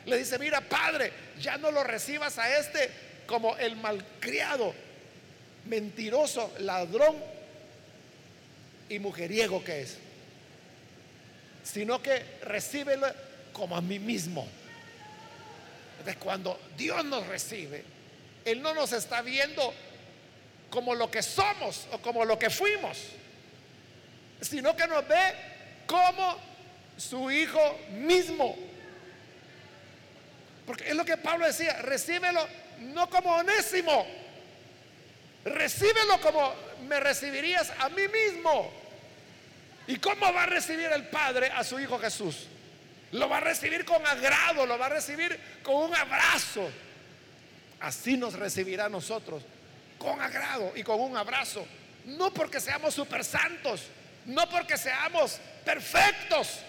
Le 0.06 0.18
dice, 0.18 0.40
mira 0.40 0.62
Padre, 0.62 1.12
ya 1.40 1.58
no 1.58 1.72
lo 1.72 1.84
recibas 1.84 2.38
a 2.38 2.58
este 2.58 2.90
como 3.28 3.58
el 3.58 3.76
malcriado, 3.76 4.74
mentiroso, 5.66 6.54
ladrón 6.60 7.16
y 8.90 8.98
mujeriego 9.00 9.64
que 9.64 9.82
es, 9.82 9.98
sino 11.64 12.02
que 12.02 12.24
recíbelo 12.44 13.08
como 13.54 13.76
a 13.76 13.82
mí 13.82 14.00
mismo. 14.00 14.48
Entonces, 16.00 16.16
cuando 16.16 16.60
Dios 16.78 17.04
nos 17.06 17.28
recibe, 17.28 17.84
Él 18.52 18.62
no 18.62 18.74
nos 18.74 18.92
está 18.92 19.22
viendo 19.22 19.74
como 20.70 20.96
lo 20.96 21.10
que 21.10 21.22
somos 21.22 21.88
o 21.92 22.00
como 22.00 22.26
lo 22.26 22.38
que 22.38 22.50
fuimos, 22.50 22.98
sino 24.42 24.76
que 24.76 24.88
nos 24.88 25.08
ve 25.08 25.36
como 25.86 26.38
su 26.98 27.32
Hijo 27.32 27.80
mismo. 27.92 28.56
Porque 30.66 30.90
es 30.90 30.96
lo 30.96 31.04
que 31.04 31.18
Pablo 31.18 31.48
decía, 31.48 31.82
recíbelo 31.82 32.48
no 32.80 33.10
como 33.10 33.36
onésimo, 33.36 34.06
recíbelo 35.44 36.22
como 36.22 36.54
me 36.88 37.00
recibirías 37.00 37.72
a 37.80 37.90
mí 37.90 38.04
mismo. 38.08 38.72
¿Y 39.88 39.98
cómo 39.98 40.32
va 40.32 40.44
a 40.44 40.46
recibir 40.46 40.92
el 40.92 41.08
Padre 41.08 41.52
a 41.52 41.64
su 41.64 41.80
Hijo 41.80 41.98
Jesús? 41.98 42.46
Lo 43.12 43.28
va 43.28 43.38
a 43.38 43.42
recibir 43.42 43.86
con 43.86 44.06
agrado, 44.06 44.68
lo 44.68 44.78
va 44.78 44.86
a 44.86 44.90
recibir 44.90 45.40
con 45.64 45.76
un 45.78 45.96
abrazo. 45.96 46.70
Así 47.80 48.18
nos 48.18 48.34
recibirá 48.34 48.86
a 48.86 48.90
nosotros, 48.90 49.44
con 49.98 50.20
agrado 50.22 50.74
y 50.76 50.84
con 50.84 51.00
un 51.00 51.16
abrazo. 51.16 51.66
No 52.06 52.34
porque 52.34 52.60
seamos 52.60 52.94
super 52.94 53.24
santos, 53.24 53.84
no 54.26 54.50
porque 54.50 54.78
seamos 54.78 55.40
perfectos, 55.64 56.60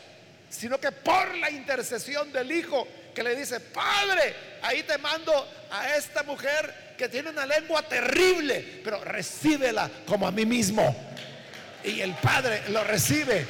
sino 0.48 0.78
que 0.78 0.92
por 0.92 1.36
la 1.36 1.50
intercesión 1.50 2.32
del 2.32 2.50
Hijo 2.52 2.86
que 3.14 3.22
le 3.22 3.34
dice, 3.36 3.60
Padre, 3.60 4.34
ahí 4.62 4.82
te 4.82 4.98
mando 4.98 5.48
a 5.70 5.96
esta 5.96 6.22
mujer 6.22 6.94
que 6.96 7.08
tiene 7.08 7.30
una 7.30 7.46
lengua 7.46 7.82
terrible, 7.82 8.80
pero 8.84 9.02
recíbela 9.04 9.90
como 10.06 10.26
a 10.26 10.30
mí 10.30 10.44
mismo. 10.44 10.94
Y 11.82 12.00
el 12.00 12.14
Padre 12.14 12.62
lo 12.68 12.84
recibe, 12.84 13.46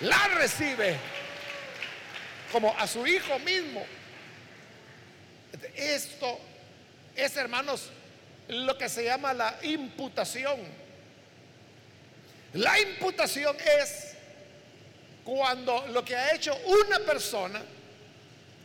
la 0.00 0.28
recibe 0.28 0.96
como 2.50 2.76
a 2.78 2.86
su 2.86 3.06
Hijo 3.06 3.38
mismo. 3.40 3.84
Esto 5.74 6.40
es, 7.16 7.36
hermanos, 7.36 7.90
lo 8.48 8.76
que 8.78 8.88
se 8.88 9.04
llama 9.04 9.32
la 9.34 9.58
imputación. 9.62 10.60
La 12.54 12.78
imputación 12.80 13.56
es 13.80 14.14
cuando 15.24 15.86
lo 15.88 16.04
que 16.04 16.14
ha 16.14 16.34
hecho 16.34 16.56
una 16.66 17.00
persona 17.00 17.60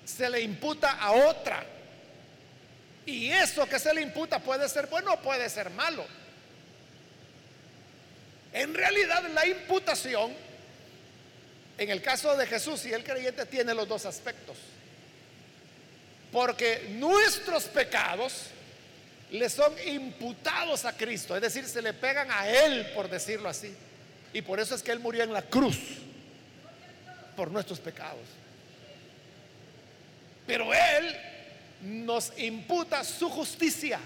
se 0.05 0.29
le 0.29 0.41
imputa 0.41 0.91
a 0.91 1.11
otra. 1.11 1.63
Y 3.05 3.31
eso 3.31 3.67
que 3.67 3.79
se 3.79 3.93
le 3.93 4.01
imputa 4.01 4.39
puede 4.39 4.69
ser 4.69 4.87
bueno 4.87 5.13
o 5.13 5.19
puede 5.19 5.49
ser 5.49 5.69
malo. 5.71 6.05
En 8.53 8.73
realidad 8.73 9.23
la 9.33 9.45
imputación, 9.47 10.33
en 11.77 11.89
el 11.89 12.01
caso 12.01 12.35
de 12.37 12.45
Jesús 12.45 12.85
y 12.85 12.93
el 12.93 13.03
creyente, 13.03 13.45
tiene 13.45 13.73
los 13.73 13.87
dos 13.87 14.05
aspectos. 14.05 14.57
Porque 16.31 16.87
nuestros 16.91 17.65
pecados 17.65 18.45
le 19.31 19.49
son 19.49 19.73
imputados 19.85 20.85
a 20.85 20.95
Cristo, 20.95 21.35
es 21.35 21.41
decir, 21.41 21.65
se 21.65 21.81
le 21.81 21.93
pegan 21.93 22.29
a 22.31 22.47
Él, 22.47 22.87
por 22.93 23.09
decirlo 23.09 23.49
así. 23.49 23.73
Y 24.33 24.41
por 24.41 24.59
eso 24.59 24.75
es 24.75 24.83
que 24.83 24.91
Él 24.91 24.99
murió 24.99 25.23
en 25.23 25.33
la 25.33 25.41
cruz, 25.41 25.77
por 27.35 27.51
nuestros 27.51 27.79
pecados. 27.79 28.25
Pero 30.45 30.73
Él 30.73 31.17
nos 31.81 32.37
imputa 32.37 33.03
su 33.03 33.29
justicia. 33.29 33.99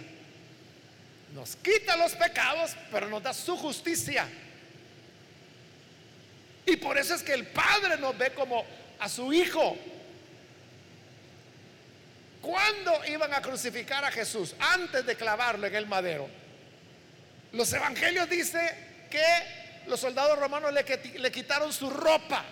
Nos 1.34 1.56
quita 1.58 1.98
los 1.98 2.14
pecados, 2.14 2.72
pero 2.92 3.08
nos 3.08 3.22
da 3.22 3.34
su 3.34 3.58
justicia. 3.58 4.28
Y 6.66 6.78
por 6.78 6.98
eso 6.98 7.14
es 7.14 7.24
que 7.24 7.34
el 7.34 7.46
Padre 7.48 7.98
nos 7.98 8.18
ve 8.18 8.32
como 8.32 8.66
a 9.00 9.10
su 9.10 9.34
Hijo. 9.34 9.78
Cuando 12.46 13.04
iban 13.08 13.34
a 13.34 13.42
crucificar 13.42 14.06
a 14.06 14.12
Jesús? 14.12 14.54
Antes 14.60 15.04
de 15.04 15.16
clavarlo 15.16 15.66
en 15.66 15.74
el 15.74 15.88
madero. 15.88 16.30
Los 17.54 17.74
evangelios 17.74 18.30
dicen 18.30 18.70
que 19.10 19.26
los 19.88 20.00
soldados 20.00 20.38
romanos 20.38 20.72
le 20.72 21.32
quitaron 21.32 21.74
su 21.74 21.90
ropa. 21.90 22.46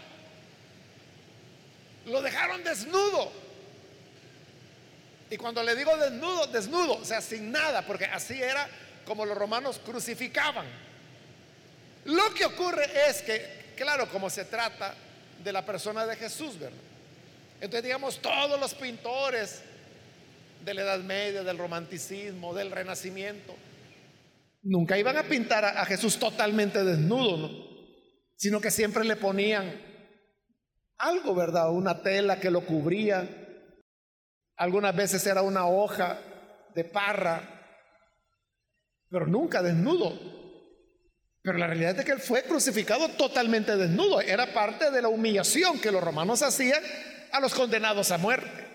Lo 2.08 2.24
dejaron 2.24 2.64
desnudo. 2.64 3.32
Y 5.30 5.38
cuando 5.38 5.62
le 5.62 5.76
digo 5.76 5.96
desnudo, 5.96 6.48
desnudo, 6.48 6.94
o 6.94 7.06
sea, 7.06 7.22
sin 7.22 7.52
nada, 7.52 7.84
porque 7.84 8.06
así 8.06 8.42
era 8.42 8.68
como 9.06 9.28
los 9.28 9.38
romanos 9.38 9.80
crucificaban. 9.86 10.66
Lo 12.06 12.34
que 12.34 12.46
ocurre 12.46 12.90
es 13.10 13.22
que, 13.22 13.74
claro, 13.78 14.10
como 14.10 14.32
se 14.32 14.46
trata 14.46 14.96
de 15.44 15.54
la 15.54 15.64
persona 15.64 16.08
de 16.08 16.16
Jesús, 16.16 16.58
¿verdad? 16.58 16.80
Entonces, 17.62 17.84
digamos, 17.84 18.20
todos 18.20 18.60
los 18.60 18.74
pintores 18.74 19.62
de 20.64 20.74
la 20.74 20.82
Edad 20.82 21.00
Media, 21.00 21.44
del 21.44 21.58
romanticismo, 21.58 22.54
del 22.54 22.72
Renacimiento, 22.72 23.56
nunca 24.64 24.98
iban 24.98 25.18
a 25.18 25.24
pintar 25.24 25.66
a, 25.66 25.86
Jesús 25.86 26.18
totalmente 26.18 26.84
desnudo, 26.84 27.38
¿no? 27.38 27.64
sino 28.36 28.60
que 28.60 28.72
siempre 28.72 29.04
le 29.04 29.16
ponían 29.16 29.72
algo, 30.98 31.36
¿verdad? 31.36 31.72
Una 31.72 32.02
tela 32.02 32.40
que 32.40 32.50
lo 32.50 32.62
cubría 32.62 33.28
algunas 34.58 34.96
veces 34.96 35.26
era 35.26 35.42
una 35.42 35.68
hoja 35.68 36.20
de 36.74 36.84
parra, 36.84 37.42
pero 39.10 39.28
nunca 39.28 39.62
desnudo. 39.62 40.18
Pero 41.42 41.58
la 41.58 41.68
realidad 41.68 42.00
es 42.00 42.06
que 42.06 42.14
él 42.14 42.20
fue 42.20 42.44
crucificado 42.44 43.10
totalmente 43.10 43.76
desnudo. 43.76 44.22
Era 44.22 44.54
parte 44.54 44.92
de 44.92 45.02
la 45.02 45.10
humillación 45.10 45.80
que 45.80 45.92
los 45.92 46.02
romanos 46.02 46.42
hacían 46.42 46.82
a 47.32 47.40
los 47.42 47.54
condenados 47.54 48.12
a 48.12 48.18
muerte. 48.18 48.73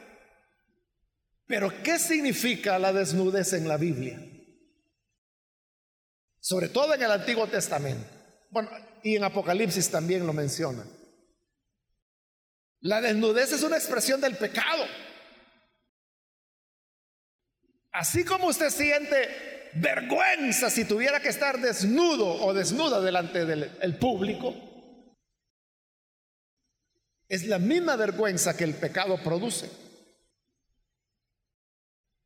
Pero 1.48 1.82
¿qué 1.82 1.98
significa 1.98 2.78
la 2.78 2.92
desnudez 2.92 3.54
en 3.54 3.66
la 3.66 3.78
Biblia? 3.78 4.20
Sobre 6.38 6.68
todo 6.68 6.94
en 6.94 7.02
el 7.02 7.10
Antiguo 7.10 7.46
Testamento. 7.46 8.06
Bueno, 8.50 8.70
y 9.02 9.16
en 9.16 9.24
Apocalipsis 9.24 9.90
también 9.90 10.26
lo 10.26 10.34
menciona. 10.34 10.84
La 12.80 13.00
desnudez 13.00 13.50
es 13.52 13.62
una 13.62 13.78
expresión 13.78 14.20
del 14.20 14.36
pecado. 14.36 14.84
Así 17.92 18.24
como 18.26 18.48
usted 18.48 18.68
siente 18.68 19.70
vergüenza 19.74 20.68
si 20.68 20.84
tuviera 20.84 21.20
que 21.20 21.30
estar 21.30 21.58
desnudo 21.60 22.44
o 22.44 22.52
desnuda 22.52 23.00
delante 23.00 23.46
del 23.46 23.98
público, 23.98 24.54
es 27.26 27.46
la 27.46 27.58
misma 27.58 27.96
vergüenza 27.96 28.54
que 28.54 28.64
el 28.64 28.74
pecado 28.74 29.18
produce. 29.22 29.87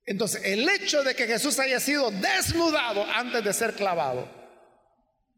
Entonces, 0.05 0.43
el 0.45 0.69
hecho 0.69 1.03
de 1.05 1.15
que 1.15 1.27
Jesús 1.27 1.59
haya 1.59 1.79
sido 1.79 2.11
desnudado 2.11 3.05
antes 3.15 3.45
de 3.45 3.53
ser 3.53 3.75
clavado, 3.75 4.29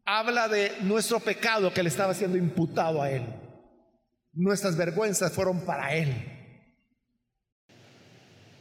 habla 0.05 0.47
de 0.47 0.73
nuestro 0.81 1.19
pecado 1.19 1.73
que 1.73 1.83
le 1.83 1.89
estaba 1.89 2.13
siendo 2.13 2.37
imputado 2.37 3.01
a 3.01 3.11
Él. 3.11 3.25
Nuestras 4.33 4.75
vergüenzas 4.75 5.31
fueron 5.31 5.65
para 5.65 5.93
Él. 5.93 6.31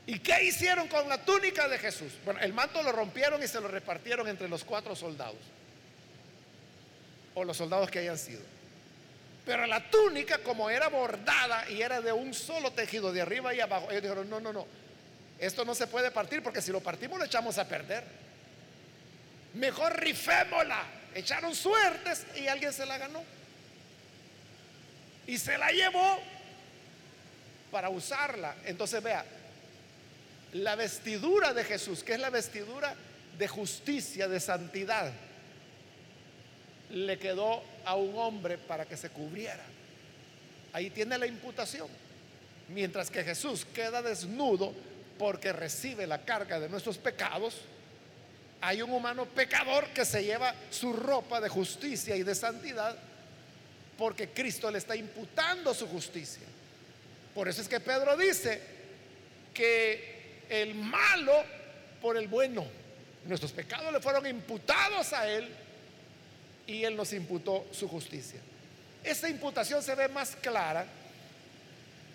¿Y 0.06 0.18
qué 0.18 0.44
hicieron 0.44 0.86
con 0.88 1.08
la 1.08 1.24
túnica 1.24 1.66
de 1.68 1.78
Jesús? 1.78 2.12
Bueno, 2.24 2.40
el 2.40 2.52
manto 2.52 2.82
lo 2.82 2.92
rompieron 2.92 3.42
y 3.42 3.48
se 3.48 3.60
lo 3.60 3.68
repartieron 3.68 4.28
entre 4.28 4.48
los 4.48 4.62
cuatro 4.62 4.94
soldados. 4.94 5.38
O 7.34 7.44
los 7.44 7.56
soldados 7.56 7.90
que 7.90 8.00
hayan 8.00 8.18
sido. 8.18 8.42
Pero 9.46 9.66
la 9.66 9.90
túnica, 9.90 10.38
como 10.38 10.68
era 10.68 10.88
bordada 10.88 11.68
y 11.70 11.80
era 11.80 12.00
de 12.00 12.12
un 12.12 12.34
solo 12.34 12.72
tejido, 12.72 13.12
de 13.12 13.22
arriba 13.22 13.54
y 13.54 13.60
abajo, 13.60 13.90
ellos 13.90 14.02
dijeron, 14.02 14.28
no, 14.28 14.40
no, 14.40 14.52
no, 14.52 14.66
esto 15.44 15.64
no 15.64 15.74
se 15.74 15.86
puede 15.86 16.10
partir 16.10 16.42
porque 16.42 16.62
si 16.62 16.72
lo 16.72 16.80
partimos 16.80 17.18
lo 17.18 17.24
echamos 17.24 17.58
a 17.58 17.68
perder. 17.68 18.04
Mejor 19.54 19.98
rifémosla. 19.98 20.84
Echaron 21.14 21.54
suertes 21.54 22.26
y 22.36 22.48
alguien 22.48 22.72
se 22.72 22.86
la 22.86 22.98
ganó. 22.98 23.22
Y 25.26 25.38
se 25.38 25.56
la 25.56 25.70
llevó 25.70 26.18
para 27.70 27.88
usarla. 27.88 28.56
Entonces 28.64 29.02
vea, 29.02 29.24
la 30.52 30.76
vestidura 30.76 31.52
de 31.52 31.64
Jesús, 31.64 32.02
que 32.02 32.14
es 32.14 32.20
la 32.20 32.30
vestidura 32.30 32.94
de 33.38 33.48
justicia, 33.48 34.28
de 34.28 34.40
santidad, 34.40 35.12
le 36.90 37.18
quedó 37.18 37.62
a 37.84 37.96
un 37.96 38.16
hombre 38.16 38.58
para 38.58 38.86
que 38.86 38.96
se 38.96 39.10
cubriera. 39.10 39.64
Ahí 40.72 40.90
tiene 40.90 41.18
la 41.18 41.26
imputación. 41.26 41.88
Mientras 42.68 43.10
que 43.10 43.22
Jesús 43.24 43.64
queda 43.64 44.02
desnudo 44.02 44.72
porque 45.18 45.52
recibe 45.52 46.06
la 46.06 46.24
carga 46.24 46.58
de 46.58 46.68
nuestros 46.68 46.98
pecados, 46.98 47.60
hay 48.60 48.82
un 48.82 48.90
humano 48.92 49.26
pecador 49.26 49.88
que 49.88 50.04
se 50.04 50.24
lleva 50.24 50.54
su 50.70 50.92
ropa 50.92 51.40
de 51.40 51.48
justicia 51.48 52.16
y 52.16 52.22
de 52.22 52.34
santidad 52.34 52.96
porque 53.98 54.30
Cristo 54.30 54.70
le 54.70 54.78
está 54.78 54.96
imputando 54.96 55.74
su 55.74 55.86
justicia. 55.86 56.42
Por 57.34 57.48
eso 57.48 57.60
es 57.60 57.68
que 57.68 57.80
Pedro 57.80 58.16
dice 58.16 58.60
que 59.52 60.44
el 60.48 60.74
malo 60.74 61.44
por 62.00 62.16
el 62.16 62.28
bueno, 62.28 62.66
nuestros 63.26 63.52
pecados 63.52 63.92
le 63.92 64.00
fueron 64.00 64.26
imputados 64.26 65.12
a 65.12 65.28
él 65.28 65.48
y 66.66 66.84
él 66.84 66.96
nos 66.96 67.12
imputó 67.12 67.66
su 67.72 67.88
justicia. 67.88 68.40
Esa 69.02 69.28
imputación 69.28 69.82
se 69.82 69.94
ve 69.94 70.08
más 70.08 70.36
clara 70.36 70.86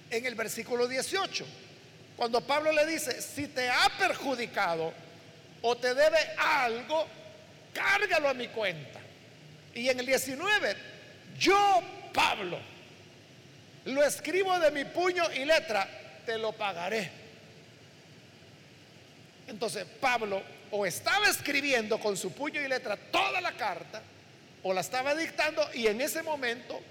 en 0.09 0.25
el 0.25 0.35
versículo 0.35 0.87
18 0.87 1.45
cuando 2.19 2.41
Pablo 2.41 2.73
le 2.73 2.85
dice, 2.85 3.21
si 3.21 3.47
te 3.47 3.69
ha 3.69 3.87
perjudicado 3.97 4.91
o 5.61 5.77
te 5.77 5.93
debe 5.93 6.17
algo, 6.37 7.07
cárgalo 7.73 8.27
a 8.27 8.33
mi 8.33 8.49
cuenta. 8.49 8.99
Y 9.73 9.87
en 9.87 10.01
el 10.01 10.05
19, 10.05 10.75
yo, 11.37 11.81
Pablo, 12.13 12.59
lo 13.85 14.03
escribo 14.03 14.59
de 14.59 14.69
mi 14.69 14.83
puño 14.83 15.31
y 15.31 15.45
letra, 15.45 15.87
te 16.25 16.37
lo 16.37 16.51
pagaré. 16.51 17.09
Entonces 19.47 19.85
Pablo 20.01 20.43
o 20.71 20.85
estaba 20.85 21.29
escribiendo 21.29 22.01
con 22.01 22.17
su 22.17 22.33
puño 22.33 22.59
y 22.59 22.67
letra 22.67 22.97
toda 22.97 23.39
la 23.39 23.53
carta, 23.53 24.01
o 24.63 24.73
la 24.73 24.81
estaba 24.81 25.15
dictando 25.15 25.65
y 25.73 25.87
en 25.87 26.01
ese 26.01 26.21
momento 26.21 26.81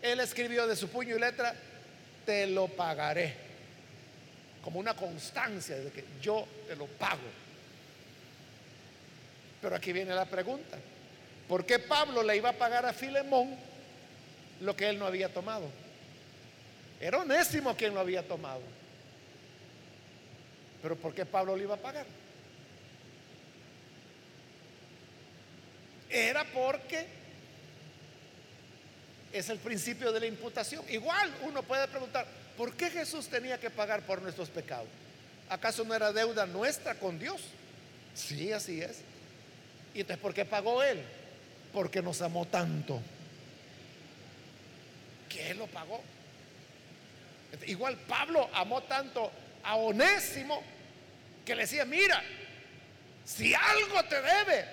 él 0.00 0.20
escribió 0.20 0.68
de 0.68 0.76
su 0.76 0.88
puño 0.90 1.16
y 1.16 1.18
letra, 1.18 1.56
te 2.24 2.46
lo 2.46 2.68
pagaré 2.68 3.45
como 4.66 4.80
una 4.80 4.94
constancia 4.94 5.76
de 5.76 5.92
que 5.92 6.02
yo 6.20 6.44
te 6.66 6.74
lo 6.74 6.86
pago. 6.86 7.20
Pero 9.62 9.76
aquí 9.76 9.92
viene 9.92 10.12
la 10.12 10.24
pregunta. 10.24 10.76
¿Por 11.46 11.64
qué 11.64 11.78
Pablo 11.78 12.20
le 12.24 12.36
iba 12.36 12.48
a 12.48 12.52
pagar 12.52 12.84
a 12.84 12.92
Filemón 12.92 13.56
lo 14.62 14.74
que 14.74 14.88
él 14.88 14.98
no 14.98 15.06
había 15.06 15.32
tomado? 15.32 15.68
Era 17.00 17.18
Onésimo 17.18 17.76
quien 17.76 17.94
lo 17.94 18.00
había 18.00 18.26
tomado. 18.26 18.60
Pero 20.82 20.96
¿por 20.96 21.14
qué 21.14 21.24
Pablo 21.24 21.54
le 21.56 21.62
iba 21.62 21.76
a 21.76 21.78
pagar? 21.78 22.06
Era 26.10 26.42
porque 26.42 27.06
es 29.32 29.48
el 29.48 29.58
principio 29.58 30.10
de 30.10 30.18
la 30.18 30.26
imputación. 30.26 30.84
Igual 30.88 31.32
uno 31.42 31.62
puede 31.62 31.86
preguntar, 31.86 32.26
¿Por 32.56 32.74
qué 32.74 32.90
Jesús 32.90 33.28
tenía 33.28 33.58
que 33.60 33.70
pagar 33.70 34.02
por 34.02 34.22
nuestros 34.22 34.48
pecados? 34.48 34.88
¿Acaso 35.48 35.84
no 35.84 35.94
era 35.94 36.12
deuda 36.12 36.46
nuestra 36.46 36.94
con 36.94 37.18
Dios? 37.18 37.40
Sí, 38.14 38.52
así 38.52 38.80
es. 38.80 38.98
¿Y 39.94 40.00
entonces 40.00 40.22
por 40.22 40.34
qué 40.34 40.44
pagó 40.44 40.82
Él? 40.82 41.02
Porque 41.72 42.02
nos 42.02 42.22
amó 42.22 42.46
tanto. 42.46 43.00
Que 45.28 45.50
Él 45.50 45.58
lo 45.58 45.66
pagó. 45.66 46.02
Igual 47.66 47.96
Pablo 48.08 48.48
amó 48.52 48.82
tanto 48.82 49.30
a 49.62 49.76
Onésimo 49.76 50.62
que 51.44 51.54
le 51.54 51.62
decía, 51.62 51.84
mira, 51.84 52.22
si 53.24 53.54
algo 53.54 54.02
te 54.04 54.20
debe, 54.20 54.64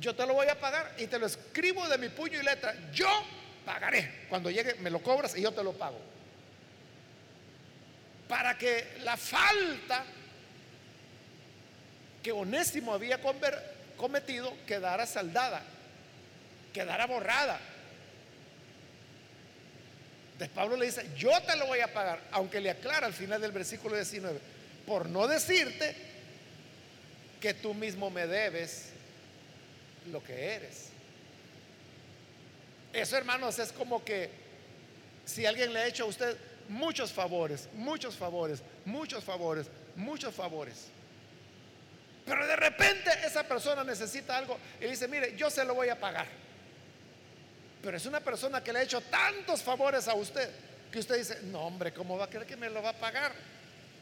yo 0.00 0.14
te 0.14 0.26
lo 0.26 0.34
voy 0.34 0.48
a 0.48 0.58
pagar 0.58 0.94
y 0.98 1.06
te 1.06 1.18
lo 1.18 1.26
escribo 1.26 1.86
de 1.88 1.98
mi 1.98 2.08
puño 2.08 2.40
y 2.40 2.44
letra. 2.44 2.74
Yo 2.92 3.08
pagaré. 3.64 4.26
Cuando 4.28 4.50
llegue, 4.50 4.74
me 4.74 4.90
lo 4.90 5.02
cobras 5.02 5.36
y 5.36 5.42
yo 5.42 5.52
te 5.52 5.62
lo 5.62 5.72
pago 5.72 5.98
para 8.32 8.56
que 8.56 8.86
la 9.04 9.18
falta 9.18 10.06
que 12.22 12.32
Onésimo 12.32 12.94
había 12.94 13.20
cometido 13.98 14.56
quedara 14.66 15.04
saldada, 15.04 15.62
quedara 16.72 17.06
borrada. 17.06 17.60
Entonces 20.32 20.48
Pablo 20.54 20.76
le 20.76 20.86
dice, 20.86 21.10
yo 21.14 21.30
te 21.42 21.54
lo 21.56 21.66
voy 21.66 21.80
a 21.80 21.92
pagar, 21.92 22.22
aunque 22.30 22.58
le 22.58 22.70
aclara 22.70 23.06
al 23.06 23.12
final 23.12 23.38
del 23.38 23.52
versículo 23.52 23.96
19, 23.96 24.40
por 24.86 25.10
no 25.10 25.28
decirte 25.28 25.94
que 27.38 27.52
tú 27.52 27.74
mismo 27.74 28.08
me 28.08 28.26
debes 28.26 28.92
lo 30.10 30.24
que 30.24 30.54
eres. 30.54 30.91
Eso, 32.92 33.16
hermanos, 33.16 33.58
es 33.58 33.72
como 33.72 34.04
que 34.04 34.30
si 35.24 35.46
alguien 35.46 35.72
le 35.72 35.80
ha 35.80 35.86
hecho 35.86 36.04
a 36.04 36.06
usted 36.06 36.36
muchos 36.68 37.12
favores, 37.12 37.68
muchos 37.74 38.16
favores, 38.16 38.62
muchos 38.84 39.24
favores, 39.24 39.66
muchos 39.96 40.34
favores. 40.34 40.86
Pero 42.24 42.46
de 42.46 42.56
repente 42.56 43.10
esa 43.24 43.42
persona 43.42 43.82
necesita 43.82 44.36
algo 44.36 44.58
y 44.80 44.86
dice, 44.86 45.08
mire, 45.08 45.36
yo 45.36 45.50
se 45.50 45.64
lo 45.64 45.74
voy 45.74 45.88
a 45.88 45.98
pagar. 45.98 46.26
Pero 47.82 47.96
es 47.96 48.06
una 48.06 48.20
persona 48.20 48.62
que 48.62 48.72
le 48.72 48.80
ha 48.80 48.82
hecho 48.82 49.00
tantos 49.00 49.62
favores 49.62 50.06
a 50.06 50.14
usted 50.14 50.48
que 50.92 50.98
usted 50.98 51.16
dice, 51.16 51.40
no 51.44 51.62
hombre, 51.62 51.92
¿cómo 51.92 52.18
va 52.18 52.26
a 52.26 52.28
creer 52.28 52.46
que 52.46 52.56
me 52.56 52.68
lo 52.68 52.82
va 52.82 52.90
a 52.90 52.92
pagar? 52.92 53.32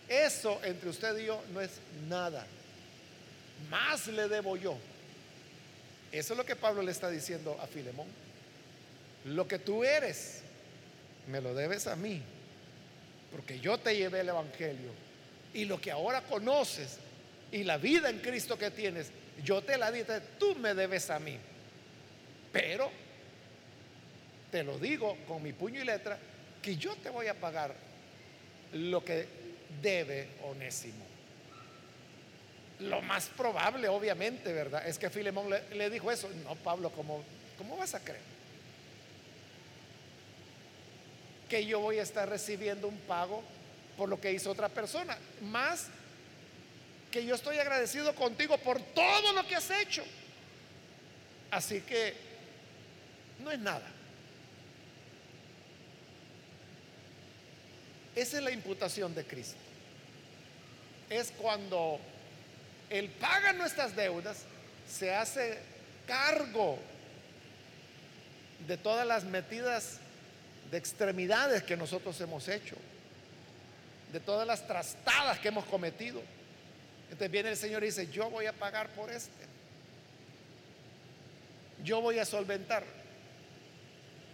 Eso 0.08 0.60
entre 0.64 0.90
usted 0.90 1.16
y 1.18 1.26
yo 1.26 1.40
no 1.52 1.60
es 1.60 1.70
nada. 2.08 2.44
Más 3.70 4.08
le 4.08 4.28
debo 4.28 4.56
yo. 4.56 4.76
Eso 6.10 6.32
es 6.32 6.36
lo 6.36 6.44
que 6.44 6.56
Pablo 6.56 6.82
le 6.82 6.90
está 6.90 7.08
diciendo 7.08 7.56
a 7.62 7.68
Filemón. 7.68 8.08
Lo 9.24 9.46
que 9.46 9.58
tú 9.58 9.84
eres, 9.84 10.42
me 11.26 11.40
lo 11.40 11.54
debes 11.54 11.86
a 11.86 11.96
mí 11.96 12.22
porque 13.30 13.60
yo 13.60 13.78
te 13.78 13.96
llevé 13.96 14.20
el 14.20 14.28
Evangelio 14.28 14.90
y 15.54 15.64
lo 15.64 15.80
que 15.80 15.90
ahora 15.90 16.22
conoces 16.22 16.98
y 17.52 17.64
la 17.64 17.78
vida 17.78 18.10
en 18.10 18.18
Cristo 18.18 18.58
que 18.58 18.70
tienes, 18.70 19.10
yo 19.42 19.62
te 19.62 19.76
la 19.78 19.90
di, 19.90 20.02
tú 20.38 20.54
me 20.56 20.74
debes 20.74 21.10
a 21.10 21.18
mí. 21.18 21.36
Pero 22.52 22.90
te 24.50 24.62
lo 24.62 24.78
digo 24.78 25.16
con 25.26 25.42
mi 25.42 25.52
puño 25.52 25.80
y 25.80 25.84
letra, 25.84 26.18
que 26.62 26.76
yo 26.76 26.94
te 26.96 27.10
voy 27.10 27.28
a 27.28 27.34
pagar 27.34 27.74
lo 28.72 29.04
que 29.04 29.26
debe 29.80 30.28
Onésimo. 30.44 31.06
Lo 32.80 33.02
más 33.02 33.28
probable, 33.28 33.88
obviamente, 33.88 34.52
¿verdad? 34.52 34.86
Es 34.86 34.98
que 34.98 35.10
Filemón 35.10 35.50
le, 35.50 35.90
dijo 35.90 36.10
eso. 36.10 36.28
No, 36.44 36.54
Pablo, 36.56 36.90
¿cómo, 36.90 37.22
¿cómo 37.58 37.76
vas 37.76 37.94
a 37.94 38.00
creer? 38.00 38.39
Que 41.50 41.66
yo 41.66 41.80
voy 41.80 41.98
a 41.98 42.02
estar 42.02 42.28
recibiendo 42.28 42.86
un 42.86 42.96
pago 43.00 43.42
por 43.98 44.08
lo 44.08 44.20
que 44.20 44.32
hizo 44.32 44.50
otra 44.50 44.68
persona. 44.68 45.18
Más 45.42 45.88
que 47.10 47.26
yo 47.26 47.34
estoy 47.34 47.58
agradecido 47.58 48.14
contigo 48.14 48.56
por 48.58 48.80
todo 48.80 49.32
lo 49.32 49.46
que 49.46 49.56
has 49.56 49.68
hecho. 49.70 50.04
Así 51.50 51.80
que 51.80 52.14
no 53.40 53.50
es 53.50 53.58
nada. 53.58 53.86
Esa 58.14 58.38
es 58.38 58.44
la 58.44 58.52
imputación 58.52 59.14
de 59.14 59.26
Cristo. 59.26 59.58
Es 61.08 61.32
cuando 61.36 61.98
Él 62.88 63.08
paga 63.20 63.52
nuestras 63.52 63.96
deudas, 63.96 64.44
se 64.88 65.12
hace 65.12 65.58
cargo 66.06 66.78
de 68.68 68.76
todas 68.76 69.06
las 69.06 69.24
metidas 69.24 69.98
de 70.70 70.78
extremidades 70.78 71.62
que 71.62 71.76
nosotros 71.76 72.20
hemos 72.20 72.46
hecho, 72.48 72.76
de 74.12 74.20
todas 74.20 74.46
las 74.46 74.66
trastadas 74.66 75.38
que 75.38 75.48
hemos 75.48 75.64
cometido. 75.66 76.20
Entonces 77.04 77.30
viene 77.30 77.50
el 77.50 77.56
Señor 77.56 77.82
y 77.82 77.86
dice, 77.86 78.08
yo 78.10 78.30
voy 78.30 78.46
a 78.46 78.52
pagar 78.52 78.88
por 78.90 79.10
este. 79.10 79.30
Yo 81.82 82.00
voy 82.00 82.18
a 82.18 82.24
solventar. 82.24 82.84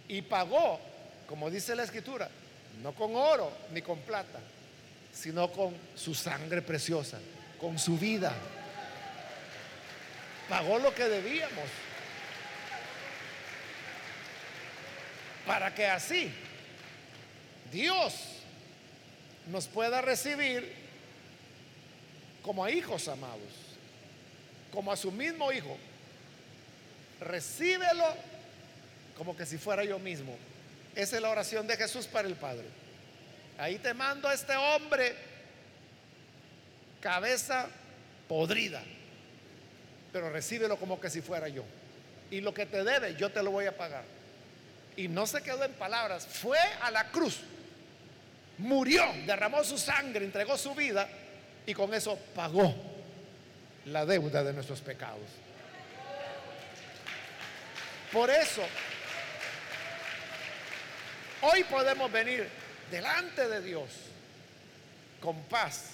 Y 0.07 0.21
pagó, 0.21 0.79
como 1.27 1.49
dice 1.49 1.75
la 1.75 1.83
escritura, 1.83 2.29
no 2.83 2.93
con 2.93 3.15
oro 3.15 3.51
ni 3.71 3.81
con 3.81 3.99
plata, 3.99 4.39
sino 5.11 5.51
con 5.51 5.75
su 5.95 6.13
sangre 6.13 6.61
preciosa, 6.61 7.19
con 7.59 7.79
su 7.79 7.97
vida. 7.97 8.33
Pagó 10.47 10.77
lo 10.79 10.93
que 10.93 11.05
debíamos. 11.05 11.65
Para 15.47 15.73
que 15.73 15.85
así 15.87 16.29
Dios 17.71 18.13
nos 19.47 19.67
pueda 19.67 20.01
recibir 20.01 20.71
como 22.41 22.63
a 22.63 22.71
hijos 22.71 23.07
amados, 23.07 23.53
como 24.71 24.91
a 24.91 24.97
su 24.97 25.11
mismo 25.11 25.51
hijo. 25.51 25.77
Recíbelo 27.21 28.05
como 29.17 29.35
que 29.35 29.45
si 29.45 29.57
fuera 29.57 29.83
yo 29.83 29.99
mismo. 29.99 30.37
Esa 30.95 31.15
es 31.15 31.21
la 31.21 31.29
oración 31.29 31.65
de 31.65 31.77
Jesús 31.77 32.07
para 32.07 32.27
el 32.27 32.35
Padre. 32.35 32.65
Ahí 33.57 33.77
te 33.77 33.93
mando 33.93 34.27
a 34.27 34.33
este 34.33 34.55
hombre, 34.55 35.15
cabeza 37.01 37.67
podrida, 38.27 38.83
pero 40.11 40.29
recíbelo 40.29 40.77
como 40.77 40.99
que 40.99 41.09
si 41.09 41.21
fuera 41.21 41.47
yo. 41.47 41.63
Y 42.29 42.41
lo 42.41 42.53
que 42.53 42.65
te 42.65 42.83
debe, 42.83 43.15
yo 43.15 43.31
te 43.31 43.41
lo 43.41 43.51
voy 43.51 43.65
a 43.65 43.75
pagar. 43.75 44.16
Y 44.97 45.07
no 45.07 45.27
se 45.27 45.41
quedó 45.41 45.63
en 45.63 45.73
palabras, 45.73 46.25
fue 46.25 46.57
a 46.81 46.91
la 46.91 47.09
cruz, 47.11 47.39
murió, 48.57 49.03
derramó 49.25 49.63
su 49.63 49.77
sangre, 49.77 50.25
entregó 50.25 50.57
su 50.57 50.73
vida 50.73 51.07
y 51.65 51.73
con 51.73 51.93
eso 51.93 52.17
pagó 52.35 52.73
la 53.85 54.05
deuda 54.05 54.43
de 54.43 54.53
nuestros 54.53 54.81
pecados. 54.81 55.21
Por 58.11 58.29
eso, 58.31 58.63
hoy 61.41 61.63
podemos 61.65 62.11
venir 62.11 62.49
delante 62.89 63.47
de 63.47 63.61
Dios 63.61 63.89
con 65.21 65.43
paz, 65.43 65.91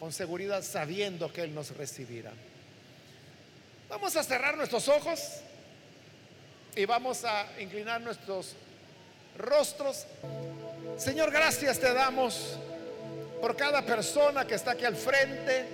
con 0.00 0.12
seguridad, 0.12 0.62
sabiendo 0.62 1.32
que 1.32 1.42
Él 1.42 1.54
nos 1.54 1.76
recibirá. 1.76 2.32
Vamos 3.88 4.16
a 4.16 4.24
cerrar 4.24 4.56
nuestros 4.56 4.88
ojos 4.88 5.42
y 6.74 6.86
vamos 6.86 7.24
a 7.24 7.46
inclinar 7.60 8.00
nuestros 8.00 8.54
rostros. 9.36 10.06
Señor, 10.96 11.30
gracias 11.30 11.78
te 11.78 11.92
damos 11.92 12.58
por 13.40 13.56
cada 13.56 13.82
persona 13.82 14.46
que 14.46 14.54
está 14.54 14.72
aquí 14.72 14.84
al 14.84 14.96
frente 14.96 15.66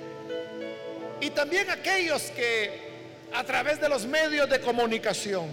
y 1.21 1.31
también 1.31 1.71
aquellos 1.71 2.23
que 2.31 2.89
a 3.33 3.45
través 3.45 3.81
de 3.81 3.89
los 3.89 4.07
medios 4.07 4.49
de 4.49 4.61
comunicación 4.61 5.49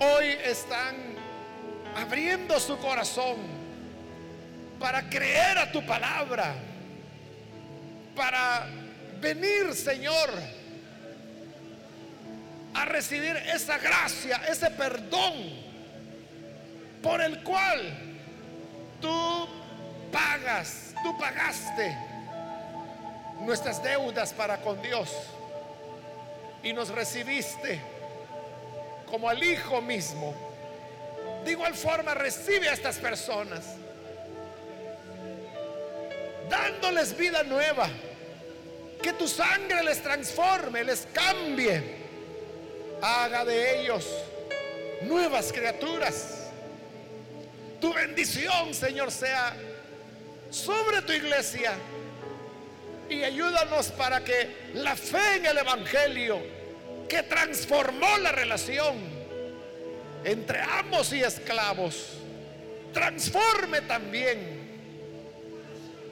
hoy 0.00 0.26
están 0.44 0.96
abriendo 1.96 2.58
su 2.60 2.78
corazón 2.78 3.36
para 4.78 5.08
creer 5.08 5.58
a 5.58 5.72
tu 5.72 5.84
palabra, 5.84 6.54
para 8.14 8.66
venir, 9.20 9.74
Señor, 9.74 10.30
a 12.76 12.84
recibir 12.84 13.34
esa 13.36 13.78
gracia, 13.78 14.42
ese 14.48 14.70
perdón 14.70 15.32
por 17.02 17.22
el 17.22 17.42
cual 17.42 17.80
tú 19.00 19.48
pagas, 20.12 20.94
tú 21.02 21.16
pagaste 21.18 21.96
nuestras 23.40 23.82
deudas 23.82 24.34
para 24.34 24.58
con 24.58 24.80
Dios 24.82 25.10
y 26.62 26.74
nos 26.74 26.90
recibiste 26.90 27.80
como 29.10 29.28
al 29.28 29.42
Hijo 29.42 29.80
mismo. 29.80 30.34
De 31.44 31.52
igual 31.52 31.74
forma 31.74 32.12
recibe 32.12 32.68
a 32.68 32.74
estas 32.74 32.96
personas, 32.98 33.64
dándoles 36.50 37.16
vida 37.16 37.42
nueva, 37.42 37.88
que 39.02 39.14
tu 39.14 39.26
sangre 39.26 39.82
les 39.82 40.02
transforme, 40.02 40.84
les 40.84 41.06
cambie 41.12 42.05
haga 43.06 43.44
de 43.44 43.80
ellos 43.80 44.04
nuevas 45.02 45.52
criaturas. 45.52 46.50
Tu 47.80 47.92
bendición, 47.92 48.74
Señor, 48.74 49.12
sea 49.12 49.54
sobre 50.50 51.02
tu 51.02 51.12
iglesia 51.12 51.72
y 53.08 53.22
ayúdanos 53.22 53.92
para 53.92 54.24
que 54.24 54.70
la 54.74 54.96
fe 54.96 55.36
en 55.36 55.46
el 55.46 55.58
Evangelio 55.58 56.40
que 57.08 57.22
transformó 57.22 58.18
la 58.18 58.32
relación 58.32 58.96
entre 60.24 60.60
amos 60.60 61.12
y 61.12 61.22
esclavos, 61.22 62.14
transforme 62.92 63.82
también 63.82 64.56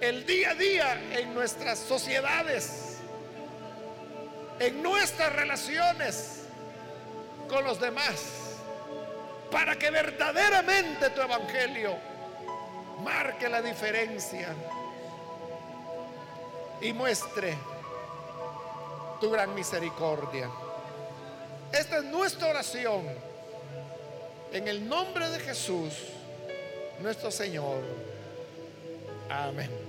el 0.01 0.25
día 0.25 0.51
a 0.51 0.55
día 0.55 1.03
en 1.19 1.35
nuestras 1.35 1.81
sociedades, 1.81 2.99
en 4.61 4.81
nuestras 4.81 5.33
relaciones 5.33 6.44
con 7.49 7.65
los 7.65 7.81
demás, 7.81 8.57
para 9.51 9.77
que 9.77 9.91
verdaderamente 9.91 11.11
tu 11.11 11.21
evangelio 11.21 11.97
marque 13.03 13.49
la 13.49 13.61
diferencia 13.61 14.49
y 16.81 16.93
muestre 16.93 17.57
tu 19.21 19.31
gran 19.31 19.55
misericordia. 19.55 20.51
Esta 21.73 21.99
es 21.99 22.05
nuestra 22.05 22.49
oración 22.49 23.07
en 24.53 24.69
el 24.69 24.89
nombre 24.89 25.29
de 25.31 25.41
Jesús, 25.41 25.93
nuestro 27.01 27.31
Señor. 27.31 27.83
Amén. 29.29 29.84